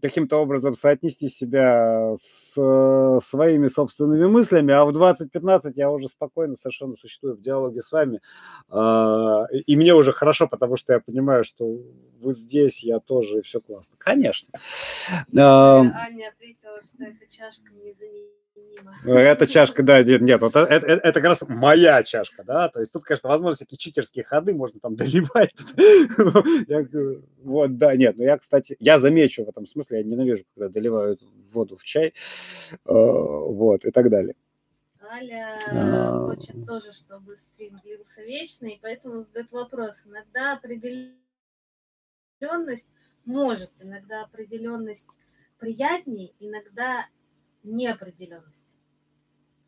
[0.00, 6.54] каким-то образом соотнести себя с э, своими собственными мыслями, а в 2015 я уже спокойно
[6.54, 8.20] совершенно существую в диалоге с вами.
[8.70, 11.64] Э, и мне уже хорошо, потому что я понимаю, что
[12.20, 13.96] вы здесь, я тоже, и все классно.
[13.98, 14.48] Конечно.
[15.34, 18.41] Аня ответила, что эта чашка незаменимая
[19.04, 22.80] эта чашка, да, нет, нет вот это, это, это как раз моя чашка, да, то
[22.80, 25.50] есть тут, конечно, возможно, всякие читерские ходы, можно там доливать.
[27.42, 31.22] Вот, да, нет, но я, кстати, я замечу в этом смысле, я ненавижу, когда доливают
[31.50, 32.12] воду в чай, э,
[32.86, 34.34] вот, и так далее.
[35.10, 36.26] Аля а...
[36.28, 40.02] хочет тоже, чтобы стрим длился вечно, и поэтому задает вопрос.
[40.06, 41.18] Иногда определенность
[43.24, 45.18] может, иногда определенность
[45.58, 47.06] приятнее, иногда
[47.62, 48.74] неопределенность.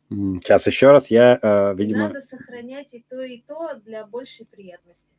[0.09, 2.07] Сейчас еще раз, я, э, видимо...
[2.07, 5.15] Надо сохранять и то, и то для большей приятности.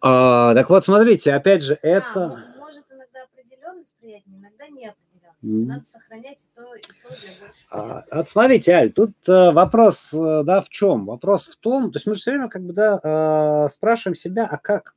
[0.00, 2.24] А, так вот, смотрите, опять же, а, это...
[2.24, 5.44] А, может иногда определенность приятнее, иногда неопределенность.
[5.44, 5.66] Mm.
[5.66, 7.28] Надо сохранять и то, и то для большей
[7.68, 8.10] а, приятности.
[8.10, 11.06] А, вот смотрите, Аль, тут э, вопрос, э, да, в чем?
[11.06, 14.46] Вопрос в том, то есть мы же все время как бы, да, э, спрашиваем себя,
[14.46, 14.96] а как,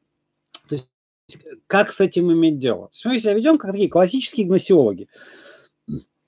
[0.70, 0.90] то есть
[1.68, 2.88] как с этим иметь дело?
[2.88, 5.10] То есть мы себя ведем как такие классические гносеологи.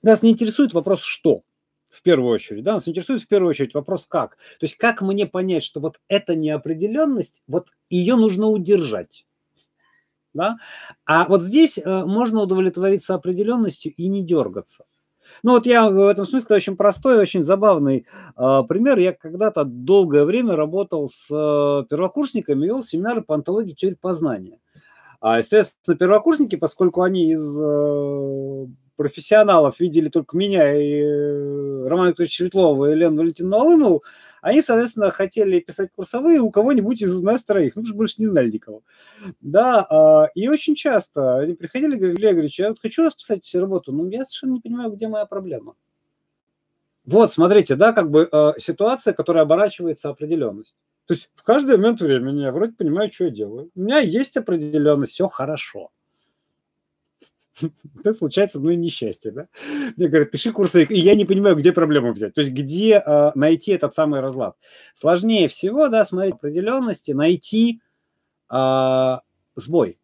[0.02, 1.42] Нас не интересует вопрос «что?»
[1.88, 4.36] в первую очередь, да, нас интересует в первую очередь вопрос «как?».
[4.58, 9.26] То есть как мне понять, что вот эта неопределенность, вот ее нужно удержать,
[10.32, 10.58] да?
[11.04, 14.84] А вот здесь э, можно удовлетвориться определенностью и не дергаться.
[15.42, 18.06] Ну вот я в этом смысле очень простой, очень забавный
[18.36, 18.98] э, пример.
[18.98, 24.58] Я когда-то долгое время работал с э, первокурсниками, вел семинары по антологии теории познания.
[25.20, 28.66] А, естественно, первокурсники, поскольку они из э,
[29.00, 34.04] профессионалов видели только меня и э, Романа Викторовича Светлова и Лену Валентину Алымову,
[34.42, 38.82] они, соответственно, хотели писать курсовые у кого-нибудь из нас троих, ну, больше не знали никого.
[39.40, 43.90] Да, а, и очень часто они приходили и говорили, Олег я вот хочу расписать работу,
[43.90, 45.76] но я совершенно не понимаю, где моя проблема.
[47.06, 50.74] Вот, смотрите, да, как бы э, ситуация, которая оборачивается определенность.
[51.06, 53.70] То есть в каждый момент времени я вроде понимаю, что я делаю.
[53.74, 55.88] У меня есть определенность, все хорошо.
[57.98, 59.48] это случается, ну, несчастье, да?
[59.96, 62.34] Мне говорят, пиши курсы, и я не понимаю, где проблему взять.
[62.34, 64.56] То есть где э, найти этот самый разлад.
[64.94, 67.80] Сложнее всего, да, смотреть определенности, найти
[68.50, 69.16] э,
[69.56, 69.98] сбой.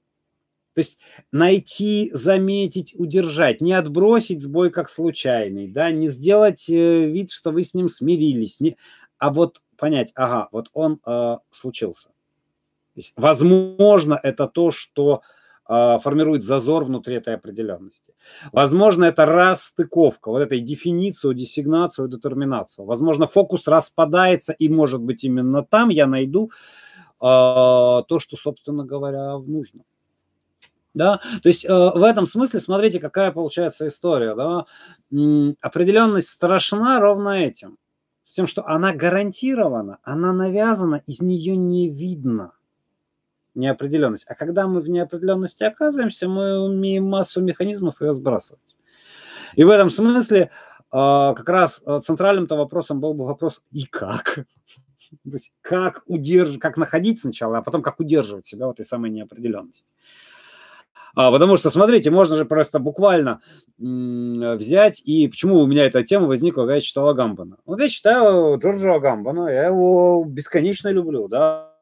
[0.74, 0.98] То есть
[1.32, 7.62] найти, заметить, удержать, не отбросить сбой как случайный, да, не сделать э, вид, что вы
[7.62, 8.76] с ним смирились, не,
[9.16, 12.10] а вот понять, ага, вот он э, случился.
[12.94, 15.22] Есть, возможно, это то, что
[15.68, 18.14] формирует зазор внутри этой определенности.
[18.52, 22.84] Возможно, это расстыковка, вот этой дефиницию, дессигнацию, детерминацию.
[22.84, 29.38] Возможно, фокус распадается, и, может быть, именно там я найду э, то, что, собственно говоря,
[29.38, 29.82] нужно.
[30.94, 31.20] Да?
[31.42, 34.34] То есть э, в этом смысле, смотрите, какая получается история.
[34.34, 34.66] Да?
[35.60, 37.76] Определенность страшна ровно этим.
[38.24, 42.55] С тем, что она гарантирована, она навязана, из нее не видно
[43.56, 44.26] неопределенность.
[44.28, 48.76] А когда мы в неопределенности оказываемся, мы умеем массу механизмов ее сбрасывать.
[49.54, 50.50] И в этом смысле
[50.90, 54.46] а, как раз а, центральным-то вопросом был бы вопрос «и как?».
[55.24, 59.10] То есть как удерживать, как находить сначала, а потом как удерживать себя в этой самой
[59.10, 59.86] неопределенности.
[61.14, 63.40] А, потому что, смотрите, можно же просто буквально
[63.78, 67.56] взять, и почему у меня эта тема возникла, когда я читал Агамбана.
[67.64, 71.75] Вот я читаю Джорджа Агамбана, я его бесконечно люблю, да,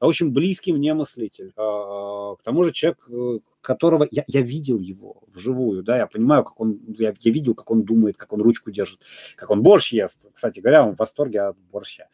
[0.00, 1.52] очень близкий мне мыслитель.
[1.56, 6.44] А, к тому же человек, э, которого я, я видел его вживую, да, я понимаю,
[6.44, 9.00] как он, я, я видел, как он думает, как он ручку держит,
[9.36, 10.28] как он борщ ест.
[10.32, 12.08] Кстати говоря, он в восторге от борща.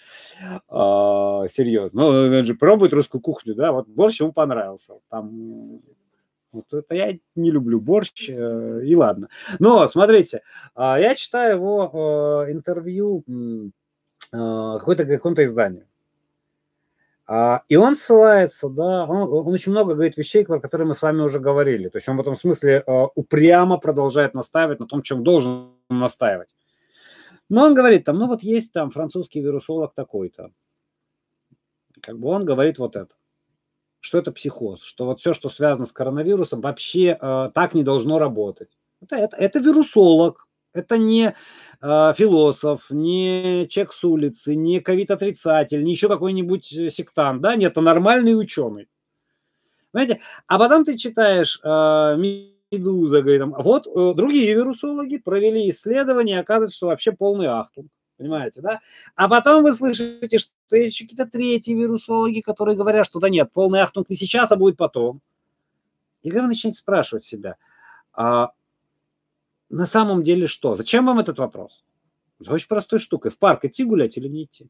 [0.69, 2.03] А, серьезно.
[2.03, 4.95] Ну, он же пробует русскую кухню, да, вот борщ ему понравился.
[5.11, 5.81] Там
[6.53, 9.29] вот это я не люблю борщ, э, и ладно.
[9.59, 10.43] Но смотрите,
[10.75, 13.25] а, я читаю его э, интервью
[14.31, 15.87] какой-то каком-то изданию.
[17.27, 21.01] А, и он ссылается, да, он, он очень много говорит вещей, про которые мы с
[21.01, 21.89] вами уже говорили.
[21.89, 26.49] То есть он в этом смысле э, упрямо продолжает настаивать на том, чем должен настаивать.
[27.49, 30.51] Но он говорит там, ну вот есть там французский вирусолог такой-то.
[32.03, 33.15] Как бы он говорит вот это.
[34.01, 38.19] Что это психоз, что вот все, что связано с коронавирусом, вообще э, так не должно
[38.19, 38.77] работать.
[39.01, 41.35] Это, это, это вирусолог, это не
[41.81, 47.73] э, философ, не человек с улицы, не ковид-отрицатель, не еще какой-нибудь э, сектант, да, нет,
[47.73, 48.89] это нормальный ученый.
[49.93, 50.21] Понимаете?
[50.47, 52.17] А потом ты читаешь э,
[52.73, 57.89] Медуза, говорит, там, вот э, другие вирусологи провели исследование, оказывается, что вообще полный ахтунг.
[58.17, 58.81] Понимаете, да?
[59.17, 63.51] А потом вы слышите, что есть еще какие-то третьи вирусологи, которые говорят, что да нет,
[63.53, 65.21] полный ахтунг не сейчас, а будет потом.
[66.23, 67.57] И когда вы начинаете спрашивать себя,
[68.13, 68.51] а
[69.71, 70.77] на самом деле что?
[70.77, 71.85] Зачем вам этот вопрос?
[72.39, 73.31] За очень простой штукой.
[73.31, 74.69] В парк идти гулять или не идти?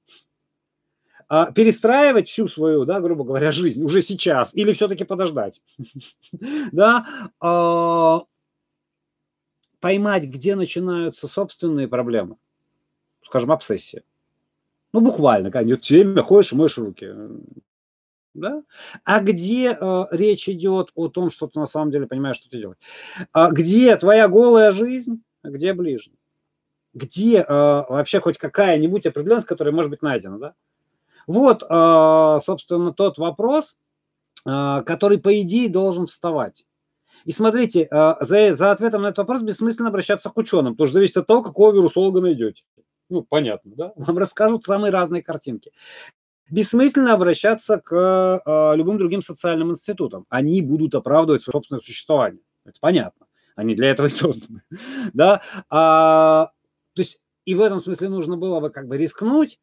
[1.29, 5.63] А перестраивать всю свою, да, грубо говоря, жизнь уже сейчас или все-таки подождать?
[6.73, 7.07] Да?
[7.41, 8.25] А,
[9.81, 12.37] поймать, где начинаются собственные проблемы.
[13.23, 14.03] Скажем, обсессия.
[14.93, 17.13] Ну, буквально, когда идет время, ходишь и моешь руки.
[18.35, 18.65] Да?
[19.05, 22.59] А где э, речь идет о том, что ты на самом деле понимаешь, что ты
[22.59, 22.79] делаешь?
[23.33, 26.19] А где твоя голая жизнь, а где ближний?
[26.93, 30.39] Где э, вообще хоть какая-нибудь определенность, которая может быть найдена?
[30.39, 30.55] Да?
[31.29, 33.77] Вот, э, собственно, тот вопрос,
[34.47, 36.67] э, который, по идее, должен вставать.
[37.25, 40.95] И смотрите, э, за, за ответом на этот вопрос бессмысленно обращаться к ученым, потому что
[40.95, 42.65] зависит от того, какого вирусолога найдете.
[43.09, 43.93] Ну, понятно, да?
[43.97, 45.73] Вам расскажут самые разные картинки.
[46.51, 50.27] Бессмысленно обращаться к э, любым другим социальным институтам.
[50.29, 52.43] Они будут оправдывать свое собственное существование.
[52.65, 53.27] Это понятно.
[53.57, 54.61] Они для этого и созданы.
[55.15, 55.43] да?
[55.71, 56.51] а,
[56.95, 59.59] то есть и в этом смысле нужно было бы как бы рискнуть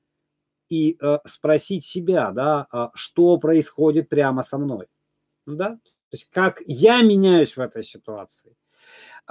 [0.70, 4.88] и э, спросить себя, да, э, что происходит прямо со мной.
[5.46, 5.72] Да?
[6.10, 8.56] То есть как я меняюсь в этой ситуации.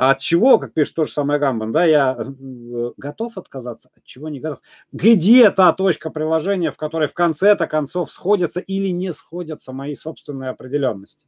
[0.00, 4.02] А от чего, как пишет то же самое Гамбан, да, я э, готов отказаться, от
[4.02, 4.60] чего не готов.
[4.92, 10.48] Где та точка приложения, в которой в конце-то концов сходятся или не сходятся мои собственные
[10.48, 11.26] определенности?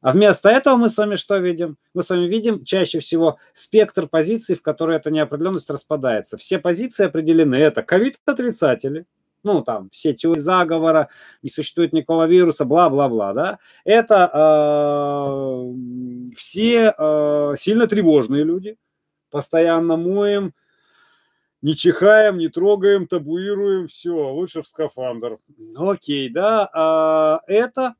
[0.00, 1.76] А вместо этого мы с вами что видим?
[1.92, 6.38] Мы с вами видим чаще всего спектр позиций, в которой эта неопределенность распадается.
[6.38, 7.56] Все позиции определены.
[7.56, 9.04] Это ковид-отрицатели,
[9.42, 11.08] ну, там, все теории заговора,
[11.42, 15.74] не существует никакого вируса, бла-бла-бла, да, это э,
[16.36, 18.76] все э, сильно тревожные люди,
[19.30, 20.52] постоянно моем,
[21.62, 25.38] не чихаем, не трогаем, табуируем, все, лучше в скафандр.
[25.76, 27.94] Окей, да, э, это,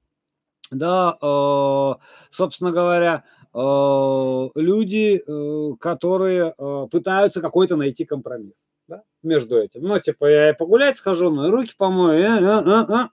[0.70, 1.94] да, э,
[2.30, 9.82] собственно говоря, э, люди, э, которые э, пытаются какой-то найти компромисс да, между этим.
[9.82, 13.08] Ну, типа, я и погулять схожу, ну и руки помою, э, э, э, э.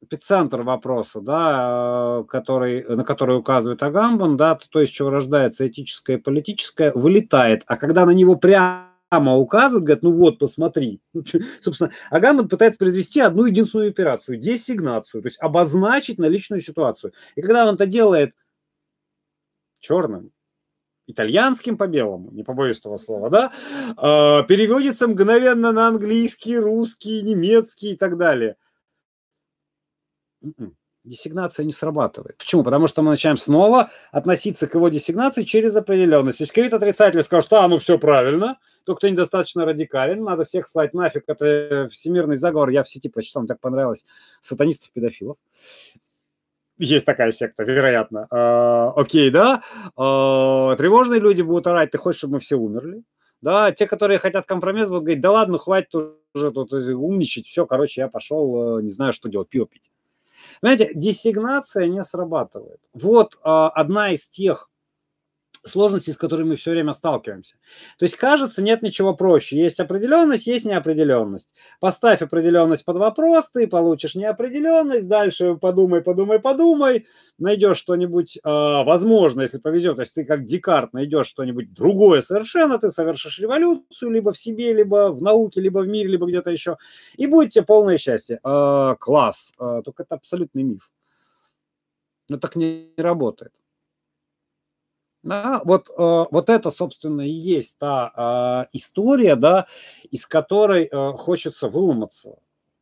[0.00, 6.20] эпицентр вопроса, да, который, на который указывает Агамбан, да, то, из чего рождается этическое и
[6.20, 7.62] политическое, вылетает.
[7.66, 11.02] А когда на него прямо указывают, говорят, ну вот, посмотри.
[11.60, 17.12] Собственно, Агамбан пытается произвести одну единственную операцию, десигнацию, то есть обозначить наличную ситуацию.
[17.36, 18.34] И когда он это делает
[19.80, 20.32] черным,
[21.06, 23.52] итальянским по белому, не побоюсь этого слова, да,
[23.88, 28.56] э, переводится мгновенно на английский, русский, немецкий и так далее.
[30.42, 32.36] М-м, десигнация не срабатывает.
[32.38, 32.62] Почему?
[32.62, 36.38] Потому что мы начинаем снова относиться к его десигнации через определенность.
[36.38, 40.66] То есть крит отрицатель скажет, а, ну все правильно, то, кто недостаточно радикален, надо всех
[40.66, 44.06] слать нафиг, это всемирный заговор, я в сети прочитал, мне так понравилось,
[44.42, 45.36] сатанистов-педофилов
[46.80, 48.26] есть такая секта, вероятно.
[48.30, 49.62] А, окей, да.
[49.96, 53.02] А, тревожные люди будут орать, ты хочешь, чтобы мы все умерли?
[53.42, 55.94] Да, те, которые хотят компромисс, будут говорить, да ладно, хватит
[56.34, 59.90] уже тут умничать, все, короче, я пошел, э, не знаю, что делать, пиво пить.
[60.60, 62.80] Понимаете, десигнация не срабатывает.
[62.92, 64.70] Вот а, одна из тех
[65.64, 67.56] сложности, с которыми мы все время сталкиваемся.
[67.98, 69.58] То есть, кажется, нет ничего проще.
[69.58, 71.52] Есть определенность, есть неопределенность.
[71.80, 77.06] Поставь определенность под вопрос, ты получишь неопределенность, дальше подумай, подумай, подумай,
[77.38, 82.90] найдешь что-нибудь, э, возможно, если повезет, если ты как Декарт найдешь что-нибудь другое совершенно, ты
[82.90, 86.76] совершишь революцию либо в себе, либо в науке, либо в мире, либо где-то еще,
[87.16, 88.40] и будет тебе полное счастье.
[88.44, 89.52] Э, класс.
[89.58, 90.90] Э, только это абсолютный миф.
[92.30, 93.52] Но так не работает.
[95.22, 95.92] Да, вот, э,
[96.30, 99.66] вот это, собственно, и есть та э, история, да,
[100.10, 102.30] из которой э, хочется выломаться.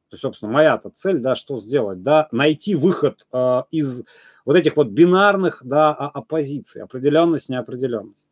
[0.09, 4.05] То есть, собственно, моя-то цель, да, что сделать, да, найти выход э, из
[4.44, 8.28] вот этих вот бинарных, да, оппозиций, определенность, неопределенность.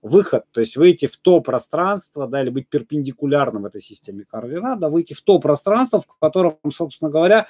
[0.00, 4.88] Выход, то есть выйти в то пространство, да, или быть перпендикулярным этой системе координат, да,
[4.88, 7.48] выйти в то пространство, в котором, собственно говоря,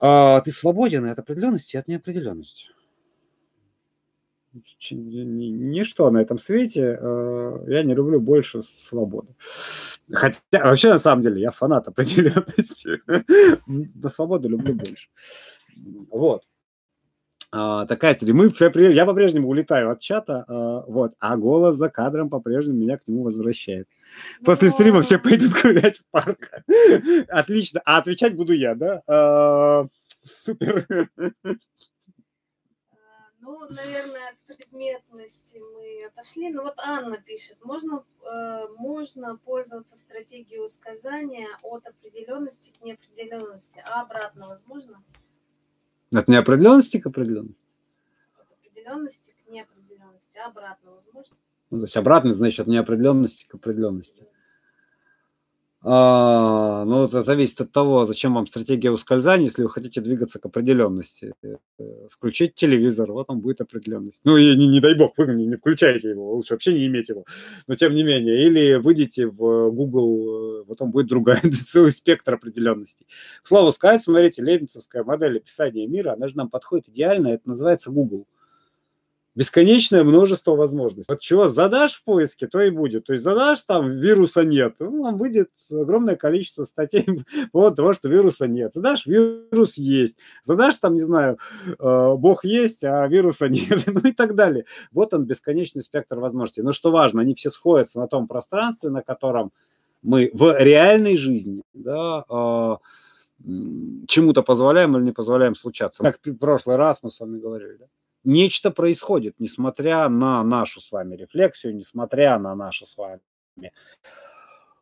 [0.00, 2.70] ты свободен от определенности и от неопределенности
[4.52, 9.34] ничто на этом свете э, я не люблю больше свободы.
[10.12, 13.00] Хотя, вообще, на самом деле, я фанат определенности.
[13.66, 15.08] Но свободу люблю больше.
[16.10, 16.42] Вот.
[17.52, 18.32] А, такая история.
[18.32, 18.52] Мы,
[18.92, 23.24] я по-прежнему улетаю от чата, а, вот, а голос за кадром по-прежнему меня к нему
[23.24, 23.88] возвращает.
[24.44, 26.50] После стрима все пойдут гулять в парк.
[27.28, 27.80] Отлично.
[27.84, 29.02] А отвечать буду я, да?
[29.06, 29.86] А,
[30.24, 30.86] супер.
[33.40, 36.50] Ну, наверное, от предметности мы отошли.
[36.50, 44.02] Ну вот Анна пишет, можно, э, можно пользоваться стратегией сказания от определенности к неопределенности, а
[44.02, 45.02] обратно возможно?
[46.12, 47.56] От неопределенности к определенности?
[48.34, 51.36] От определенности к неопределенности, а обратно возможно?
[51.70, 54.22] Ну, то есть обратно, значит, от неопределенности к определенности.
[54.22, 54.39] А,
[55.82, 61.32] ну, это зависит от того, зачем вам стратегия ускользания, если вы хотите двигаться к определенности.
[61.42, 64.20] Э, включить телевизор, вот он будет определенность.
[64.24, 67.08] Ну, и не, не дай бог, вы не, не включайте его, лучше вообще не иметь
[67.08, 67.24] его.
[67.66, 72.34] Но тем не менее, или выйдите в Google, э, вот он будет другая, целый спектр
[72.34, 73.06] определенностей.
[73.42, 77.90] К слову сказать, смотрите, лейбницевская модель описания мира, она же нам подходит идеально, это называется
[77.90, 78.26] Google
[79.34, 81.10] бесконечное множество возможностей.
[81.12, 83.04] Вот чего задашь в поиске, то и будет.
[83.06, 87.06] То есть задашь там вируса нет, ну, вам выйдет огромное количество статей
[87.52, 88.72] по того, что вируса нет.
[88.74, 90.18] Задашь вирус есть.
[90.42, 93.84] Задашь там, не знаю, э, бог есть, а вируса нет.
[93.86, 94.64] ну и так далее.
[94.92, 96.62] Вот он бесконечный спектр возможностей.
[96.62, 99.52] Но что важно, они все сходятся на том пространстве, на котором
[100.02, 102.76] мы в реальной жизни, да, э,
[104.08, 106.02] чему-то позволяем или не позволяем случаться.
[106.02, 107.86] Как в прошлый раз мы с вами говорили, да?
[108.24, 113.20] Нечто происходит, несмотря на нашу с вами рефлексию, несмотря на наше с вами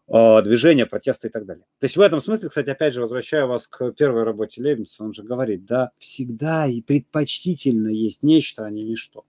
[0.09, 1.65] э, движение, протесты и так далее.
[1.78, 5.12] То есть в этом смысле, кстати, опять же, возвращаю вас к первой работе Лейбница, он
[5.12, 9.24] же говорит, да, всегда и предпочтительно есть нечто, а не ничто.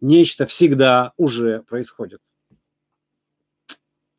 [0.00, 2.20] Нечто всегда уже происходит.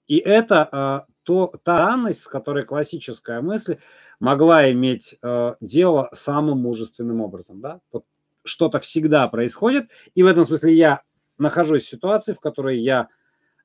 [0.07, 3.77] И это а, то, та данность, с которой классическая мысль
[4.19, 7.61] могла иметь а, дело самым мужественным образом.
[7.61, 7.79] Да?
[7.91, 8.03] Вот
[8.43, 11.01] что-то всегда происходит, и в этом смысле я
[11.37, 13.09] нахожусь в ситуации, в которой я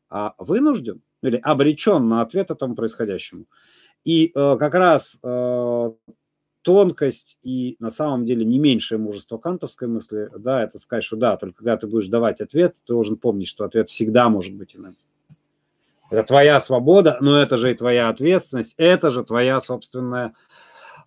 [0.08, 3.46] а, вынужден или обречен на ответ этому происходящему.
[4.04, 5.90] И э, как раз э,
[6.62, 11.36] тонкость и на самом деле не меньшее мужество кантовской мысли, да, это сказать, что да,
[11.36, 14.96] только когда ты будешь давать ответ, ты должен помнить, что ответ всегда может быть иным.
[16.10, 20.34] Это твоя свобода, но это же и твоя ответственность, это же твоя собственная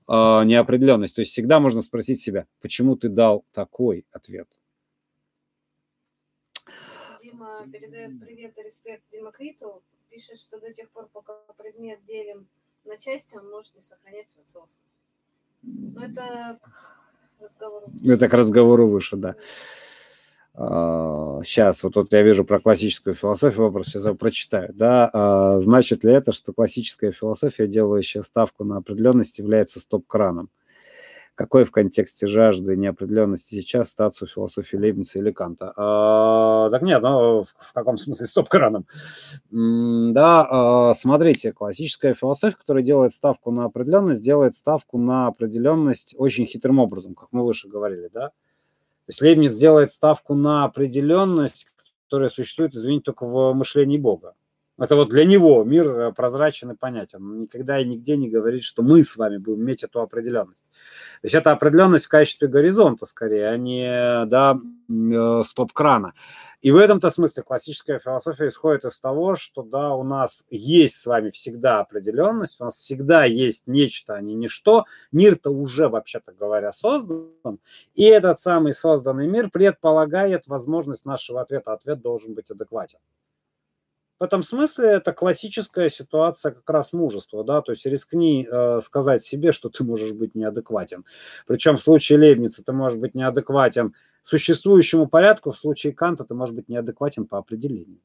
[0.07, 1.15] неопределенность.
[1.15, 4.47] То есть всегда можно спросить себя, почему ты дал такой ответ.
[7.21, 9.83] Дима передает привет и респект Демокриту.
[10.09, 12.47] Пишет, что до тех пор, пока предмет делим
[12.85, 14.95] на части, он может не сохранять свою целостность.
[15.61, 17.91] Но это к разговору.
[18.05, 19.35] Это к разговору выше, да.
[20.57, 26.03] Сейчас, вот тут я вижу про классическую философию, вопрос сейчас я прочитаю, да, а, значит
[26.03, 30.49] ли это, что классическая философия, делающая ставку на определенность, является стоп-краном?
[31.35, 35.71] Какой в контексте жажды неопределенности сейчас стацию философии Лейбница или Канта?
[35.77, 38.87] А, так нет, ну, в, в каком смысле стоп-краном?
[39.51, 46.47] Да, а, смотрите, классическая философия, которая делает ставку на определенность, делает ставку на определенность очень
[46.47, 48.31] хитрым образом, как мы выше говорили, да?
[49.07, 51.67] То есть Лейбниц делает ставку на определенность,
[52.03, 54.35] которая существует, извините, только в мышлении Бога.
[54.79, 57.23] Это вот для него мир э, прозрачен и понятен.
[57.23, 60.65] Он никогда и нигде не говорит, что мы с вами будем иметь эту определенность.
[61.21, 64.59] То есть это определенность в качестве горизонта скорее, а не да,
[64.89, 66.13] э, стоп-крана.
[66.61, 71.05] И в этом-то смысле классическая философия исходит из того, что да, у нас есть с
[71.05, 74.85] вами всегда определенность, у нас всегда есть нечто, а не ничто.
[75.11, 77.29] Мир-то уже, вообще-то говоря, создан.
[77.95, 81.73] И этот самый созданный мир предполагает возможность нашего ответа.
[81.73, 82.99] Ответ должен быть адекватен.
[84.19, 89.23] В этом смысле это классическая ситуация как раз мужества, да, то есть рискни э, сказать
[89.23, 91.05] себе, что ты можешь быть неадекватен.
[91.45, 96.55] Причем в случае Лейбница ты можешь быть неадекватен существующему порядку, в случае Канта ты можешь
[96.55, 97.99] быть неадекватен по определению.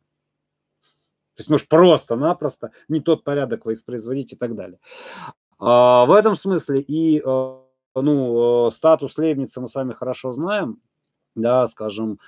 [1.34, 4.78] То есть можешь просто-напросто не тот порядок воспроизводить и так далее.
[5.58, 7.56] А, в этом смысле и э,
[7.94, 10.80] ну, э, статус Лейбница мы с вами хорошо знаем,
[11.34, 12.18] да, скажем,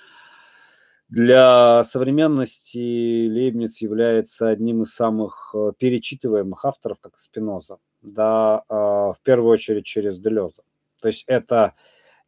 [1.09, 9.21] для современности Лейбниц является одним из самых э, перечитываемых авторов, как Спиноза, да, а, в
[9.23, 10.63] первую очередь через Делеза.
[11.01, 11.75] То есть это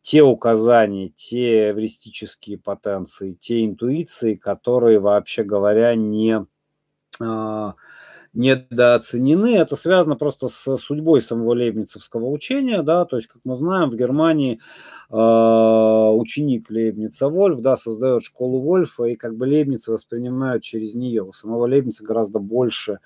[0.02, 6.46] те указания, те эвристические потенции, те интуиции, которые, вообще говоря, не
[7.20, 7.74] а,
[8.36, 9.56] недооценены.
[9.56, 13.96] Это связано просто с судьбой самого лейбницевского учения, да, то есть, как мы знаем, в
[13.96, 14.60] Германии
[15.10, 21.22] э, ученик Лейбница Вольф, да, создает школу Вольфа, и как бы Лейбница воспринимают через нее.
[21.24, 23.00] У самого Лейбница гораздо больше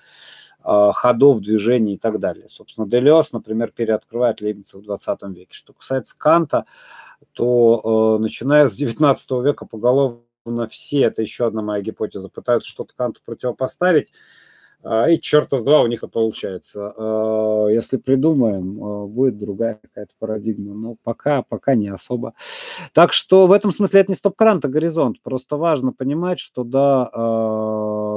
[0.63, 2.47] э, ходов, движений и так далее.
[2.49, 5.53] Собственно, Делиос, например, переоткрывает Лейбница в 20 веке.
[5.53, 6.65] Что касается Канта,
[7.31, 12.93] то э, начиная с 19 века поголовно все, это еще одна моя гипотеза, пытаются что-то
[12.95, 14.11] Канту противопоставить,
[14.83, 16.93] и черта с два у них это получается.
[16.97, 20.73] А, если придумаем, а, будет другая какая-то парадигма.
[20.73, 22.33] Но пока, пока не особо.
[22.93, 25.21] Так что в этом смысле это не стоп-кран, это горизонт.
[25.21, 27.09] Просто важно понимать, что да,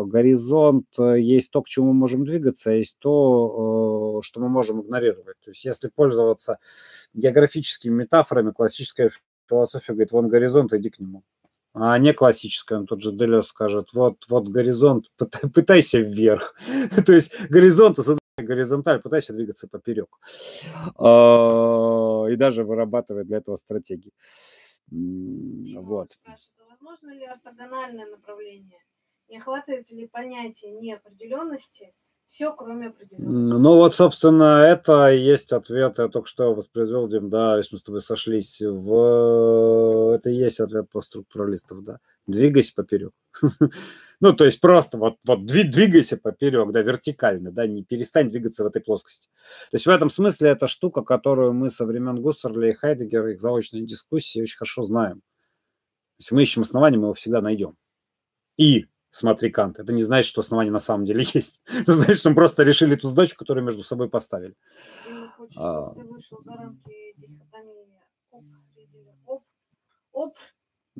[0.06, 4.80] горизонт э, есть то, к чему мы можем двигаться, а есть то, что мы можем
[4.80, 5.36] игнорировать.
[5.44, 6.58] То есть если пользоваться
[7.12, 9.10] географическими метафорами, классическая
[9.48, 11.22] философия говорит, вон горизонт, иди к нему.
[11.74, 12.78] А не классическое.
[12.78, 15.06] Он тот же Делес скажет, вот, вот горизонт,
[15.54, 16.54] пытайся вверх.
[17.06, 17.98] То есть горизонт,
[18.38, 20.08] горизонталь, пытайся двигаться поперек.
[20.96, 24.12] А, и даже вырабатывает для этого стратегии.
[24.90, 26.10] Вот.
[26.70, 28.78] Возможно ли ортогональное направление?
[29.28, 31.92] Не охватывает ли понятие неопределенности
[32.28, 33.54] все, кроме определенности.
[33.56, 35.98] Ну вот, собственно, это есть ответ.
[35.98, 40.14] Я только что воспроизвел, Дим, да, если мы с тобой сошлись в...
[40.16, 41.98] Это и есть ответ по структуралистов, да.
[42.26, 43.12] Двигайся поперек.
[44.20, 48.68] Ну, то есть просто вот, вот двигайся поперек, да, вертикально, да, не перестань двигаться в
[48.68, 49.28] этой плоскости.
[49.70, 53.40] То есть в этом смысле это штука, которую мы со времен Гуссерля и Хайдегера, их
[53.40, 55.20] заочной дискуссии очень хорошо знаем.
[56.18, 57.76] Если мы ищем основания, мы его всегда найдем.
[58.56, 59.78] И смотри Кант.
[59.78, 61.62] Это не значит, что основания на самом деле есть.
[61.66, 64.54] Это значит, что мы просто решили ту задачу, которую между собой поставили.
[65.36, 65.92] Хочешь, а...
[65.94, 67.84] ты вышел за рамки дихотомии
[69.26, 69.44] оп,
[70.12, 70.36] оп,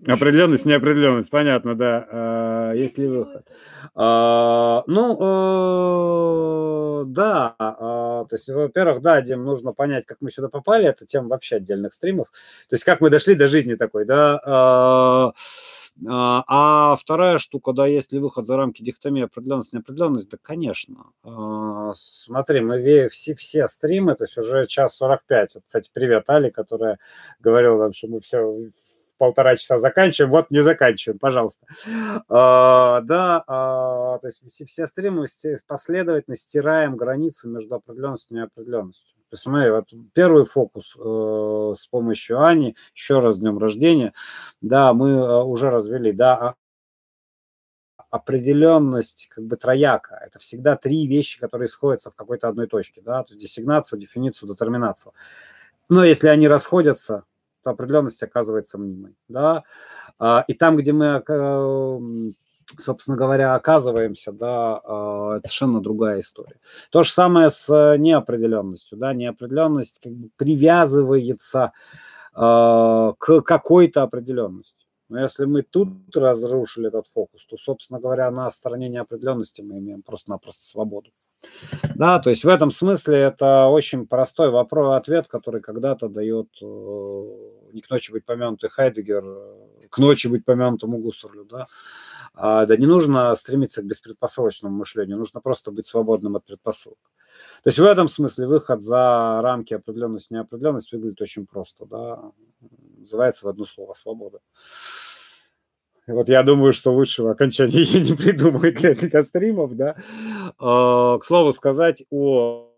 [0.07, 2.07] Определенность, неопределенность, понятно, да.
[2.11, 3.47] А, есть ли выход?
[3.95, 5.17] А, ну,
[7.01, 7.55] э, да.
[7.59, 10.85] А, то есть, во-первых, да, Дим, нужно понять, как мы сюда попали.
[10.85, 12.29] Это тема вообще отдельных стримов.
[12.69, 14.41] То есть, как мы дошли до жизни такой, да.
[14.45, 15.33] А,
[16.07, 21.07] а, а вторая штука, да, есть ли выход за рамки дихотомии определенность, неопределенность, да, конечно.
[21.23, 25.55] А, смотри, мы все, все стримы, то есть уже час 45.
[25.55, 26.99] Вот, кстати, привет Али, которая
[27.41, 28.71] говорила что мы все
[29.19, 31.67] полтора часа заканчиваем, вот не заканчиваем, пожалуйста.
[32.29, 35.27] А, да, а, то есть все, все стримы
[35.67, 39.15] последовательно стираем границу между определенностью и неопределенностью.
[39.31, 44.13] То есть, смотри, вот первый фокус э, с помощью Ани, еще раз днем рождения,
[44.61, 46.55] да, мы э, уже развели, да, а
[48.15, 50.21] определенность как бы трояка.
[50.25, 54.49] Это всегда три вещи, которые сходятся в какой-то одной точке, да, то есть десигнацию, дефиницию,
[54.49, 55.13] детерминацию.
[55.89, 57.25] Но если они расходятся,
[57.65, 59.17] то определенность оказывается мнимой.
[59.29, 59.65] Да?
[60.19, 62.33] А, и там, где мы, э,
[62.79, 66.59] собственно говоря, оказываемся, да, а, это совершенно другая история.
[66.91, 68.99] То же самое с э, неопределенностью.
[68.99, 69.13] Да?
[69.13, 71.73] Неопределенность как бы привязывается
[72.33, 74.85] а, к какой-то определенности.
[75.09, 80.03] Но если мы тут разрушили этот фокус, то, собственно говоря, на стороне неопределенности мы имеем
[80.03, 81.11] просто-напросто свободу.
[81.95, 87.54] Да, то есть в этом смысле это очень простой вопрос, ответ, который когда-то дает э,
[87.75, 91.65] не к ночи быть помянутый Хайдегер, э, к ночи быть помянутому Гуссерлю, да.
[92.33, 96.99] А, да не нужно стремиться к беспредпосылочному мышлению, нужно просто быть свободным от предпосылок.
[97.63, 102.33] То есть в этом смысле выход за рамки определенности, неопределенность выглядит очень просто, да.
[102.99, 104.39] Называется в одно слово свобода.
[106.07, 109.97] Вот я думаю, что лучшего окончания я не придумаю для, для стримов, да.
[110.59, 112.74] А, к слову сказать о,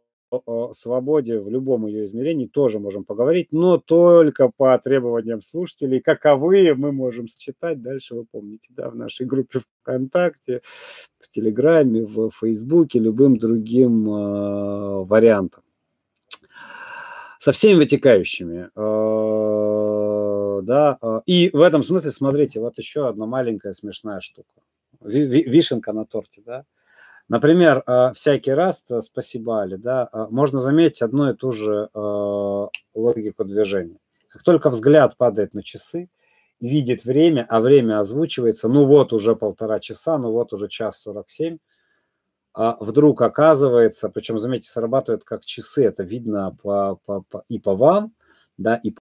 [0.72, 6.00] свободе в любом ее измерении тоже можем поговорить, но только по требованиям слушателей.
[6.00, 10.62] Каковые мы можем считать, дальше вы помните, да, в нашей группе ВКонтакте,
[11.18, 15.62] в Телеграме, в Фейсбуке, любым другим э, вариантом.
[17.38, 18.70] Со всеми вытекающими.
[18.74, 20.98] Э, да.
[21.00, 24.50] А, и в этом смысле, смотрите, вот еще одна маленькая смешная штука.
[25.00, 26.64] Вишенка на торте, да.
[27.28, 31.88] Например, а, всякий раз, э, спасибо, Али, да, а, можно заметить одну и ту же
[32.94, 33.98] логику движения.
[34.28, 36.08] Как только взгляд падает на часы,
[36.60, 41.28] видит время, а время озвучивается, ну вот уже полтора часа, ну вот уже час сорок
[41.28, 41.58] семь,
[42.54, 47.74] а вдруг оказывается, причем, заметьте, срабатывает как часы, это видно по, по, по, и по
[47.74, 48.14] вам,
[48.56, 48.94] да, и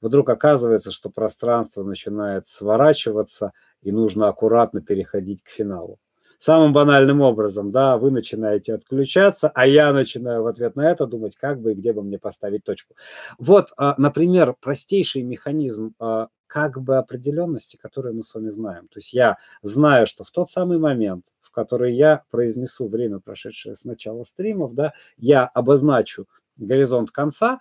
[0.00, 5.98] вдруг оказывается, что пространство начинает сворачиваться, и нужно аккуратно переходить к финалу.
[6.44, 11.36] Самым банальным образом, да, вы начинаете отключаться, а я начинаю в ответ на это думать,
[11.36, 12.96] как бы и где бы мне поставить точку.
[13.38, 18.88] Вот, а, например, простейший механизм а, как бы определенности, который мы с вами знаем.
[18.88, 23.74] То есть я знаю, что в тот самый момент, в который я произнесу время, прошедшее
[23.74, 26.26] с начала стримов, да, я обозначу
[26.58, 27.60] горизонт конца,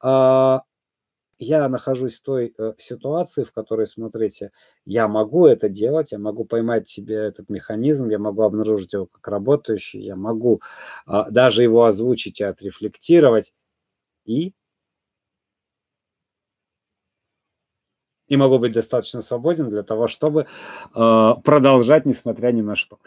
[0.00, 0.62] а,
[1.44, 4.50] я нахожусь в той э, ситуации, в которой, смотрите,
[4.86, 9.26] я могу это делать, я могу поймать себе этот механизм, я могу обнаружить его как
[9.28, 10.60] работающий, я могу
[11.06, 13.52] э, даже его озвучить и отрефлектировать,
[14.26, 14.52] и
[18.28, 20.46] и могу быть достаточно свободен для того, чтобы
[20.94, 22.98] э, продолжать, несмотря ни на что.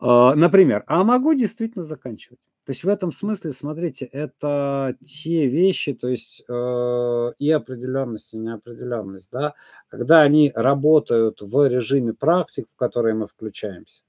[0.00, 2.40] Э, например, а могу действительно заканчивать.
[2.66, 8.38] То есть в этом смысле, смотрите, это те вещи, то есть э, и определенность, и
[8.38, 9.54] неопределенность, да,
[9.86, 14.02] когда они работают в режиме практик, в которые мы включаемся,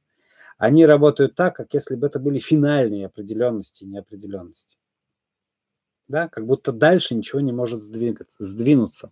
[0.57, 4.77] они работают так, как если бы это были финальные определенности и неопределенности.
[6.07, 9.11] Да, как будто дальше ничего не может сдвигаться, сдвинуться.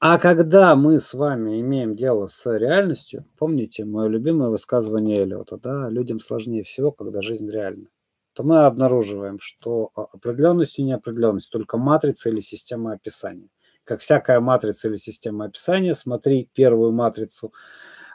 [0.00, 5.88] А когда мы с вами имеем дело с реальностью, помните мое любимое высказывание Эллиота, да,
[5.88, 7.88] людям сложнее всего, когда жизнь реальна,
[8.32, 13.48] то мы обнаруживаем, что определенность и неопределенность только матрица или система описания.
[13.82, 17.52] Как всякая матрица или система описания, смотри первую матрицу,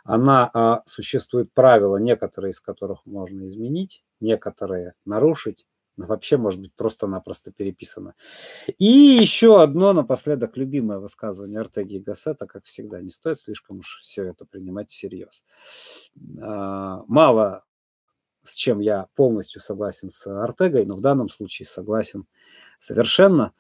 [0.06, 5.66] она а, существует правила, некоторые из которых можно изменить, некоторые нарушить,
[5.98, 8.16] вообще может быть просто-напросто переписано.
[8.80, 14.00] И еще одно напоследок любимое высказывание Артеги и Гассета, как всегда, не стоит слишком уж
[14.02, 15.44] все это принимать всерьез.
[16.42, 17.64] А, мало
[18.44, 22.26] с чем я полностью согласен с Артегой, но в данном случае согласен
[22.80, 23.54] совершенно.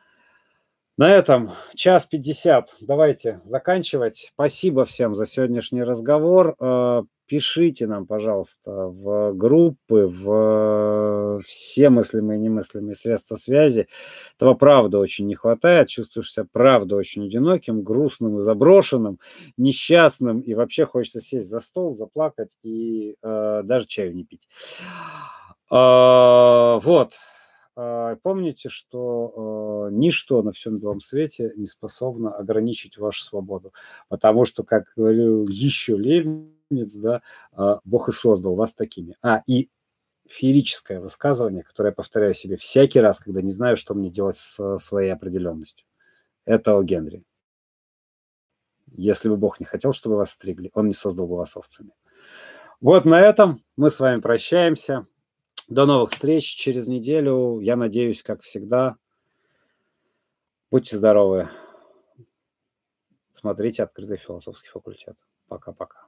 [0.95, 2.75] На этом час пятьдесят.
[2.79, 4.29] Давайте заканчивать.
[4.35, 6.55] Спасибо всем за сегодняшний разговор.
[6.59, 13.87] А, пишите нам, пожалуйста, в группы, в все мыслимые и немыслимые средства связи.
[14.35, 15.87] Этого правда очень не хватает.
[15.87, 19.19] Чувствуешь себя правда очень одиноким, грустным и заброшенным,
[19.57, 20.41] несчастным.
[20.41, 24.47] И вообще хочется сесть за стол, заплакать и э, даже чаю не пить.
[25.71, 27.13] Э, вот.
[27.75, 33.73] А, помните, что э, ничто на всем белом свете не способно ограничить вашу свободу.
[34.09, 37.21] Потому что, как говорил еще Ленин, да,
[37.51, 39.17] а, Бог и создал вас такими.
[39.21, 39.69] А, и
[40.27, 44.77] феерическое высказывание, которое я повторяю себе всякий раз, когда не знаю, что мне делать с
[44.79, 45.85] своей определенностью.
[46.45, 47.23] Это о Генри.
[48.95, 51.91] Если бы Бог не хотел, чтобы вас стригли, он не создал бы вас овцами.
[52.79, 55.07] Вот на этом мы с вами прощаемся.
[55.69, 57.59] До новых встреч через неделю.
[57.59, 58.97] Я надеюсь, как всегда.
[60.69, 61.49] Будьте здоровы.
[63.31, 65.17] Смотрите открытый философский факультет.
[65.47, 66.07] Пока-пока.